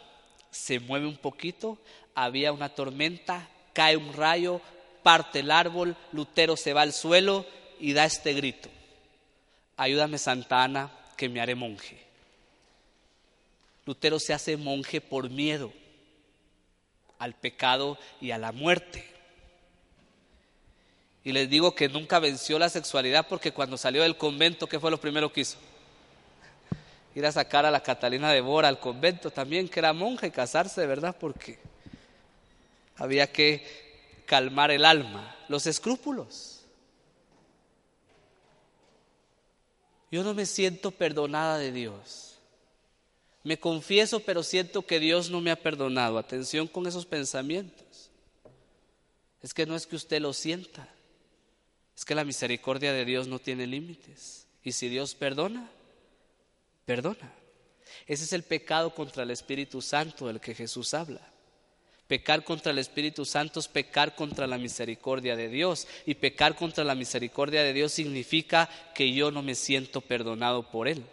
se 0.50 0.80
mueve 0.80 1.06
un 1.06 1.18
poquito, 1.18 1.76
había 2.14 2.54
una 2.54 2.70
tormenta, 2.70 3.46
cae 3.74 3.98
un 3.98 4.14
rayo, 4.14 4.62
parte 5.02 5.40
el 5.40 5.50
árbol, 5.50 5.94
Lutero 6.12 6.56
se 6.56 6.72
va 6.72 6.80
al 6.80 6.94
suelo 6.94 7.44
y 7.78 7.92
da 7.92 8.06
este 8.06 8.32
grito. 8.32 8.70
Ayúdame 9.76 10.16
Santa 10.16 10.64
Ana, 10.64 10.90
que 11.18 11.28
me 11.28 11.42
haré 11.42 11.54
monje. 11.54 12.02
Lutero 13.84 14.18
se 14.18 14.32
hace 14.32 14.56
monje 14.56 15.02
por 15.02 15.28
miedo 15.28 15.70
al 17.18 17.34
pecado 17.34 17.98
y 18.22 18.30
a 18.30 18.38
la 18.38 18.52
muerte. 18.52 19.09
Y 21.22 21.32
les 21.32 21.50
digo 21.50 21.74
que 21.74 21.88
nunca 21.88 22.18
venció 22.18 22.58
la 22.58 22.68
sexualidad 22.68 23.26
porque 23.28 23.52
cuando 23.52 23.76
salió 23.76 24.02
del 24.02 24.16
convento, 24.16 24.66
¿qué 24.66 24.80
fue 24.80 24.90
lo 24.90 25.00
primero 25.00 25.32
que 25.32 25.42
hizo? 25.42 25.58
Ir 27.14 27.26
a 27.26 27.32
sacar 27.32 27.66
a 27.66 27.70
la 27.70 27.82
Catalina 27.82 28.32
de 28.32 28.40
Bora 28.40 28.68
al 28.68 28.80
convento 28.80 29.30
también, 29.30 29.68
que 29.68 29.80
era 29.80 29.92
monja 29.92 30.26
y 30.26 30.30
casarse, 30.30 30.80
de 30.80 30.86
verdad, 30.86 31.16
porque 31.18 31.58
había 32.96 33.30
que 33.30 34.22
calmar 34.26 34.70
el 34.70 34.84
alma, 34.84 35.36
los 35.48 35.66
escrúpulos. 35.66 36.60
Yo 40.10 40.24
no 40.24 40.34
me 40.34 40.46
siento 40.46 40.90
perdonada 40.90 41.58
de 41.58 41.72
Dios. 41.72 42.38
Me 43.42 43.58
confieso, 43.58 44.20
pero 44.20 44.42
siento 44.42 44.82
que 44.82 45.00
Dios 45.00 45.30
no 45.30 45.40
me 45.40 45.50
ha 45.50 45.56
perdonado. 45.56 46.18
Atención 46.18 46.66
con 46.66 46.86
esos 46.86 47.06
pensamientos. 47.06 48.10
Es 49.42 49.54
que 49.54 49.66
no 49.66 49.76
es 49.76 49.86
que 49.86 49.96
usted 49.96 50.20
lo 50.20 50.32
sienta, 50.32 50.88
es 52.00 52.06
que 52.06 52.14
la 52.14 52.24
misericordia 52.24 52.94
de 52.94 53.04
Dios 53.04 53.28
no 53.28 53.40
tiene 53.40 53.66
límites. 53.66 54.46
Y 54.64 54.72
si 54.72 54.88
Dios 54.88 55.14
perdona, 55.14 55.70
perdona. 56.86 57.30
Ese 58.06 58.24
es 58.24 58.32
el 58.32 58.42
pecado 58.42 58.94
contra 58.94 59.22
el 59.22 59.30
Espíritu 59.30 59.82
Santo 59.82 60.26
del 60.26 60.40
que 60.40 60.54
Jesús 60.54 60.94
habla. 60.94 61.20
Pecar 62.06 62.42
contra 62.42 62.72
el 62.72 62.78
Espíritu 62.78 63.26
Santo 63.26 63.60
es 63.60 63.68
pecar 63.68 64.14
contra 64.14 64.46
la 64.46 64.56
misericordia 64.56 65.36
de 65.36 65.50
Dios. 65.50 65.86
Y 66.06 66.14
pecar 66.14 66.56
contra 66.56 66.84
la 66.84 66.94
misericordia 66.94 67.62
de 67.62 67.74
Dios 67.74 67.92
significa 67.92 68.70
que 68.94 69.12
yo 69.12 69.30
no 69.30 69.42
me 69.42 69.54
siento 69.54 70.00
perdonado 70.00 70.70
por 70.70 70.88
Él. 70.88 71.04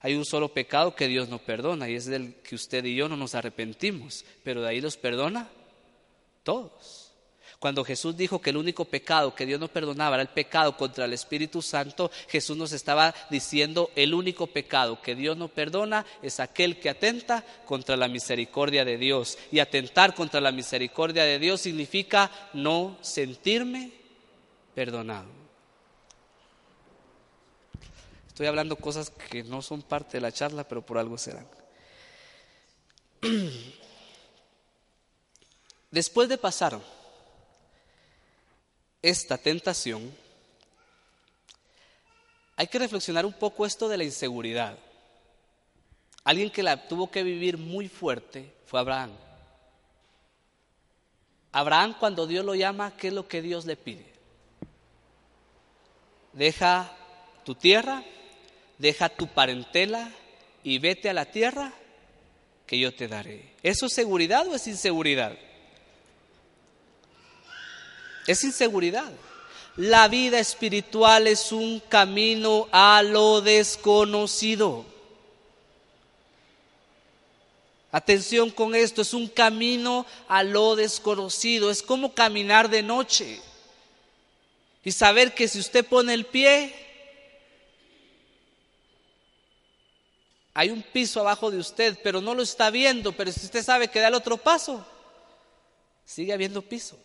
Hay 0.00 0.14
un 0.14 0.24
solo 0.24 0.48
pecado 0.48 0.96
que 0.96 1.08
Dios 1.08 1.28
no 1.28 1.40
perdona 1.40 1.90
y 1.90 1.94
es 1.94 2.06
del 2.06 2.36
que 2.36 2.54
usted 2.54 2.86
y 2.86 2.96
yo 2.96 3.06
no 3.06 3.18
nos 3.18 3.34
arrepentimos, 3.34 4.24
pero 4.42 4.62
de 4.62 4.70
ahí 4.70 4.80
los 4.80 4.96
perdona 4.96 5.50
todos. 6.42 7.05
Cuando 7.58 7.84
Jesús 7.84 8.16
dijo 8.16 8.40
que 8.40 8.50
el 8.50 8.58
único 8.58 8.84
pecado 8.84 9.34
que 9.34 9.46
Dios 9.46 9.58
no 9.58 9.68
perdonaba 9.68 10.16
era 10.16 10.22
el 10.22 10.28
pecado 10.28 10.76
contra 10.76 11.06
el 11.06 11.12
Espíritu 11.14 11.62
Santo, 11.62 12.10
Jesús 12.28 12.56
nos 12.56 12.72
estaba 12.72 13.14
diciendo 13.30 13.90
el 13.96 14.12
único 14.12 14.46
pecado 14.46 15.00
que 15.00 15.14
Dios 15.14 15.36
no 15.36 15.48
perdona 15.48 16.04
es 16.22 16.38
aquel 16.38 16.78
que 16.78 16.90
atenta 16.90 17.44
contra 17.64 17.96
la 17.96 18.08
misericordia 18.08 18.84
de 18.84 18.98
Dios. 18.98 19.38
Y 19.50 19.60
atentar 19.60 20.14
contra 20.14 20.40
la 20.40 20.52
misericordia 20.52 21.24
de 21.24 21.38
Dios 21.38 21.62
significa 21.62 22.30
no 22.52 22.98
sentirme 23.00 23.92
perdonado. 24.74 25.28
Estoy 28.28 28.48
hablando 28.48 28.76
cosas 28.76 29.08
que 29.08 29.42
no 29.44 29.62
son 29.62 29.80
parte 29.80 30.18
de 30.18 30.20
la 30.20 30.30
charla, 30.30 30.68
pero 30.68 30.84
por 30.84 30.98
algo 30.98 31.16
serán. 31.16 31.48
Después 35.90 36.28
de 36.28 36.36
pasar 36.36 36.78
esta 39.08 39.38
tentación, 39.38 40.12
hay 42.56 42.66
que 42.66 42.78
reflexionar 42.78 43.24
un 43.24 43.34
poco 43.34 43.64
esto 43.64 43.88
de 43.88 43.96
la 43.96 44.04
inseguridad. 44.04 44.76
Alguien 46.24 46.50
que 46.50 46.64
la 46.64 46.88
tuvo 46.88 47.08
que 47.08 47.22
vivir 47.22 47.56
muy 47.56 47.88
fuerte 47.88 48.52
fue 48.66 48.80
Abraham. 48.80 49.12
Abraham 51.52 51.94
cuando 52.00 52.26
Dios 52.26 52.44
lo 52.44 52.56
llama, 52.56 52.96
¿qué 52.96 53.08
es 53.08 53.14
lo 53.14 53.28
que 53.28 53.42
Dios 53.42 53.64
le 53.64 53.76
pide? 53.76 54.06
Deja 56.32 56.90
tu 57.44 57.54
tierra, 57.54 58.02
deja 58.76 59.08
tu 59.08 59.28
parentela 59.28 60.10
y 60.64 60.78
vete 60.80 61.08
a 61.08 61.14
la 61.14 61.26
tierra 61.26 61.72
que 62.66 62.78
yo 62.78 62.92
te 62.92 63.06
daré. 63.06 63.54
¿Eso 63.62 63.86
es 63.86 63.92
seguridad 63.92 64.48
o 64.48 64.56
es 64.56 64.66
inseguridad? 64.66 65.38
Es 68.26 68.44
inseguridad. 68.44 69.10
La 69.76 70.08
vida 70.08 70.38
espiritual 70.38 71.26
es 71.26 71.52
un 71.52 71.80
camino 71.80 72.68
a 72.72 73.02
lo 73.02 73.40
desconocido. 73.40 74.86
Atención 77.92 78.50
con 78.50 78.74
esto, 78.74 79.02
es 79.02 79.14
un 79.14 79.28
camino 79.28 80.06
a 80.28 80.42
lo 80.42 80.76
desconocido, 80.76 81.70
es 81.70 81.82
como 81.82 82.14
caminar 82.14 82.68
de 82.68 82.82
noche 82.82 83.40
y 84.84 84.92
saber 84.92 85.34
que 85.34 85.48
si 85.48 85.58
usted 85.58 85.84
pone 85.84 86.14
el 86.14 86.26
pie, 86.26 86.74
hay 90.54 90.70
un 90.70 90.82
piso 90.82 91.20
abajo 91.20 91.50
de 91.50 91.58
usted, 91.58 91.98
pero 92.02 92.20
no 92.20 92.34
lo 92.34 92.42
está 92.42 92.70
viendo, 92.70 93.12
pero 93.12 93.30
si 93.32 93.46
usted 93.46 93.62
sabe 93.62 93.88
que 93.88 94.00
da 94.00 94.08
el 94.08 94.14
otro 94.14 94.36
paso, 94.36 94.86
sigue 96.04 96.32
habiendo 96.32 96.62
piso. 96.62 96.98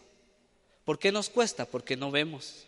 ¿Por 0.92 1.00
qué 1.00 1.14
nos 1.14 1.30
cuesta? 1.30 1.64
Porque 1.64 1.96
no 1.96 2.12
vemos. 2.12 2.66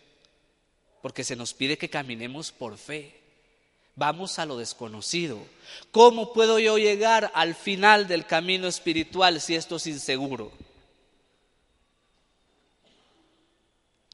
Porque 1.02 1.24
se 1.24 1.36
nos 1.36 1.52
pide 1.52 1.76
que 1.76 1.90
caminemos 1.90 2.52
por 2.52 2.78
fe. 2.78 3.20
Vamos 3.96 4.38
a 4.38 4.46
lo 4.46 4.56
desconocido. 4.56 5.38
¿Cómo 5.92 6.32
puedo 6.32 6.58
yo 6.58 6.78
llegar 6.78 7.30
al 7.34 7.54
final 7.54 8.08
del 8.08 8.24
camino 8.24 8.66
espiritual 8.66 9.42
si 9.42 9.56
esto 9.56 9.76
es 9.76 9.86
inseguro? 9.86 10.52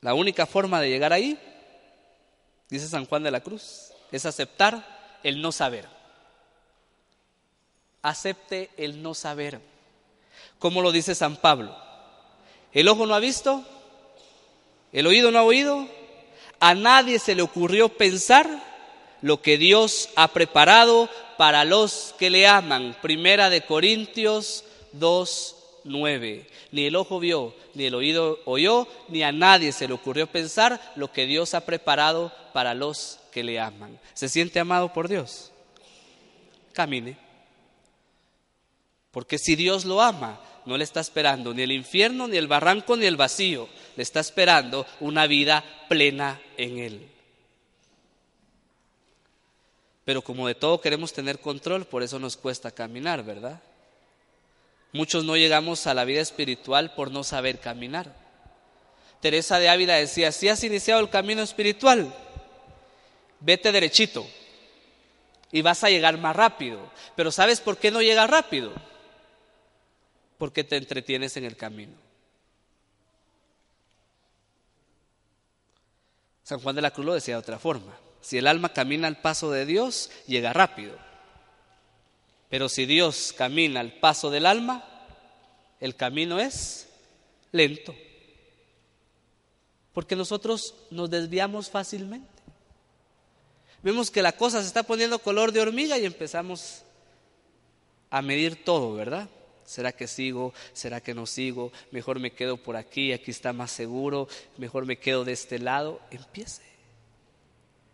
La 0.00 0.14
única 0.14 0.44
forma 0.44 0.80
de 0.80 0.88
llegar 0.88 1.12
ahí, 1.12 1.38
dice 2.68 2.88
San 2.88 3.06
Juan 3.06 3.22
de 3.22 3.30
la 3.30 3.42
Cruz, 3.42 3.92
es 4.10 4.26
aceptar 4.26 5.20
el 5.22 5.40
no 5.40 5.52
saber. 5.52 5.88
Acepte 8.02 8.70
el 8.76 9.04
no 9.04 9.14
saber. 9.14 9.60
¿Cómo 10.58 10.82
lo 10.82 10.90
dice 10.90 11.14
San 11.14 11.36
Pablo? 11.36 11.76
El 12.72 12.88
ojo 12.88 13.06
no 13.06 13.14
ha 13.14 13.20
visto, 13.20 13.64
¿El 14.92 15.06
oído 15.06 15.30
no 15.30 15.38
ha 15.38 15.42
oído? 15.42 15.88
A 16.58 16.74
nadie 16.74 17.18
se 17.18 17.34
le 17.34 17.42
ocurrió 17.42 17.88
pensar 17.88 18.48
lo 19.22 19.40
que 19.40 19.56
Dios 19.56 20.08
ha 20.16 20.28
preparado 20.28 21.08
para 21.38 21.64
los 21.64 22.14
que 22.18 22.30
le 22.30 22.46
aman. 22.46 22.96
Primera 23.00 23.50
de 23.50 23.62
Corintios 23.62 24.64
2, 24.92 25.56
9. 25.84 26.46
Ni 26.72 26.86
el 26.86 26.96
ojo 26.96 27.18
vio, 27.20 27.54
ni 27.74 27.86
el 27.86 27.94
oído 27.94 28.40
oyó, 28.44 28.86
ni 29.08 29.22
a 29.22 29.32
nadie 29.32 29.72
se 29.72 29.88
le 29.88 29.94
ocurrió 29.94 30.26
pensar 30.26 30.80
lo 30.96 31.12
que 31.12 31.26
Dios 31.26 31.54
ha 31.54 31.64
preparado 31.64 32.32
para 32.52 32.74
los 32.74 33.18
que 33.32 33.42
le 33.42 33.58
aman. 33.60 33.98
¿Se 34.14 34.28
siente 34.28 34.60
amado 34.60 34.92
por 34.92 35.08
Dios? 35.08 35.50
Camine. 36.72 37.16
Porque 39.10 39.38
si 39.38 39.56
Dios 39.56 39.84
lo 39.84 40.00
ama, 40.00 40.40
no 40.66 40.76
le 40.76 40.84
está 40.84 41.00
esperando 41.00 41.52
ni 41.52 41.62
el 41.62 41.72
infierno, 41.72 42.28
ni 42.28 42.36
el 42.36 42.46
barranco, 42.46 42.96
ni 42.96 43.06
el 43.06 43.16
vacío. 43.16 43.68
Está 44.00 44.20
esperando 44.20 44.86
una 45.00 45.26
vida 45.26 45.64
plena 45.88 46.40
en 46.56 46.78
Él. 46.78 47.08
Pero 50.04 50.22
como 50.22 50.48
de 50.48 50.54
todo 50.54 50.80
queremos 50.80 51.12
tener 51.12 51.40
control, 51.40 51.86
por 51.86 52.02
eso 52.02 52.18
nos 52.18 52.36
cuesta 52.36 52.70
caminar, 52.70 53.24
¿verdad? 53.24 53.60
Muchos 54.92 55.24
no 55.24 55.36
llegamos 55.36 55.86
a 55.86 55.94
la 55.94 56.04
vida 56.04 56.20
espiritual 56.20 56.94
por 56.94 57.10
no 57.10 57.22
saber 57.22 57.60
caminar. 57.60 58.14
Teresa 59.20 59.58
de 59.58 59.68
Ávila 59.68 59.94
decía, 59.94 60.32
si 60.32 60.48
has 60.48 60.64
iniciado 60.64 61.00
el 61.00 61.10
camino 61.10 61.42
espiritual, 61.42 62.12
vete 63.40 63.70
derechito 63.70 64.26
y 65.52 65.62
vas 65.62 65.84
a 65.84 65.90
llegar 65.90 66.18
más 66.18 66.34
rápido. 66.34 66.80
Pero 67.14 67.30
¿sabes 67.30 67.60
por 67.60 67.76
qué 67.76 67.90
no 67.90 68.00
llega 68.02 68.26
rápido? 68.26 68.72
porque 70.40 70.64
te 70.64 70.78
entretienes 70.78 71.36
en 71.36 71.44
el 71.44 71.54
camino. 71.54 71.92
San 76.50 76.58
Juan 76.58 76.74
de 76.74 76.82
la 76.82 76.90
Cruz 76.90 77.06
lo 77.06 77.14
decía 77.14 77.36
de 77.36 77.40
otra 77.40 77.60
forma. 77.60 77.96
Si 78.20 78.36
el 78.36 78.48
alma 78.48 78.72
camina 78.72 79.06
al 79.06 79.18
paso 79.20 79.52
de 79.52 79.64
Dios, 79.64 80.10
llega 80.26 80.52
rápido. 80.52 80.96
Pero 82.48 82.68
si 82.68 82.86
Dios 82.86 83.32
camina 83.38 83.78
al 83.78 83.92
paso 83.92 84.30
del 84.30 84.46
alma, 84.46 84.84
el 85.78 85.94
camino 85.94 86.40
es 86.40 86.88
lento. 87.52 87.94
Porque 89.92 90.16
nosotros 90.16 90.74
nos 90.90 91.08
desviamos 91.08 91.70
fácilmente. 91.70 92.42
Vemos 93.84 94.10
que 94.10 94.20
la 94.20 94.32
cosa 94.32 94.60
se 94.60 94.66
está 94.66 94.82
poniendo 94.82 95.20
color 95.20 95.52
de 95.52 95.60
hormiga 95.60 95.98
y 95.98 96.04
empezamos 96.04 96.82
a 98.10 98.22
medir 98.22 98.64
todo, 98.64 98.92
¿verdad? 98.94 99.28
¿Será 99.70 99.92
que 99.92 100.08
sigo? 100.08 100.52
¿Será 100.72 101.00
que 101.00 101.14
no 101.14 101.26
sigo? 101.26 101.70
Mejor 101.92 102.18
me 102.18 102.32
quedo 102.32 102.56
por 102.56 102.74
aquí, 102.74 103.12
aquí 103.12 103.30
está 103.30 103.52
más 103.52 103.70
seguro, 103.70 104.26
mejor 104.58 104.84
me 104.84 104.98
quedo 104.98 105.24
de 105.24 105.30
este 105.30 105.60
lado. 105.60 106.00
Empiece. 106.10 106.64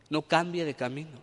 No 0.08 0.22
cambie 0.22 0.64
de 0.64 0.72
camino. 0.72 1.20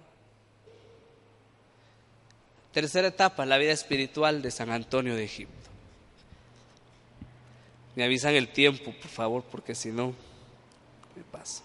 Tercera 2.71 3.07
etapa, 3.07 3.47
la 3.47 3.57
vida 3.57 3.71
espiritual 3.71 4.43
de 4.43 4.51
San 4.51 4.69
Antonio 4.69 5.15
de 5.15 5.23
Egipto. 5.23 5.71
Me 7.95 8.03
avisan 8.03 8.35
el 8.35 8.49
tiempo, 8.49 8.93
por 8.93 9.09
favor, 9.09 9.43
porque 9.49 9.73
si 9.73 9.89
no, 9.89 10.13
me 11.15 11.23
pasa. 11.31 11.63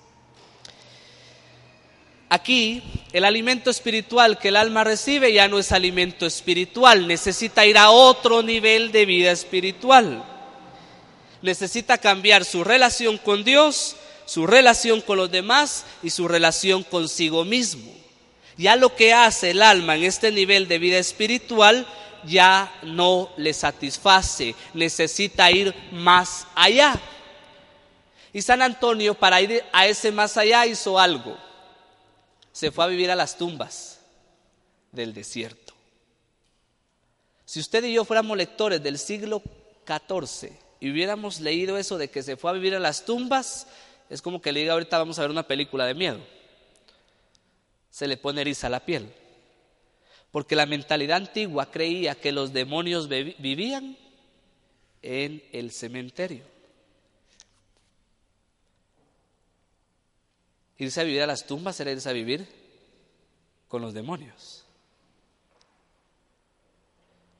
Aquí 2.31 2.83
el 3.13 3.25
alimento 3.25 3.71
espiritual 3.71 4.39
que 4.39 4.49
el 4.49 4.57
alma 4.57 4.85
recibe 4.85 5.33
ya 5.33 5.49
no 5.49 5.59
es 5.59 5.73
alimento 5.73 6.27
espiritual, 6.27 7.07
necesita 7.07 7.65
ir 7.65 7.79
a 7.79 7.91
otro 7.91 8.43
nivel 8.43 8.93
de 8.93 9.07
vida 9.07 9.31
espiritual. 9.31 10.23
Necesita 11.41 11.97
cambiar 11.97 12.45
su 12.45 12.65
relación 12.65 13.17
con 13.17 13.45
Dios, 13.45 13.97
su 14.27 14.47
relación 14.47 15.01
con 15.01 15.17
los 15.17 15.31
demás 15.31 15.87
y 16.03 16.11
su 16.11 16.29
relación 16.29 16.83
consigo 16.83 17.47
mismo. 17.47 17.91
Ya 18.59 18.77
lo 18.77 18.95
que 18.95 19.15
hace 19.15 19.53
el 19.53 19.63
alma 19.63 19.97
en 19.97 20.05
este 20.05 20.31
nivel 20.31 20.69
de 20.69 20.79
vida 20.79 20.99
espiritual 20.99 21.87
ya 22.25 22.71
no 22.83 23.31
le 23.39 23.55
satisface, 23.55 24.55
necesita 24.75 25.51
ir 25.51 25.75
más 25.93 26.47
allá. 26.55 27.01
Y 28.35 28.43
San 28.43 28.61
Antonio 28.61 29.15
para 29.15 29.41
ir 29.41 29.65
a 29.73 29.87
ese 29.87 30.13
más 30.13 30.37
allá 30.37 30.67
hizo 30.67 30.99
algo 30.99 31.48
se 32.59 32.73
fue 32.73 32.85
a 32.85 32.89
vivir 32.89 33.09
a 33.09 33.15
las 33.15 33.39
tumbas 33.39 34.01
del 34.91 35.15
desierto. 35.15 35.75
Si 37.45 37.61
usted 37.61 37.85
y 37.85 37.93
yo 37.93 38.05
fuéramos 38.05 38.37
lectores 38.37 38.83
del 38.83 38.99
siglo 38.99 39.41
XIV 39.87 40.51
y 40.81 40.91
hubiéramos 40.91 41.39
leído 41.39 41.79
eso 41.79 41.99
de 41.99 42.11
que 42.11 42.21
se 42.21 42.37
fue 42.37 42.51
a 42.51 42.55
vivir 42.55 42.75
a 42.75 42.81
las 42.81 43.05
tumbas, 43.05 43.69
es 44.11 44.21
como 44.21 44.43
que 44.43 44.51
le 44.51 44.59
diga 44.59 44.73
ahorita 44.73 44.99
vamos 44.99 45.21
a 45.21 45.23
ver 45.23 45.31
una 45.31 45.47
película 45.47 45.87
de 45.87 45.95
miedo. 45.95 46.19
Se 47.91 48.09
le 48.09 48.17
pone 48.17 48.41
eriza 48.41 48.69
la 48.69 48.85
piel. 48.85 49.09
Porque 50.33 50.57
la 50.57 50.67
mentalidad 50.67 51.19
antigua 51.19 51.71
creía 51.71 52.17
que 52.17 52.33
los 52.33 52.53
demonios 52.53 53.09
vivían 53.09 53.97
en 55.03 55.45
el 55.53 55.71
cementerio. 55.71 56.43
Irse 60.79 61.01
a 61.01 61.05
vivir 61.05 61.23
a 61.23 61.27
las 61.27 61.45
tumbas 61.45 61.79
era 61.81 61.91
irse 61.91 62.09
a 62.09 62.13
vivir 62.13 62.47
con 63.67 63.83
los 63.83 63.93
demonios. 63.93 64.65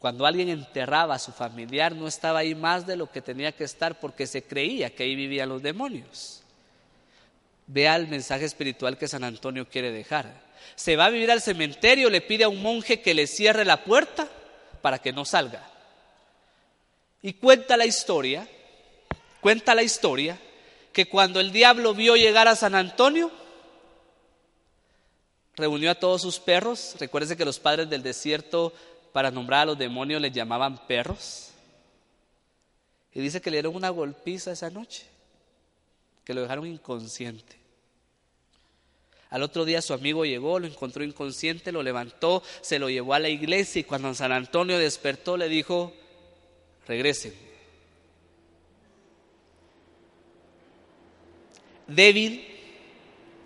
Cuando 0.01 0.27
alguien 0.27 0.49
enterraba 0.49 1.15
a 1.15 1.19
su 1.19 1.33
familiar 1.33 1.95
no 1.95 2.07
estaba 2.07 2.41
ahí 2.41 2.55
más 2.55 2.87
de 2.87 2.97
lo 2.97 3.11
que 3.11 3.23
tenía 3.23 3.53
que 3.53 3.65
estar 3.65 3.99
porque 3.99 4.27
se 4.27 4.43
creía 4.43 4.91
que 4.91 5.05
ahí 5.05 5.17
vivían 5.17 5.49
los 5.49 5.63
demonios. 5.63 6.43
Vea 7.67 7.97
el 7.97 8.09
mensaje 8.09 8.45
espiritual 8.45 8.97
que 8.97 9.09
San 9.09 9.25
Antonio 9.25 9.69
quiere 9.69 9.91
dejar. 9.91 10.47
Se 10.75 10.97
va 10.97 11.07
a 11.07 11.11
vivir 11.11 11.31
al 11.31 11.43
cementerio, 11.43 12.11
le 12.11 12.21
pide 12.21 12.45
a 12.45 12.49
un 12.49 12.63
monje 12.63 13.01
que 13.01 13.15
le 13.15 13.27
cierre 13.27 13.65
la 13.65 13.85
puerta 13.85 14.29
para 14.83 14.99
que 14.99 15.13
no 15.13 15.25
salga. 15.25 15.69
Y 17.23 17.35
cuenta 17.35 17.77
la 17.77 17.87
historia, 17.87 18.49
cuenta 19.41 19.75
la 19.75 19.83
historia 19.83 20.39
que 20.99 21.07
cuando 21.07 21.39
el 21.39 21.53
diablo 21.53 21.95
vio 21.95 22.17
llegar 22.17 22.49
a 22.49 22.57
San 22.57 22.75
Antonio, 22.75 23.31
reunió 25.55 25.93
a 25.93 25.95
todos 25.95 26.21
sus 26.21 26.41
perros. 26.41 26.97
Recuerde 26.99 27.37
que 27.37 27.45
los 27.45 27.61
padres 27.61 27.89
del 27.89 28.03
desierto, 28.03 28.73
para 29.13 29.31
nombrar 29.31 29.61
a 29.61 29.67
los 29.67 29.79
demonios, 29.79 30.21
les 30.21 30.33
llamaban 30.33 30.89
perros. 30.89 31.51
Y 33.15 33.21
dice 33.21 33.41
que 33.41 33.49
le 33.49 33.59
dieron 33.59 33.77
una 33.77 33.91
golpiza 33.91 34.51
esa 34.51 34.71
noche, 34.71 35.07
que 36.25 36.35
lo 36.35 36.43
dejaron 36.43 36.67
inconsciente. 36.67 37.55
Al 39.31 39.45
otro 39.45 39.65
día 39.65 39.81
su 39.81 39.95
amigo 39.95 40.25
llegó, 40.25 40.59
lo 40.59 40.67
encontró 40.67 41.05
inconsciente, 41.05 41.71
lo 41.71 41.85
levantó, 41.85 42.43
se 42.61 42.81
lo 42.81 42.91
llevó 42.91 43.15
a 43.15 43.21
la 43.21 43.29
iglesia 43.29 43.79
y 43.79 43.85
cuando 43.85 44.13
San 44.15 44.33
Antonio 44.33 44.77
despertó 44.81 45.37
le 45.37 45.49
dijo, 45.49 45.93
regresen. 46.89 47.48
Débil, 51.89 52.47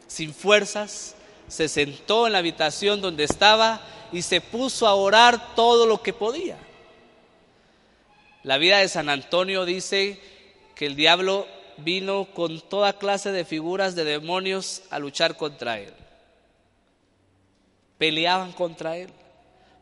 sin 0.06 0.34
fuerzas, 0.34 1.14
se 1.48 1.68
sentó 1.68 2.26
en 2.26 2.32
la 2.32 2.38
habitación 2.38 3.00
donde 3.00 3.24
estaba 3.24 3.80
y 4.12 4.22
se 4.22 4.40
puso 4.40 4.86
a 4.86 4.94
orar 4.94 5.54
todo 5.54 5.86
lo 5.86 6.02
que 6.02 6.12
podía. 6.12 6.58
La 8.42 8.58
vida 8.58 8.78
de 8.78 8.88
San 8.88 9.08
Antonio 9.08 9.64
dice 9.64 10.20
que 10.74 10.86
el 10.86 10.96
diablo 10.96 11.46
vino 11.78 12.26
con 12.34 12.60
toda 12.60 12.98
clase 12.98 13.32
de 13.32 13.44
figuras 13.44 13.94
de 13.94 14.04
demonios 14.04 14.82
a 14.90 14.98
luchar 14.98 15.36
contra 15.36 15.78
él. 15.78 15.92
Peleaban 17.98 18.52
contra 18.52 18.96
él, 18.96 19.10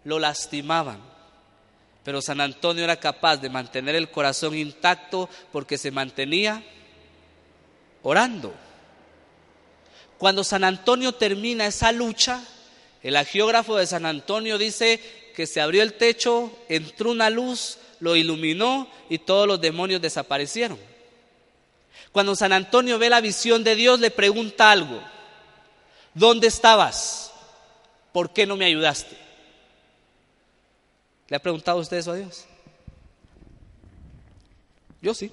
lo 0.05 0.19
lastimaban. 0.19 0.99
Pero 2.05 2.23
San 2.23 2.41
Antonio 2.41 2.85
era 2.85 2.97
capaz 2.97 3.39
de 3.39 3.49
mantener 3.49 3.95
el 3.95 4.11
corazón 4.11 4.55
intacto 4.55 5.29
porque 5.53 5.79
se 5.79 5.91
mantenía 5.91 6.63
orando. 8.03 8.55
Cuando 10.19 10.45
San 10.45 10.65
Antonio 10.65 11.13
termina 11.13 11.67
esa 11.67 11.93
lucha, 11.93 12.43
el 13.03 13.17
agiógrafo 13.17 13.77
de 13.77 13.87
San 13.87 14.05
Antonio 14.05 14.59
dice 14.59 15.01
que 15.35 15.47
se 15.47 15.61
abrió 15.61 15.83
el 15.83 15.95
techo, 15.95 16.53
entró 16.69 17.11
una 17.11 17.31
luz, 17.31 17.79
lo 18.01 18.17
iluminó 18.17 18.89
y 19.09 19.19
todos 19.19 19.47
los 19.47 19.61
demonios 19.61 20.03
desaparecieron. 20.03 20.79
Cuando 22.13 22.35
San 22.35 22.53
Antonio 22.53 22.99
ve 22.99 23.09
la 23.09 23.21
visión 23.21 23.65
de 23.65 23.77
Dios, 23.77 24.01
le 24.01 24.11
pregunta 24.11 24.71
algo. 24.71 25.01
¿Dónde 26.13 26.49
estabas? 26.49 27.33
¿Por 28.13 28.33
qué 28.33 28.47
no 28.47 28.57
me 28.57 28.65
ayudaste? 28.65 29.17
¿Le 31.29 31.37
ha 31.37 31.41
preguntado 31.41 31.79
usted 31.79 31.99
eso 31.99 32.11
a 32.11 32.17
Dios? 32.17 32.45
Yo 35.01 35.15
sí. 35.15 35.31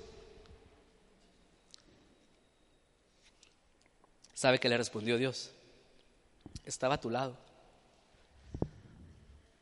¿Sabe 4.37 4.59
qué 4.59 4.69
le 4.69 4.77
respondió 4.77 5.17
Dios? 5.17 5.49
Estaba 6.63 6.93
a 6.93 7.01
tu 7.01 7.09
lado, 7.09 7.35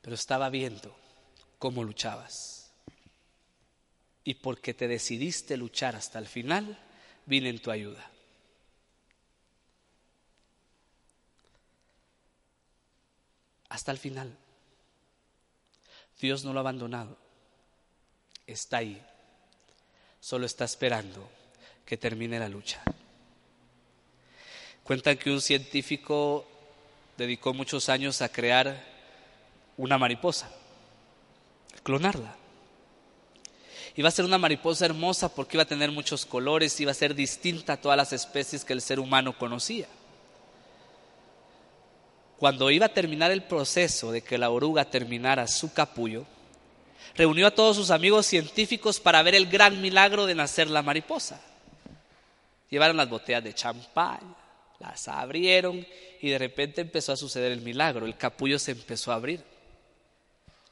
pero 0.01 0.15
estaba 0.15 0.49
viendo 0.49 0.93
cómo 1.59 1.81
luchabas. 1.81 2.73
Y 4.25 4.33
porque 4.33 4.73
te 4.73 4.89
decidiste 4.89 5.55
luchar 5.55 5.95
hasta 5.95 6.19
el 6.19 6.27
final, 6.27 6.77
vine 7.25 7.47
en 7.47 7.61
tu 7.61 7.71
ayuda. 7.71 8.11
Hasta 13.69 13.93
el 13.93 13.97
final. 13.97 14.37
Dios 16.19 16.43
no 16.43 16.51
lo 16.51 16.59
ha 16.59 16.63
abandonado. 16.63 17.17
Está 18.45 18.79
ahí. 18.79 19.01
Solo 20.19 20.45
está 20.45 20.65
esperando 20.65 21.29
que 21.85 21.95
termine 21.95 22.39
la 22.39 22.49
lucha. 22.49 22.83
Cuentan 24.85 25.17
que 25.17 25.31
un 25.31 25.41
científico 25.41 26.45
dedicó 27.17 27.55
muchos 27.55 27.89
años 27.89 28.21
a 28.21 28.29
crear 28.29 28.85
una 29.77 29.97
mariposa, 29.97 30.51
clonarla. 31.81 32.35
Iba 33.95 34.09
a 34.09 34.11
ser 34.11 34.25
una 34.25 34.37
mariposa 34.37 34.85
hermosa 34.85 35.33
porque 35.33 35.57
iba 35.57 35.63
a 35.63 35.67
tener 35.67 35.89
muchos 35.89 36.27
colores, 36.27 36.79
iba 36.79 36.91
a 36.91 36.93
ser 36.93 37.15
distinta 37.15 37.73
a 37.73 37.77
todas 37.77 37.97
las 37.97 38.13
especies 38.13 38.63
que 38.63 38.73
el 38.73 38.81
ser 38.81 38.99
humano 38.99 39.35
conocía. 39.35 39.87
Cuando 42.37 42.69
iba 42.69 42.85
a 42.85 42.93
terminar 42.93 43.31
el 43.31 43.41
proceso 43.41 44.11
de 44.11 44.21
que 44.21 44.37
la 44.37 44.51
oruga 44.51 44.85
terminara 44.85 45.47
su 45.47 45.73
capullo, 45.73 46.27
reunió 47.15 47.47
a 47.47 47.55
todos 47.55 47.75
sus 47.75 47.89
amigos 47.89 48.27
científicos 48.27 48.99
para 48.99 49.23
ver 49.23 49.33
el 49.33 49.47
gran 49.47 49.81
milagro 49.81 50.27
de 50.27 50.35
nacer 50.35 50.69
la 50.69 50.83
mariposa. 50.83 51.41
Llevaron 52.69 52.97
las 52.97 53.09
botellas 53.09 53.43
de 53.43 53.55
champán, 53.55 54.44
las 54.79 55.07
abrieron 55.07 55.85
y 56.21 56.29
de 56.29 56.37
repente 56.37 56.81
empezó 56.81 57.11
a 57.11 57.17
suceder 57.17 57.51
el 57.51 57.61
milagro. 57.61 58.05
El 58.05 58.17
capullo 58.17 58.59
se 58.59 58.71
empezó 58.71 59.11
a 59.11 59.15
abrir. 59.15 59.43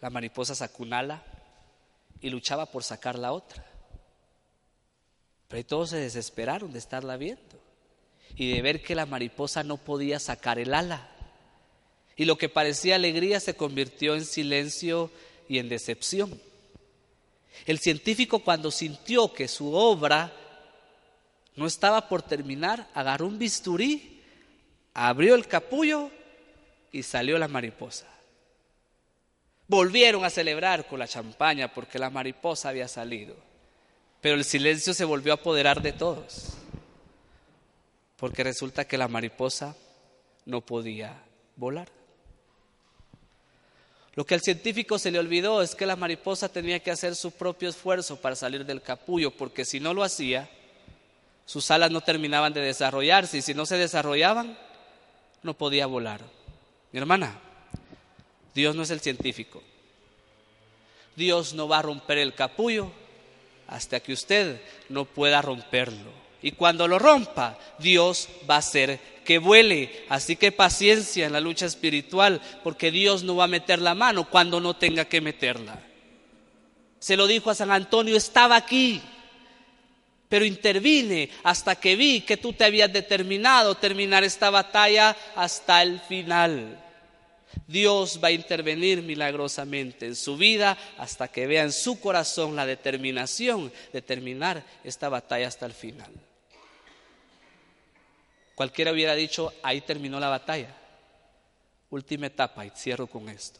La 0.01 0.09
mariposa 0.09 0.55
sacó 0.55 0.83
un 0.83 0.93
ala 0.93 1.23
y 2.21 2.29
luchaba 2.29 2.65
por 2.65 2.83
sacar 2.83 3.17
la 3.17 3.31
otra. 3.31 3.65
Pero 5.47 5.65
todos 5.65 5.91
se 5.91 5.97
desesperaron 5.97 6.71
de 6.73 6.79
estarla 6.79 7.17
viendo. 7.17 7.41
y 8.35 8.51
de 8.51 8.61
ver 8.63 8.81
que 8.81 8.95
la 8.95 9.05
mariposa 9.05 9.63
no 9.63 9.77
podía 9.77 10.19
sacar 10.19 10.57
el 10.57 10.73
ala. 10.73 11.07
Y 12.15 12.25
lo 12.25 12.37
que 12.37 12.49
parecía 12.49 12.95
alegría 12.95 13.39
se 13.39 13.55
convirtió 13.55 14.15
en 14.15 14.25
silencio 14.25 15.11
y 15.47 15.59
en 15.59 15.69
decepción. 15.69 16.41
El 17.65 17.79
científico 17.79 18.39
cuando 18.39 18.71
sintió 18.71 19.31
que 19.33 19.47
su 19.47 19.73
obra 19.73 20.33
no 21.55 21.67
estaba 21.67 22.07
por 22.07 22.21
terminar, 22.21 22.87
agarró 22.93 23.27
un 23.27 23.37
bisturí, 23.37 24.21
abrió 24.93 25.35
el 25.35 25.47
capullo 25.47 26.09
y 26.91 27.03
salió 27.03 27.37
la 27.37 27.47
mariposa. 27.47 28.07
Volvieron 29.67 30.25
a 30.25 30.29
celebrar 30.29 30.87
con 30.87 30.99
la 30.99 31.07
champaña 31.07 31.73
porque 31.73 31.99
la 31.99 32.09
mariposa 32.09 32.69
había 32.69 32.87
salido. 32.87 33.35
Pero 34.21 34.35
el 34.35 34.45
silencio 34.45 34.93
se 34.93 35.05
volvió 35.05 35.33
a 35.33 35.35
apoderar 35.35 35.81
de 35.81 35.93
todos. 35.93 36.53
Porque 38.17 38.43
resulta 38.43 38.85
que 38.85 38.97
la 38.97 39.07
mariposa 39.07 39.75
no 40.45 40.61
podía 40.61 41.23
volar. 41.55 41.89
Lo 44.15 44.25
que 44.25 44.35
al 44.35 44.41
científico 44.41 44.99
se 44.99 45.11
le 45.11 45.19
olvidó 45.19 45.61
es 45.61 45.75
que 45.75 45.85
la 45.85 45.95
mariposa 45.95 46.49
tenía 46.49 46.79
que 46.79 46.91
hacer 46.91 47.15
su 47.15 47.31
propio 47.31 47.69
esfuerzo 47.69 48.21
para 48.21 48.35
salir 48.35 48.65
del 48.65 48.81
capullo, 48.81 49.31
porque 49.31 49.65
si 49.65 49.79
no 49.79 49.93
lo 49.93 50.03
hacía, 50.03 50.49
sus 51.45 51.69
alas 51.71 51.91
no 51.91 52.01
terminaban 52.01 52.53
de 52.53 52.61
desarrollarse 52.61 53.37
y 53.37 53.41
si 53.41 53.53
no 53.53 53.65
se 53.65 53.77
desarrollaban, 53.77 54.57
no 55.41 55.53
podía 55.53 55.85
volar. 55.85 56.21
Mi 56.91 56.99
hermana, 56.99 57.39
Dios 58.53 58.75
no 58.75 58.83
es 58.83 58.91
el 58.91 59.01
científico. 59.01 59.61
Dios 61.15 61.53
no 61.53 61.67
va 61.67 61.79
a 61.79 61.83
romper 61.83 62.17
el 62.17 62.33
capullo 62.33 62.91
hasta 63.67 63.99
que 63.99 64.13
usted 64.13 64.61
no 64.89 65.05
pueda 65.05 65.41
romperlo. 65.41 66.11
Y 66.41 66.51
cuando 66.51 66.87
lo 66.87 66.99
rompa, 66.99 67.57
Dios 67.79 68.27
va 68.49 68.55
a 68.55 68.59
hacer 68.59 68.99
que 69.23 69.37
vuele. 69.37 70.05
Así 70.09 70.35
que 70.35 70.51
paciencia 70.51 71.25
en 71.25 71.33
la 71.33 71.39
lucha 71.39 71.65
espiritual, 71.65 72.41
porque 72.63 72.91
Dios 72.91 73.23
no 73.23 73.35
va 73.35 73.45
a 73.45 73.47
meter 73.47 73.79
la 73.79 73.95
mano 73.95 74.29
cuando 74.29 74.59
no 74.59 74.75
tenga 74.75 75.05
que 75.05 75.21
meterla. 75.21 75.81
Se 76.99 77.15
lo 77.17 77.27
dijo 77.27 77.49
a 77.49 77.55
San 77.55 77.71
Antonio, 77.71 78.17
estaba 78.17 78.55
aquí, 78.55 79.01
pero 80.33 80.45
intervine 80.45 81.29
hasta 81.43 81.75
que 81.75 81.95
vi 81.95 82.21
que 82.21 82.37
tú 82.37 82.53
te 82.53 82.65
habías 82.65 82.91
determinado 82.91 83.75
terminar 83.75 84.23
esta 84.23 84.49
batalla 84.49 85.15
hasta 85.35 85.83
el 85.83 85.99
final. 85.99 86.83
Dios 87.67 88.19
va 88.19 88.29
a 88.29 88.31
intervenir 88.31 89.03
milagrosamente 89.03 90.07
en 90.07 90.15
su 90.15 90.35
vida 90.35 90.75
hasta 90.97 91.27
que 91.27 91.45
vea 91.45 91.61
en 91.61 91.71
su 91.71 91.99
corazón 91.99 92.55
la 92.55 92.65
determinación 92.65 93.71
de 93.93 94.01
terminar 94.01 94.63
esta 94.83 95.07
batalla 95.07 95.47
hasta 95.47 95.67
el 95.67 95.73
final. 95.73 96.11
Cualquiera 98.55 98.91
hubiera 98.91 99.13
dicho, 99.13 99.53
ahí 99.61 99.81
terminó 99.81 100.19
la 100.19 100.29
batalla. 100.29 100.75
Última 101.91 102.25
etapa, 102.25 102.65
y 102.65 102.71
cierro 102.71 103.05
con 103.05 103.29
esto. 103.29 103.59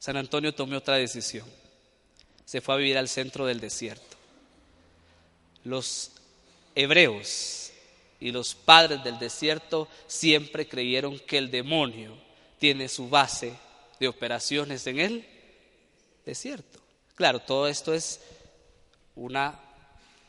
San 0.00 0.16
Antonio 0.16 0.52
tomó 0.52 0.78
otra 0.78 0.96
decisión. 0.96 1.46
Se 2.44 2.60
fue 2.60 2.74
a 2.74 2.78
vivir 2.78 2.98
al 2.98 3.08
centro 3.08 3.46
del 3.46 3.60
desierto. 3.60 4.17
Los 5.68 6.12
hebreos 6.74 7.72
y 8.20 8.32
los 8.32 8.54
padres 8.54 9.04
del 9.04 9.18
desierto 9.18 9.86
siempre 10.06 10.66
creyeron 10.66 11.18
que 11.18 11.36
el 11.36 11.50
demonio 11.50 12.16
tiene 12.58 12.88
su 12.88 13.10
base 13.10 13.52
de 14.00 14.08
operaciones 14.08 14.86
en 14.86 14.98
el 14.98 15.28
desierto. 16.24 16.80
Claro, 17.14 17.40
todo 17.40 17.68
esto 17.68 17.92
es 17.92 18.18
una 19.14 19.60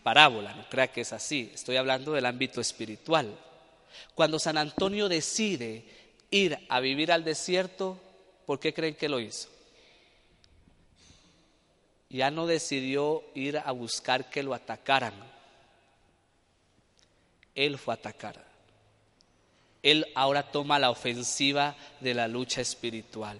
parábola, 0.04 0.54
no 0.56 0.68
crea 0.68 0.92
que 0.92 1.02
es 1.02 1.14
así. 1.14 1.50
Estoy 1.54 1.78
hablando 1.78 2.12
del 2.12 2.26
ámbito 2.26 2.60
espiritual. 2.60 3.34
Cuando 4.16 4.40
San 4.40 4.58
Antonio 4.58 5.08
decide 5.08 5.86
ir 6.32 6.60
a 6.68 6.82
vivir 6.82 7.14
al 7.14 7.24
desierto, 7.24 7.98
¿por 8.46 8.60
qué 8.60 8.74
creen 8.74 8.96
que 8.96 9.08
lo 9.08 9.22
hizo? 9.22 9.48
Ya 12.10 12.32
no 12.32 12.48
decidió 12.48 13.24
ir 13.36 13.58
a 13.58 13.72
buscar 13.72 14.30
que 14.30 14.44
lo 14.44 14.54
atacaran. 14.54 15.14
Él 17.56 17.78
fue 17.78 17.94
a 17.94 17.98
atacar. 17.98 18.44
Él 19.84 20.06
ahora 20.16 20.44
toma 20.44 20.80
la 20.80 20.90
ofensiva 20.90 21.76
de 22.00 22.14
la 22.14 22.28
lucha 22.28 22.62
espiritual. 22.62 23.38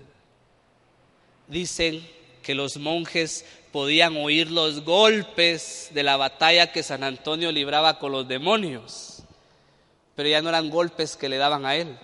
Dicen 1.48 2.08
que 2.44 2.56
los 2.56 2.78
monjes 2.78 3.46
podían 3.72 4.16
oír 4.18 4.50
los 4.50 4.84
golpes 4.84 5.90
de 5.94 6.04
la 6.04 6.16
batalla 6.16 6.72
que 6.72 6.84
San 6.84 7.04
Antonio 7.04 7.52
libraba 7.52 8.00
con 8.00 8.12
los 8.12 8.28
demonios 8.28 9.20
pero 10.20 10.28
ya 10.28 10.42
no 10.42 10.50
eran 10.50 10.70
golpes 10.70 11.16
que 11.16 11.30
le 11.30 11.38
daban 11.38 11.66
a 11.66 11.78
él, 11.78 11.98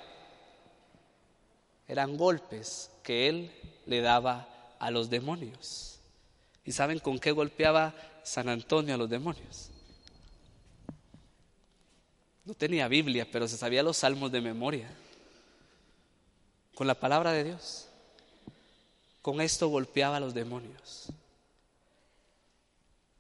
eran 1.86 2.16
golpes 2.16 2.90
que 3.04 3.28
él 3.28 3.52
le 3.86 4.00
daba 4.00 4.48
a 4.80 4.90
los 4.90 5.10
demonios. 5.10 5.95
¿Y 6.66 6.72
saben 6.72 7.00
con 7.00 7.20
qué 7.20 7.32
golpeaba 7.32 7.94
San 8.24 8.50
Antonio 8.50 8.96
a 8.96 8.98
los 8.98 9.10
demonios? 9.10 9.70
No 12.44 12.54
tenía 12.56 12.88
Biblia, 12.88 13.28
pero 13.32 13.48
se 13.48 13.58
sabía 13.58 13.84
los 13.84 13.98
salmos 13.98 14.32
de 14.32 14.42
memoria. 14.42 14.90
Con 16.74 16.88
la 16.88 16.96
palabra 16.96 17.32
de 17.32 17.44
Dios. 17.44 17.88
Con 19.22 19.42
esto 19.42 19.70
golpeaba 19.70 20.18
a 20.18 20.20
los 20.20 20.34
demonios. 20.34 21.08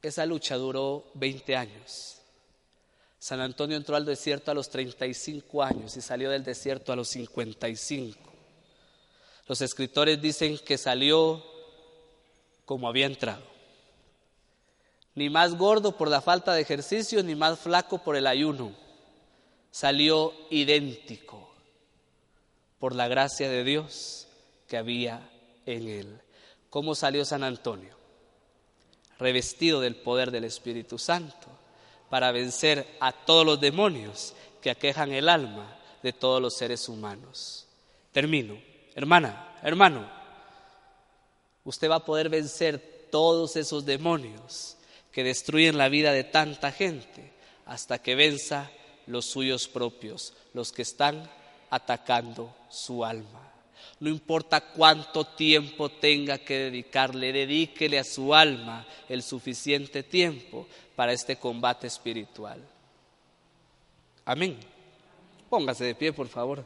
Esa 0.01 0.25
lucha 0.25 0.55
duró 0.55 1.05
20 1.15 1.55
años. 1.55 2.17
San 3.17 3.39
Antonio 3.39 3.77
entró 3.77 3.95
al 3.95 4.05
desierto 4.05 4.51
a 4.51 4.53
los 4.53 4.69
35 4.69 5.63
años 5.63 5.97
y 5.97 6.01
salió 6.01 6.29
del 6.29 6.43
desierto 6.43 6.93
a 6.93 6.95
los 6.95 7.09
55. 7.09 8.19
Los 9.47 9.61
escritores 9.61 10.21
dicen 10.21 10.59
que 10.59 10.77
salió 10.77 11.43
como 12.65 12.87
había 12.87 13.05
entrado. 13.05 13.43
Ni 15.13 15.29
más 15.29 15.55
gordo 15.55 15.93
por 15.93 16.09
la 16.09 16.21
falta 16.21 16.53
de 16.53 16.61
ejercicio, 16.61 17.23
ni 17.23 17.35
más 17.35 17.59
flaco 17.59 17.99
por 17.99 18.15
el 18.15 18.27
ayuno. 18.27 18.73
Salió 19.71 20.33
idéntico 20.49 21.53
por 22.79 22.93
la 22.95 23.07
gracia 23.07 23.49
de 23.49 23.63
Dios 23.63 24.27
que 24.67 24.77
había 24.77 25.29
en 25.65 25.87
él. 25.87 26.21
¿Cómo 26.69 26.95
salió 26.95 27.23
San 27.23 27.43
Antonio? 27.43 27.95
Revestido 29.17 29.79
del 29.79 29.95
poder 29.95 30.31
del 30.31 30.43
Espíritu 30.43 30.97
Santo 30.97 31.47
para 32.09 32.31
vencer 32.31 32.85
a 32.99 33.13
todos 33.13 33.45
los 33.45 33.61
demonios 33.61 34.33
que 34.61 34.69
aquejan 34.69 35.13
el 35.13 35.29
alma 35.29 35.77
de 36.03 36.11
todos 36.11 36.41
los 36.41 36.55
seres 36.55 36.89
humanos. 36.89 37.67
Termino. 38.11 38.57
Hermana, 38.93 39.57
hermano, 39.61 40.09
usted 41.65 41.89
va 41.89 41.95
a 41.95 42.05
poder 42.05 42.29
vencer 42.29 43.07
todos 43.11 43.55
esos 43.55 43.85
demonios 43.85 44.77
que 45.11 45.23
destruyen 45.23 45.77
la 45.77 45.89
vida 45.89 46.13
de 46.13 46.23
tanta 46.23 46.71
gente 46.71 47.31
hasta 47.65 48.01
que 48.01 48.15
venza 48.15 48.71
los 49.07 49.25
suyos 49.25 49.67
propios, 49.67 50.33
los 50.53 50.71
que 50.71 50.83
están 50.83 51.29
atacando 51.69 52.55
su 52.69 53.03
alma. 53.03 53.51
No 53.99 54.09
importa 54.09 54.61
cuánto 54.61 55.25
tiempo 55.25 55.89
tenga 55.89 56.37
que 56.37 56.57
dedicarle, 56.59 57.31
dedíquele 57.31 57.99
a 57.99 58.03
su 58.03 58.33
alma 58.33 58.85
el 59.07 59.23
suficiente 59.23 60.03
tiempo 60.03 60.67
para 60.95 61.13
este 61.13 61.37
combate 61.37 61.87
espiritual. 61.87 62.61
Amén. 64.25 64.57
Póngase 65.49 65.85
de 65.85 65.95
pie, 65.95 66.11
por 66.11 66.27
favor. 66.27 66.65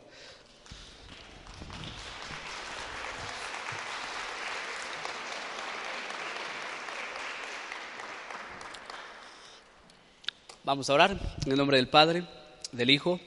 Vamos 10.70 10.88
a 10.88 10.94
orar 10.94 11.18
en 11.48 11.52
el 11.52 11.58
nombre 11.58 11.78
del 11.78 11.88
Padre, 11.88 12.26
del 12.72 12.92
Hijo 12.92 13.20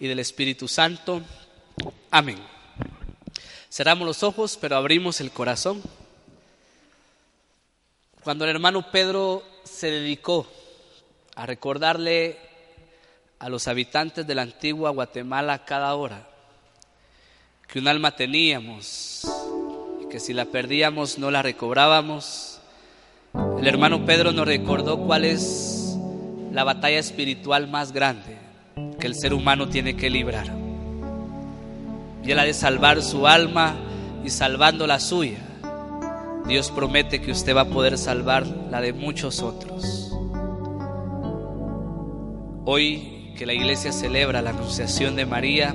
y 0.00 0.08
del 0.08 0.18
Espíritu 0.18 0.66
Santo. 0.66 1.22
Amén. 2.10 2.36
Cerramos 3.70 4.04
los 4.04 4.24
ojos, 4.24 4.58
pero 4.60 4.74
abrimos 4.74 5.20
el 5.20 5.30
corazón. 5.30 5.80
Cuando 8.24 8.42
el 8.42 8.50
hermano 8.50 8.90
Pedro 8.90 9.44
se 9.62 9.88
dedicó 9.88 10.48
a 11.36 11.46
recordarle 11.46 12.40
a 13.38 13.48
los 13.48 13.68
habitantes 13.68 14.26
de 14.26 14.34
la 14.34 14.42
antigua 14.42 14.90
Guatemala 14.90 15.64
cada 15.64 15.94
hora 15.94 16.26
que 17.68 17.78
un 17.78 17.86
alma 17.86 18.16
teníamos 18.16 19.22
y 20.02 20.08
que 20.08 20.18
si 20.18 20.32
la 20.32 20.46
perdíamos 20.46 21.18
no 21.18 21.30
la 21.30 21.40
recobrábamos, 21.40 22.58
el 23.60 23.68
hermano 23.68 24.04
Pedro 24.04 24.32
nos 24.32 24.48
recordó 24.48 24.98
cuál 24.98 25.24
es 25.24 25.73
la 26.54 26.62
batalla 26.62 27.00
espiritual 27.00 27.66
más 27.66 27.90
grande 27.90 28.38
que 29.00 29.08
el 29.08 29.16
ser 29.16 29.34
humano 29.34 29.68
tiene 29.68 29.96
que 29.96 30.08
librar 30.08 30.46
y 32.22 32.30
Él 32.30 32.38
ha 32.38 32.44
de 32.44 32.54
salvar 32.54 33.02
su 33.02 33.26
alma 33.26 33.74
y 34.24 34.30
salvando 34.30 34.86
la 34.86 35.00
suya, 35.00 35.38
Dios 36.46 36.70
promete 36.70 37.20
que 37.20 37.32
usted 37.32 37.56
va 37.56 37.62
a 37.62 37.68
poder 37.68 37.98
salvar 37.98 38.46
la 38.46 38.80
de 38.80 38.92
muchos 38.92 39.42
otros. 39.42 40.12
Hoy 42.64 43.32
que 43.36 43.44
la 43.44 43.52
iglesia 43.52 43.92
celebra 43.92 44.40
la 44.40 44.50
anunciación 44.50 45.16
de 45.16 45.26
María, 45.26 45.74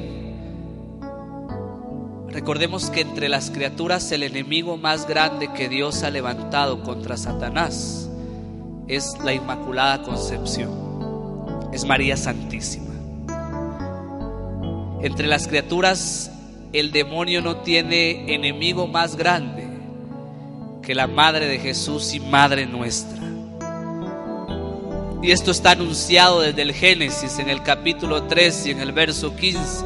recordemos 2.29 2.89
que 2.89 3.01
entre 3.01 3.27
las 3.27 3.51
criaturas 3.51 4.11
el 4.13 4.23
enemigo 4.23 4.77
más 4.77 5.07
grande 5.07 5.51
que 5.53 5.67
Dios 5.67 6.03
ha 6.03 6.09
levantado 6.09 6.81
contra 6.81 7.17
Satanás 7.17 8.08
es 8.89 9.15
la 9.23 9.33
Inmaculada 9.33 10.01
Concepción, 10.01 11.69
es 11.71 11.85
María 11.85 12.17
Santísima. 12.17 12.87
Entre 15.01 15.27
las 15.27 15.47
criaturas 15.47 16.31
el 16.73 16.91
demonio 16.91 17.41
no 17.41 17.57
tiene 17.57 18.33
enemigo 18.33 18.87
más 18.87 19.15
grande 19.15 19.67
que 20.81 20.95
la 20.95 21.07
Madre 21.07 21.47
de 21.47 21.59
Jesús 21.59 22.13
y 22.13 22.19
Madre 22.19 22.65
nuestra. 22.65 23.17
Y 25.21 25.31
esto 25.31 25.51
está 25.51 25.71
anunciado 25.71 26.41
desde 26.41 26.61
el 26.61 26.73
Génesis 26.73 27.39
en 27.39 27.49
el 27.49 27.61
capítulo 27.61 28.23
3 28.23 28.67
y 28.67 28.71
en 28.71 28.79
el 28.79 28.91
verso 28.91 29.35
15. 29.35 29.85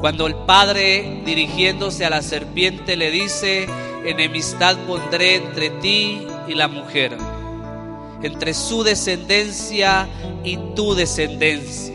Cuando 0.00 0.26
el 0.26 0.34
Padre 0.34 1.22
dirigiéndose 1.26 2.06
a 2.06 2.10
la 2.10 2.22
serpiente 2.22 2.96
le 2.96 3.10
dice, 3.10 3.66
enemistad 4.06 4.78
pondré 4.86 5.36
entre 5.36 5.68
ti 5.70 6.26
y 6.50 6.54
la 6.54 6.68
mujer, 6.68 7.16
entre 8.22 8.54
su 8.54 8.82
descendencia 8.82 10.08
y 10.42 10.56
tu 10.74 10.94
descendencia. 10.94 11.94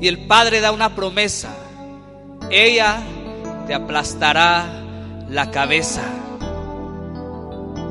Y 0.00 0.08
el 0.08 0.26
Padre 0.26 0.60
da 0.60 0.72
una 0.72 0.94
promesa, 0.94 1.54
ella 2.50 3.02
te 3.66 3.74
aplastará 3.74 4.82
la 5.28 5.50
cabeza. 5.50 6.02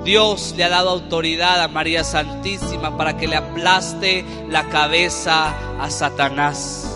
Dios 0.04 0.56
le 0.58 0.64
ha 0.64 0.70
dado 0.70 0.89
autoridad 0.89 1.62
a 1.62 1.68
María 1.68 2.04
Santísima 2.04 2.97
para 2.97 3.18
que 3.18 3.28
le 3.28 3.36
aplaste 3.36 4.26
la 4.49 4.68
cabeza 4.70 5.54
a 5.80 5.89
Satanás. 5.91 6.88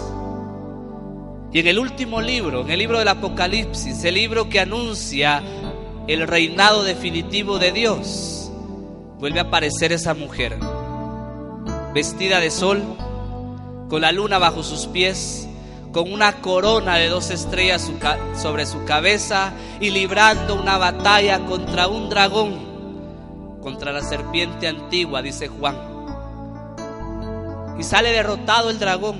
Y 1.53 1.59
en 1.59 1.67
el 1.67 1.77
último 1.77 2.21
libro, 2.21 2.61
en 2.61 2.71
el 2.71 2.79
libro 2.79 2.97
del 2.97 3.07
Apocalipsis, 3.07 4.03
el 4.03 4.15
libro 4.15 4.49
que 4.49 4.59
anuncia 4.59 5.43
el 6.07 6.27
reinado 6.27 6.83
definitivo 6.83 7.59
de 7.59 7.71
Dios, 7.71 8.44
vuelve 9.19 9.39
a 9.39 9.43
aparecer 9.43 9.91
esa 9.91 10.13
mujer, 10.13 10.57
vestida 11.93 12.39
de 12.39 12.51
sol, 12.51 12.83
con 13.89 14.01
la 14.01 14.11
luna 14.11 14.37
bajo 14.37 14.63
sus 14.63 14.87
pies, 14.87 15.47
con 15.91 16.11
una 16.11 16.41
corona 16.41 16.97
de 16.97 17.07
dos 17.07 17.29
estrellas 17.29 17.89
sobre 18.35 18.65
su 18.65 18.83
cabeza 18.83 19.53
y 19.79 19.91
librando 19.91 20.55
una 20.55 20.77
batalla 20.77 21.45
contra 21.45 21.87
un 21.87 22.09
dragón 22.09 22.75
contra 23.65 23.91
la 23.91 24.03
serpiente 24.03 24.67
antigua, 24.67 25.23
dice 25.23 25.47
Juan. 25.47 25.75
Y 27.79 27.83
sale 27.83 28.11
derrotado 28.11 28.69
el 28.69 28.77
dragón. 28.77 29.17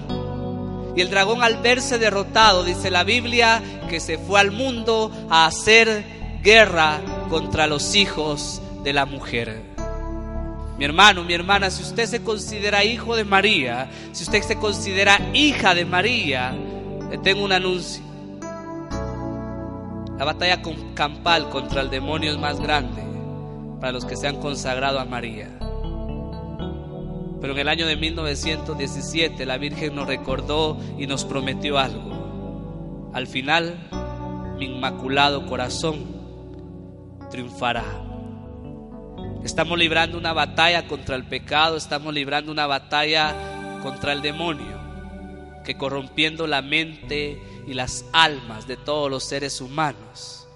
Y 0.96 1.02
el 1.02 1.10
dragón 1.10 1.44
al 1.44 1.58
verse 1.58 1.98
derrotado, 1.98 2.64
dice 2.64 2.92
la 2.92 3.04
Biblia, 3.04 3.64
que 3.90 4.00
se 4.00 4.20
fue 4.20 4.40
al 4.40 4.52
mundo 4.52 5.12
a 5.32 5.48
hacer 5.48 6.06
guerra 6.44 7.02
contra 7.32 7.66
los 7.66 7.96
hijos 7.96 8.62
de 8.84 8.94
la 8.94 9.08
mujer. 9.08 9.75
Mi 10.78 10.84
hermano, 10.84 11.24
mi 11.24 11.34
hermana, 11.34 11.70
si 11.70 11.84
usted 11.84 12.06
se 12.06 12.22
considera 12.22 12.84
hijo 12.84 13.16
de 13.16 13.24
María, 13.24 13.90
si 14.12 14.24
usted 14.24 14.42
se 14.42 14.58
considera 14.58 15.20
hija 15.34 15.74
de 15.74 15.86
María, 15.86 16.54
le 17.10 17.18
tengo 17.20 17.46
un 17.46 17.54
anuncio. 17.54 18.04
La 20.18 20.26
batalla 20.26 20.62
campal 20.94 21.50
contra 21.50 21.82
el 21.82 21.90
demonio 21.90 22.32
es 22.32 22.38
más 22.38 22.60
grande 22.60 23.04
para 23.80 23.94
los 23.94 24.06
que 24.06 24.18
se 24.18 24.28
han 24.28 24.42
consagrado 24.42 25.00
a 25.00 25.06
María. 25.06 25.50
Pero 27.42 27.54
en 27.54 27.60
el 27.60 27.70
año 27.70 27.86
de 27.86 27.96
1917 27.96 29.46
la 29.46 29.58
Virgen 29.58 29.96
nos 29.96 30.08
recordó 30.08 30.78
y 30.98 31.08
nos 31.08 31.24
prometió 31.24 31.78
algo. 31.78 33.12
Al 33.14 33.28
final, 33.28 33.76
mi 34.58 34.66
inmaculado 34.66 35.46
corazón 35.46 36.06
triunfará. 37.30 37.84
Estamos 39.46 39.78
librando 39.78 40.18
una 40.18 40.34
batalla 40.34 40.88
contra 40.88 41.16
el 41.16 41.24
pecado, 41.24 41.78
estamos 41.78 42.12
librando 42.12 42.52
una 42.52 42.66
batalla 42.66 43.80
contra 43.84 44.12
el 44.12 44.24
demonio, 44.24 44.80
que 45.64 45.78
corrompiendo 45.78 46.48
la 46.48 46.64
mente 46.64 47.40
y 47.68 47.76
las 47.76 48.06
almas 48.12 48.68
de 48.68 48.76
todos 48.76 49.08
los 49.08 49.24
seres 49.24 49.62
humanos, 49.62 50.48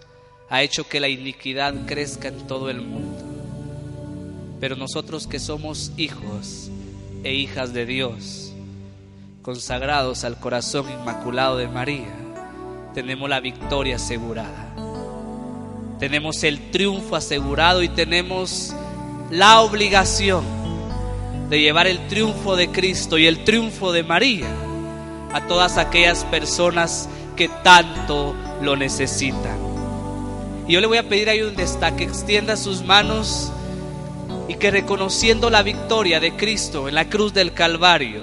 ha 0.50 0.64
hecho 0.64 0.90
que 0.90 1.00
la 1.00 1.08
iniquidad 1.08 1.86
crezca 1.86 2.30
en 2.30 2.48
todo 2.48 2.72
el 2.72 2.82
mundo. 2.82 3.24
Pero 4.60 4.76
nosotros 4.76 5.28
que 5.28 5.40
somos 5.40 5.92
hijos 5.96 6.72
e 7.24 7.36
hijas 7.36 7.74
de 7.74 7.86
Dios, 7.86 8.54
consagrados 9.44 10.24
al 10.24 10.40
corazón 10.40 10.90
inmaculado 10.90 11.58
de 11.58 11.68
María, 11.68 12.12
tenemos 12.96 13.30
la 13.30 13.40
victoria 13.40 13.98
asegurada. 13.98 14.69
Tenemos 16.00 16.44
el 16.44 16.72
triunfo 16.72 17.18
asegurado 17.18 17.84
y 17.84 17.90
tenemos 17.90 18.74
la 19.30 19.60
obligación 19.60 20.46
de 21.50 21.60
llevar 21.60 21.88
el 21.88 22.08
triunfo 22.08 22.56
de 22.56 22.70
Cristo 22.70 23.18
y 23.18 23.28
el 23.28 23.44
triunfo 23.44 23.92
de 23.92 24.04
María 24.04 24.48
a 25.34 25.46
todas 25.48 25.78
aquellas 25.78 26.24
personas 26.26 27.10
que 27.36 27.50
tanto 27.64 28.34
lo 28.62 28.78
necesitan. 28.78 29.58
Y 30.70 30.74
yo 30.74 30.82
le 30.82 30.88
voy 30.88 31.00
a 31.00 31.10
pedir 31.10 31.30
ahí 31.30 31.40
donde 31.40 31.64
está 31.64 31.96
que 31.96 32.06
extienda 32.06 32.56
sus 32.56 32.84
manos 32.84 33.52
y 34.48 34.56
que 34.56 34.72
reconociendo 34.72 35.50
la 35.50 35.64
victoria 35.64 36.22
de 36.22 36.32
Cristo 36.32 36.88
en 36.88 36.96
la 36.96 37.10
cruz 37.10 37.34
del 37.34 37.54
Calvario, 37.54 38.22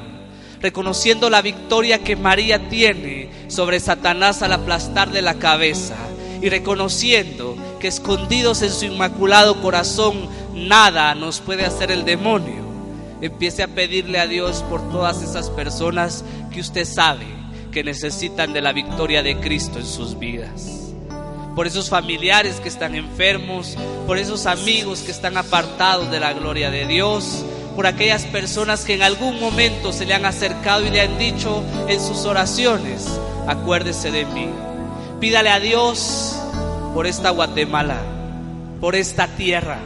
reconociendo 0.63 1.29
la 1.29 1.43
victoria 1.43 2.03
que 2.03 2.17
María 2.17 2.71
tiene 2.71 3.29
sobre 3.49 3.81
Satanás 3.81 4.41
al 4.41 4.53
aplastarle 4.53 5.21
la 5.21 5.35
cabeza 5.35 5.97
y 6.41 6.49
reconociendo 6.49 7.46
que 7.79 7.89
escondidos 7.89 8.63
en 8.63 8.71
su 8.71 8.87
inmaculado 8.87 9.61
corazón 9.61 10.29
nada 10.55 11.15
nos 11.15 11.41
puede 11.41 11.65
hacer 11.65 11.91
el 11.91 12.05
demonio, 12.05 12.65
empiece 13.21 13.63
a 13.63 13.69
pedirle 13.69 14.19
a 14.19 14.27
Dios 14.27 14.65
por 14.69 14.91
todas 14.91 15.23
esas 15.23 15.51
personas 15.51 16.25
que 16.53 16.61
usted 16.61 16.85
sabe 16.85 17.27
que 17.73 17.85
necesitan 17.85 18.53
de 18.53 18.63
la 18.63 18.73
victoria 18.73 19.23
de 19.23 19.39
Cristo 19.39 19.79
en 19.79 19.87
sus 19.87 20.19
vidas 20.19 20.87
por 21.57 21.67
esos 21.67 21.89
familiares 21.89 22.61
que 22.61 22.69
están 22.69 22.95
enfermos, 22.95 23.79
por 24.07 24.19
esos 24.19 24.45
amigos 24.45 25.01
que 25.01 25.11
están 25.11 25.39
apartados 25.39 26.11
de 26.11 26.21
la 26.21 26.35
gloria 26.35 26.71
de 26.71 26.87
Dios, 26.87 27.47
por 27.75 27.87
aquellas 27.87 28.25
personas 28.25 28.85
que 28.85 28.93
en 28.93 29.03
algún 29.03 29.41
momento 29.41 29.91
se 29.91 30.05
le 30.05 30.13
han 30.13 30.27
acercado 30.27 30.85
y 30.87 30.91
le 30.91 31.01
han 31.01 31.19
dicho 31.19 31.65
en 31.89 31.99
sus 31.99 32.27
oraciones, 32.27 33.09
acuérdese 33.47 34.11
de 34.11 34.27
mí. 34.27 34.51
Pídale 35.19 35.49
a 35.49 35.59
Dios 35.59 36.36
por 36.97 37.07
esta 37.07 37.29
Guatemala, 37.29 38.01
por 38.81 38.97
esta 38.97 39.27
tierra 39.27 39.81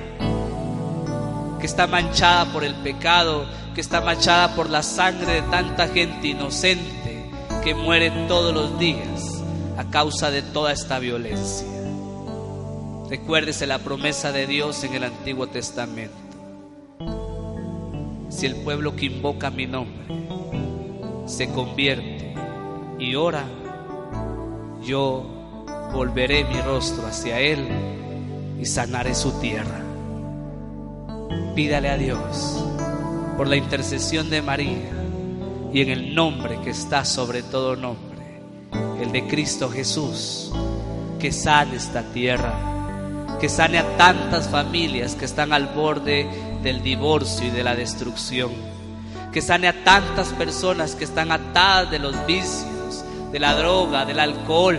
que 1.59 1.67
está 1.67 1.89
manchada 1.89 2.53
por 2.53 2.63
el 2.63 2.77
pecado, 2.77 3.47
que 3.75 3.81
está 3.81 4.01
manchada 4.01 4.55
por 4.55 4.71
la 4.71 4.85
sangre 4.85 5.33
de 5.33 5.43
tanta 5.43 5.89
gente 5.89 6.29
inocente 6.29 7.29
que 7.65 7.75
muere 7.75 8.13
todos 8.29 8.55
los 8.55 8.79
días 8.79 9.43
a 9.77 9.91
causa 9.91 10.31
de 10.31 10.43
toda 10.43 10.71
esta 10.71 11.01
violencia. 11.01 11.67
Recuérdese 13.09 13.67
la 13.67 13.81
promesa 13.81 14.31
de 14.31 14.47
Dios 14.47 14.85
en 14.85 14.95
el 14.95 15.03
Antiguo 15.03 15.49
Testamento. 15.49 16.15
Si 18.29 18.47
el 18.47 18.55
pueblo 18.63 18.95
que 18.95 19.07
invoca 19.07 19.51
mi 19.51 19.67
nombre 19.67 20.07
se 21.27 21.51
convierte 21.51 22.35
y 23.01 23.17
ora, 23.17 23.47
yo 24.85 25.40
volveré 25.93 26.45
mi 26.45 26.61
rostro 26.61 27.07
hacia 27.07 27.41
él 27.41 27.67
y 28.61 28.65
sanaré 28.67 29.15
su 29.15 29.33
tierra. 29.41 29.81
Pídale 31.55 31.91
a 31.91 31.97
Dios 31.97 32.65
por 33.37 33.49
la 33.49 33.57
intercesión 33.57 34.31
de 34.31 34.43
María 34.43 34.91
y 35.73 35.83
en 35.83 35.89
el 35.89 36.15
nombre 36.15 36.59
que 36.63 36.71
está 36.71 37.05
sobre 37.05 37.43
todo 37.43 37.77
nombre 37.77 38.11
el 39.01 39.13
de 39.13 39.27
Cristo 39.27 39.71
Jesús, 39.71 40.53
que 41.19 41.33
sane 41.33 41.77
esta 41.77 42.03
tierra, 42.03 42.53
que 43.41 43.49
sane 43.49 43.79
a 43.79 43.97
tantas 43.97 44.49
familias 44.49 45.15
que 45.15 45.25
están 45.25 45.53
al 45.53 45.69
borde 45.69 46.29
del 46.63 46.83
divorcio 46.83 47.47
y 47.47 47.51
de 47.51 47.65
la 47.65 47.75
destrucción, 47.75 48.51
que 49.33 49.41
sane 49.41 49.69
a 49.69 49.85
tantas 49.85 50.29
personas 50.35 50.95
que 50.95 51.05
están 51.05 51.33
atadas 51.33 51.91
de 51.91 51.99
los 51.99 52.15
vicios, 52.27 53.05
de 53.33 53.41
la 53.41 53.55
droga, 53.55 54.05
del 54.05 54.21
alcohol, 54.21 54.79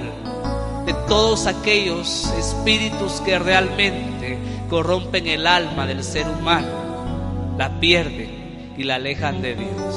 de 0.86 0.94
todos 1.08 1.48
aquellos 1.48 2.32
espíritus 2.38 3.22
que 3.22 3.38
realmente 3.40 4.38
corrompen 4.70 5.28
el 5.28 5.48
alma 5.48 5.86
del 5.86 6.04
ser 6.04 6.28
humano, 6.28 7.56
la 7.58 7.80
pierden 7.80 8.74
y 8.78 8.84
la 8.84 8.96
alejan 8.96 9.42
de 9.42 9.56
Dios. 9.56 9.96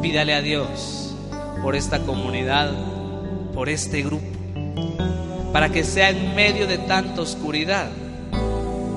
Pídale 0.00 0.34
a 0.34 0.42
Dios 0.42 1.14
por 1.62 1.76
esta 1.76 2.00
comunidad 2.00 2.72
por 3.54 3.68
este 3.68 4.02
grupo, 4.02 4.26
para 5.52 5.68
que 5.68 5.84
sea 5.84 6.10
en 6.10 6.34
medio 6.34 6.66
de 6.66 6.78
tanta 6.78 7.22
oscuridad, 7.22 7.88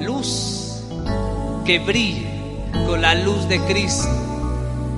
luz 0.02 0.84
que 1.64 1.80
brille 1.80 2.26
con 2.88 3.02
la 3.02 3.14
luz 3.14 3.48
de 3.48 3.60
Cristo 3.62 4.10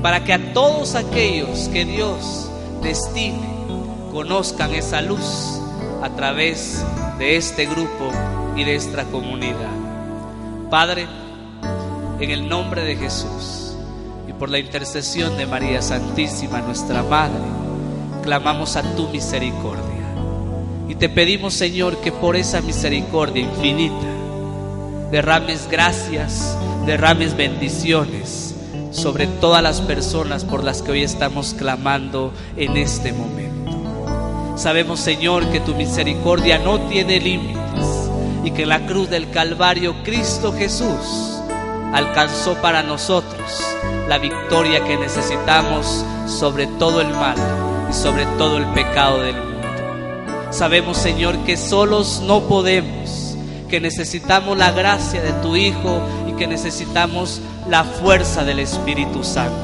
para 0.01 0.23
que 0.23 0.33
a 0.33 0.53
todos 0.53 0.95
aquellos 0.95 1.67
que 1.69 1.83
Dios 1.83 2.49
destine 2.81 3.41
conozcan 4.11 4.73
esa 4.73 5.01
luz 5.01 5.58
a 6.01 6.09
través 6.15 6.83
de 7.17 7.35
este 7.35 7.65
grupo 7.65 8.11
y 8.55 8.63
de 8.63 8.75
esta 8.75 9.05
comunidad. 9.05 9.69
Padre, 10.69 11.07
en 12.19 12.31
el 12.31 12.47
nombre 12.47 12.83
de 12.83 12.95
Jesús 12.95 13.75
y 14.27 14.33
por 14.33 14.49
la 14.49 14.59
intercesión 14.59 15.37
de 15.37 15.45
María 15.45 15.81
Santísima, 15.81 16.61
nuestra 16.61 17.03
Madre, 17.03 17.43
clamamos 18.23 18.75
a 18.75 18.83
tu 18.95 19.07
misericordia. 19.09 19.83
Y 20.87 20.95
te 20.95 21.09
pedimos, 21.09 21.53
Señor, 21.53 21.97
que 21.97 22.11
por 22.11 22.35
esa 22.35 22.61
misericordia 22.61 23.43
infinita 23.43 24.07
derrames 25.11 25.67
gracias, 25.69 26.57
derrames 26.85 27.35
bendiciones 27.35 28.55
sobre 28.91 29.27
todas 29.27 29.61
las 29.61 29.81
personas 29.81 30.45
por 30.45 30.63
las 30.63 30.81
que 30.81 30.91
hoy 30.91 31.03
estamos 31.03 31.53
clamando 31.53 32.33
en 32.57 32.77
este 32.77 33.11
momento. 33.13 33.48
Sabemos, 34.59 34.99
Señor, 34.99 35.49
que 35.51 35.61
tu 35.61 35.73
misericordia 35.73 36.57
no 36.57 36.81
tiene 36.81 37.21
límites 37.21 38.09
y 38.43 38.51
que 38.51 38.65
la 38.65 38.85
cruz 38.85 39.09
del 39.09 39.29
Calvario 39.29 40.03
Cristo 40.03 40.51
Jesús 40.51 41.39
alcanzó 41.93 42.55
para 42.55 42.83
nosotros 42.83 43.63
la 44.09 44.17
victoria 44.17 44.83
que 44.83 44.97
necesitamos 44.97 46.03
sobre 46.27 46.67
todo 46.67 46.99
el 46.99 47.07
mal 47.07 47.37
y 47.89 47.93
sobre 47.93 48.25
todo 48.37 48.57
el 48.57 48.65
pecado 48.73 49.21
del 49.21 49.35
mundo. 49.35 50.51
Sabemos, 50.51 50.97
Señor, 50.97 51.37
que 51.45 51.55
solos 51.55 52.21
no 52.27 52.41
podemos, 52.41 53.37
que 53.69 53.79
necesitamos 53.79 54.57
la 54.57 54.71
gracia 54.71 55.21
de 55.21 55.31
tu 55.41 55.55
Hijo 55.55 56.01
y 56.27 56.33
que 56.33 56.47
necesitamos 56.47 57.39
la 57.69 57.85
fuerza 57.85 58.43
del 58.43 58.59
Espíritu 58.59 59.23
Santo. 59.23 59.55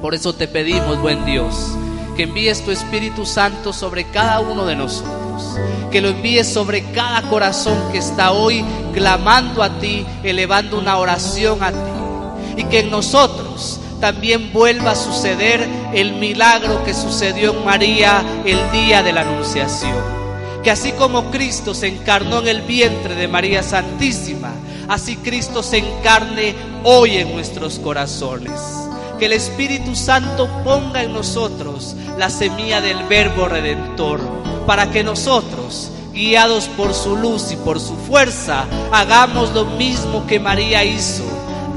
Por 0.00 0.14
eso 0.14 0.34
te 0.34 0.46
pedimos, 0.46 1.00
buen 1.00 1.24
Dios, 1.24 1.74
que 2.16 2.24
envíes 2.24 2.64
tu 2.64 2.70
Espíritu 2.70 3.24
Santo 3.24 3.72
sobre 3.72 4.04
cada 4.04 4.40
uno 4.40 4.66
de 4.66 4.76
nosotros, 4.76 5.58
que 5.90 6.00
lo 6.00 6.08
envíes 6.08 6.52
sobre 6.52 6.84
cada 6.92 7.22
corazón 7.22 7.76
que 7.90 7.98
está 7.98 8.32
hoy 8.32 8.64
clamando 8.92 9.62
a 9.62 9.78
ti, 9.78 10.04
elevando 10.22 10.78
una 10.78 10.98
oración 10.98 11.62
a 11.62 11.70
ti, 11.70 12.60
y 12.60 12.64
que 12.64 12.80
en 12.80 12.90
nosotros 12.90 13.80
también 14.00 14.52
vuelva 14.52 14.92
a 14.92 14.96
suceder 14.96 15.66
el 15.94 16.14
milagro 16.14 16.84
que 16.84 16.92
sucedió 16.92 17.52
en 17.52 17.64
María 17.64 18.22
el 18.44 18.58
día 18.72 19.02
de 19.02 19.12
la 19.12 19.22
Anunciación. 19.22 20.22
Que 20.62 20.70
así 20.70 20.92
como 20.92 21.30
Cristo 21.30 21.74
se 21.74 21.88
encarnó 21.88 22.40
en 22.40 22.48
el 22.48 22.62
vientre 22.62 23.14
de 23.14 23.28
María 23.28 23.62
Santísima, 23.62 24.52
así 24.88 25.16
Cristo 25.16 25.62
se 25.62 25.78
encarne 25.78 26.54
hoy 26.84 27.16
en 27.16 27.32
nuestros 27.32 27.78
corazones 27.78 28.81
que 29.22 29.26
el 29.26 29.34
Espíritu 29.34 29.94
Santo 29.94 30.48
ponga 30.64 31.04
en 31.04 31.12
nosotros 31.12 31.94
la 32.18 32.28
semilla 32.28 32.80
del 32.80 33.04
verbo 33.04 33.46
redentor, 33.46 34.18
para 34.66 34.90
que 34.90 35.04
nosotros, 35.04 35.92
guiados 36.12 36.64
por 36.76 36.92
su 36.92 37.14
luz 37.14 37.52
y 37.52 37.56
por 37.56 37.78
su 37.78 37.94
fuerza, 37.94 38.64
hagamos 38.90 39.52
lo 39.52 39.64
mismo 39.64 40.26
que 40.26 40.40
María 40.40 40.82
hizo, 40.82 41.22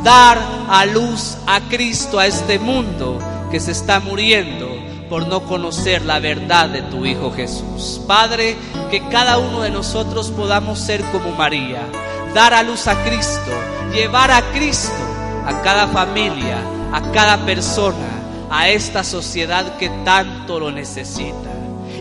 dar 0.03 0.39
a 0.67 0.87
luz 0.87 1.37
a 1.45 1.61
Cristo 1.69 2.17
a 2.17 2.25
este 2.25 2.57
mundo 2.57 3.19
que 3.51 3.59
se 3.59 3.73
está 3.73 3.99
muriendo 3.99 4.67
por 5.07 5.27
no 5.27 5.41
conocer 5.41 6.03
la 6.03 6.17
verdad 6.17 6.67
de 6.69 6.81
tu 6.81 7.05
Hijo 7.05 7.31
Jesús. 7.31 8.01
Padre, 8.07 8.57
que 8.89 9.07
cada 9.09 9.37
uno 9.37 9.61
de 9.61 9.69
nosotros 9.69 10.31
podamos 10.31 10.79
ser 10.79 11.03
como 11.11 11.29
María, 11.35 11.83
dar 12.33 12.55
a 12.55 12.63
luz 12.63 12.87
a 12.87 12.95
Cristo, 13.03 13.51
llevar 13.93 14.31
a 14.31 14.41
Cristo 14.51 14.95
a 15.45 15.61
cada 15.61 15.85
familia, 15.85 16.57
a 16.91 17.11
cada 17.11 17.45
persona, 17.45 18.47
a 18.49 18.69
esta 18.69 19.03
sociedad 19.03 19.77
que 19.77 19.89
tanto 20.03 20.59
lo 20.59 20.71
necesita. 20.71 21.51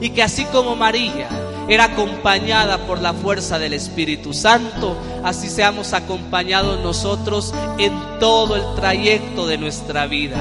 Y 0.00 0.10
que 0.10 0.22
así 0.22 0.44
como 0.46 0.76
María 0.76 1.28
era 1.68 1.84
acompañada 1.84 2.86
por 2.86 3.00
la 3.00 3.14
fuerza 3.14 3.58
del 3.58 3.72
Espíritu 3.72 4.34
Santo, 4.34 4.96
así 5.22 5.48
seamos 5.48 5.92
acompañados 5.92 6.80
nosotros 6.80 7.54
en 7.78 7.92
todo 8.20 8.56
el 8.56 8.74
trayecto 8.74 9.46
de 9.46 9.58
nuestra 9.58 10.06
vida. 10.06 10.36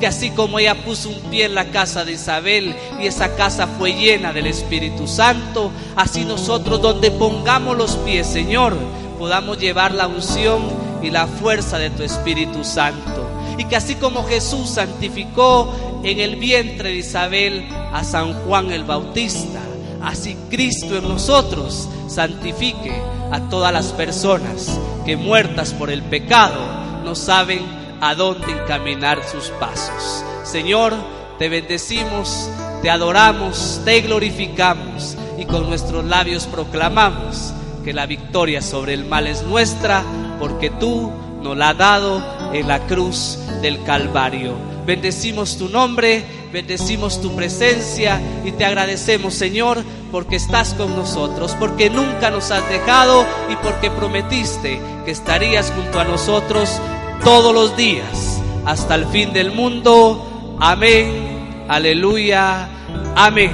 Que 0.00 0.06
así 0.06 0.30
como 0.30 0.58
ella 0.58 0.74
puso 0.74 1.10
un 1.10 1.20
pie 1.30 1.44
en 1.44 1.54
la 1.54 1.66
casa 1.66 2.04
de 2.04 2.12
Isabel 2.12 2.74
y 3.00 3.06
esa 3.06 3.36
casa 3.36 3.66
fue 3.66 3.92
llena 3.92 4.32
del 4.32 4.46
Espíritu 4.46 5.06
Santo, 5.06 5.70
así 5.94 6.24
nosotros 6.24 6.80
donde 6.80 7.10
pongamos 7.10 7.76
los 7.76 7.96
pies, 7.96 8.26
Señor, 8.26 8.76
podamos 9.18 9.58
llevar 9.58 9.94
la 9.94 10.08
unción 10.08 10.62
y 11.02 11.10
la 11.10 11.26
fuerza 11.26 11.78
de 11.78 11.90
tu 11.90 12.02
Espíritu 12.02 12.64
Santo 12.64 13.31
y 13.58 13.64
que 13.64 13.76
así 13.76 13.94
como 13.96 14.24
Jesús 14.24 14.70
santificó 14.70 16.00
en 16.02 16.20
el 16.20 16.36
vientre 16.36 16.90
de 16.90 16.96
Isabel 16.96 17.66
a 17.92 18.04
San 18.04 18.32
Juan 18.44 18.70
el 18.72 18.84
Bautista, 18.84 19.60
así 20.02 20.36
Cristo 20.50 20.96
en 20.96 21.08
nosotros 21.08 21.88
santifique 22.08 22.92
a 23.30 23.40
todas 23.48 23.72
las 23.72 23.92
personas 23.92 24.78
que 25.04 25.16
muertas 25.16 25.72
por 25.72 25.90
el 25.90 26.02
pecado 26.02 26.60
no 27.04 27.14
saben 27.14 27.60
a 28.00 28.14
dónde 28.14 28.52
encaminar 28.52 29.22
sus 29.30 29.48
pasos. 29.60 30.24
Señor, 30.44 30.94
te 31.38 31.48
bendecimos, 31.48 32.48
te 32.82 32.90
adoramos, 32.90 33.80
te 33.84 34.00
glorificamos 34.00 35.16
y 35.38 35.44
con 35.44 35.68
nuestros 35.68 36.04
labios 36.04 36.46
proclamamos 36.46 37.52
que 37.84 37.92
la 37.92 38.06
victoria 38.06 38.62
sobre 38.62 38.94
el 38.94 39.04
mal 39.04 39.26
es 39.26 39.42
nuestra 39.42 40.04
porque 40.38 40.70
tú 40.70 41.10
nos 41.42 41.56
la 41.56 41.70
has 41.70 41.78
dado 41.78 42.22
en 42.52 42.68
la 42.68 42.86
cruz 42.86 43.38
del 43.60 43.82
Calvario. 43.84 44.54
Bendecimos 44.86 45.56
tu 45.58 45.68
nombre, 45.68 46.24
bendecimos 46.52 47.20
tu 47.20 47.34
presencia 47.36 48.20
y 48.44 48.52
te 48.52 48.64
agradecemos, 48.64 49.34
Señor, 49.34 49.82
porque 50.10 50.36
estás 50.36 50.74
con 50.74 50.94
nosotros, 50.96 51.56
porque 51.58 51.88
nunca 51.88 52.30
nos 52.30 52.50
has 52.50 52.68
dejado 52.68 53.24
y 53.50 53.56
porque 53.56 53.90
prometiste 53.90 54.80
que 55.04 55.10
estarías 55.10 55.72
junto 55.74 56.00
a 56.00 56.04
nosotros 56.04 56.80
todos 57.24 57.54
los 57.54 57.76
días 57.76 58.40
hasta 58.66 58.94
el 58.96 59.06
fin 59.06 59.32
del 59.32 59.52
mundo. 59.52 60.56
Amén, 60.60 61.64
aleluya, 61.68 62.68
amén. 63.14 63.52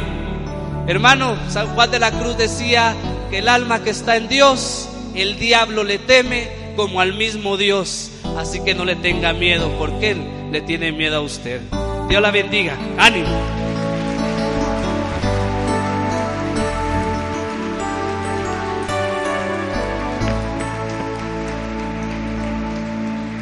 Hermano, 0.87 1.37
San 1.49 1.69
Juan 1.75 1.91
de 1.91 1.99
la 1.99 2.11
Cruz 2.13 2.39
decía 2.39 2.95
que 3.31 3.39
el 3.39 3.49
alma 3.49 3.83
que 3.83 3.91
está 3.91 4.17
en 4.17 4.29
Dios, 4.29 4.89
el 5.15 5.39
diablo 5.39 5.85
le 5.85 5.99
teme 5.99 6.73
como 6.77 7.01
al 7.01 7.15
mismo 7.15 7.57
Dios. 7.57 8.11
Así 8.37 8.61
que 8.61 8.75
no 8.75 8.85
le 8.85 8.97
tenga 8.97 9.33
miedo, 9.33 9.71
porque 9.79 10.11
Él 10.11 10.23
le 10.53 10.61
tiene 10.61 10.93
miedo 10.93 11.17
a 11.17 11.21
usted. 11.21 11.61
Dios 12.09 12.23
la 12.23 12.31
bendiga. 12.31 12.77
Ánimo. 12.99 13.29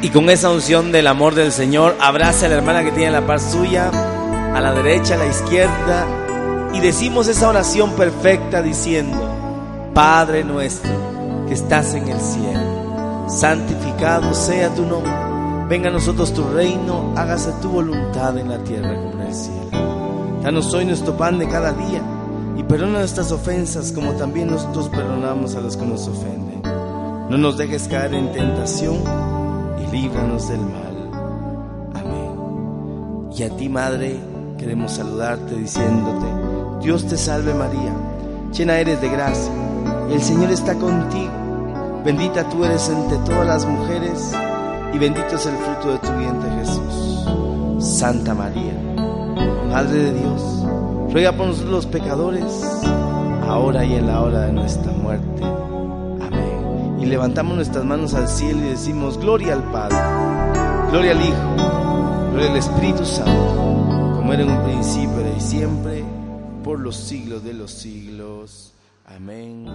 Y 0.01 0.09
con 0.09 0.29
esa 0.29 0.51
unción 0.51 0.91
del 0.91 1.07
amor 1.07 1.35
del 1.35 1.51
Señor, 1.51 1.95
abrace 1.99 2.45
a 2.45 2.49
la 2.49 2.55
hermana 2.55 2.83
que 2.83 2.91
tiene 2.91 3.11
la 3.11 3.25
paz 3.25 3.51
suya, 3.51 3.89
a 4.53 4.61
la 4.61 4.71
derecha, 4.71 5.15
a 5.15 5.17
la 5.17 5.27
izquierda, 5.27 6.05
y 6.73 6.79
decimos 6.79 7.27
esa 7.27 7.49
oración 7.49 7.95
perfecta 7.95 8.61
diciendo, 8.61 9.91
Padre 9.93 10.43
nuestro 10.43 10.91
que 11.47 11.55
estás 11.55 11.93
en 11.95 12.07
el 12.07 12.21
cielo 12.21 12.86
santificado 13.27 14.33
sea 14.33 14.73
tu 14.73 14.85
nombre. 14.85 15.11
Venga 15.67 15.89
a 15.89 15.91
nosotros 15.91 16.33
tu 16.33 16.43
reino, 16.43 17.13
hágase 17.15 17.51
tu 17.61 17.69
voluntad 17.69 18.37
en 18.37 18.49
la 18.49 18.59
tierra 18.59 18.95
como 18.95 19.21
en 19.21 19.27
el 19.27 19.33
cielo. 19.33 20.41
Danos 20.41 20.73
hoy 20.73 20.85
nuestro 20.85 21.17
pan 21.17 21.37
de 21.37 21.47
cada 21.47 21.73
día 21.73 22.01
y 22.55 22.63
perdona 22.63 22.99
nuestras 22.99 23.31
ofensas 23.31 23.91
como 23.91 24.13
también 24.13 24.49
nosotros 24.49 24.87
perdonamos 24.89 25.55
a 25.55 25.61
los 25.61 25.75
que 25.75 25.85
nos 25.85 26.07
ofenden. 26.07 26.61
No 27.29 27.37
nos 27.37 27.57
dejes 27.57 27.89
caer 27.89 28.13
en 28.13 28.31
tentación 28.31 28.95
y 29.83 29.91
líbranos 29.91 30.47
del 30.47 30.61
mal. 30.61 31.09
Amén. 31.95 33.29
Y 33.35 33.43
a 33.43 33.49
ti, 33.49 33.67
Madre, 33.67 34.17
queremos 34.57 34.93
saludarte 34.93 35.55
diciéndote, 35.55 36.25
Dios 36.81 37.05
te 37.05 37.17
salve 37.17 37.53
María, 37.53 37.93
llena 38.53 38.79
eres 38.79 39.01
de 39.01 39.09
gracia, 39.09 39.51
el 40.09 40.21
Señor 40.21 40.49
está 40.51 40.75
contigo 40.75 41.36
Bendita 42.07 42.47
tú 42.47 42.63
eres 42.63 42.87
entre 42.87 43.17
todas 43.17 43.45
las 43.45 43.65
mujeres 43.65 44.31
y 44.93 44.97
bendito 44.97 45.35
es 45.35 45.45
el 45.45 45.57
fruto 45.57 45.91
de 45.91 45.97
tu 45.97 46.13
vientre 46.17 46.49
Jesús. 46.51 47.25
Santa 47.99 48.33
María, 48.33 48.71
Madre 49.69 50.03
de 50.03 50.13
Dios, 50.13 50.41
ruega 51.11 51.33
por 51.33 51.47
nosotros 51.47 51.69
los 51.69 51.85
pecadores, 51.85 52.63
ahora 53.45 53.83
y 53.83 53.95
en 53.95 54.07
la 54.07 54.21
hora 54.21 54.43
de 54.43 54.53
nuestra 54.53 54.89
muerte. 54.93 55.43
Amén. 55.43 56.99
Y 57.01 57.07
levantamos 57.07 57.57
nuestras 57.57 57.83
manos 57.83 58.13
al 58.13 58.29
cielo 58.29 58.61
y 58.61 58.69
decimos, 58.69 59.17
gloria 59.17 59.55
al 59.55 59.63
Padre, 59.69 59.97
gloria 60.91 61.11
al 61.11 61.21
Hijo, 61.21 62.31
gloria 62.31 62.51
al 62.51 62.57
Espíritu 62.57 63.03
Santo, 63.03 64.13
como 64.15 64.31
era 64.31 64.43
en 64.43 64.51
un 64.51 64.63
principio, 64.63 65.25
y 65.35 65.41
siempre, 65.41 66.05
por 66.63 66.79
los 66.79 66.95
siglos 66.95 67.43
de 67.43 67.53
los 67.53 67.69
siglos. 67.69 68.71
Amén. 69.13 69.65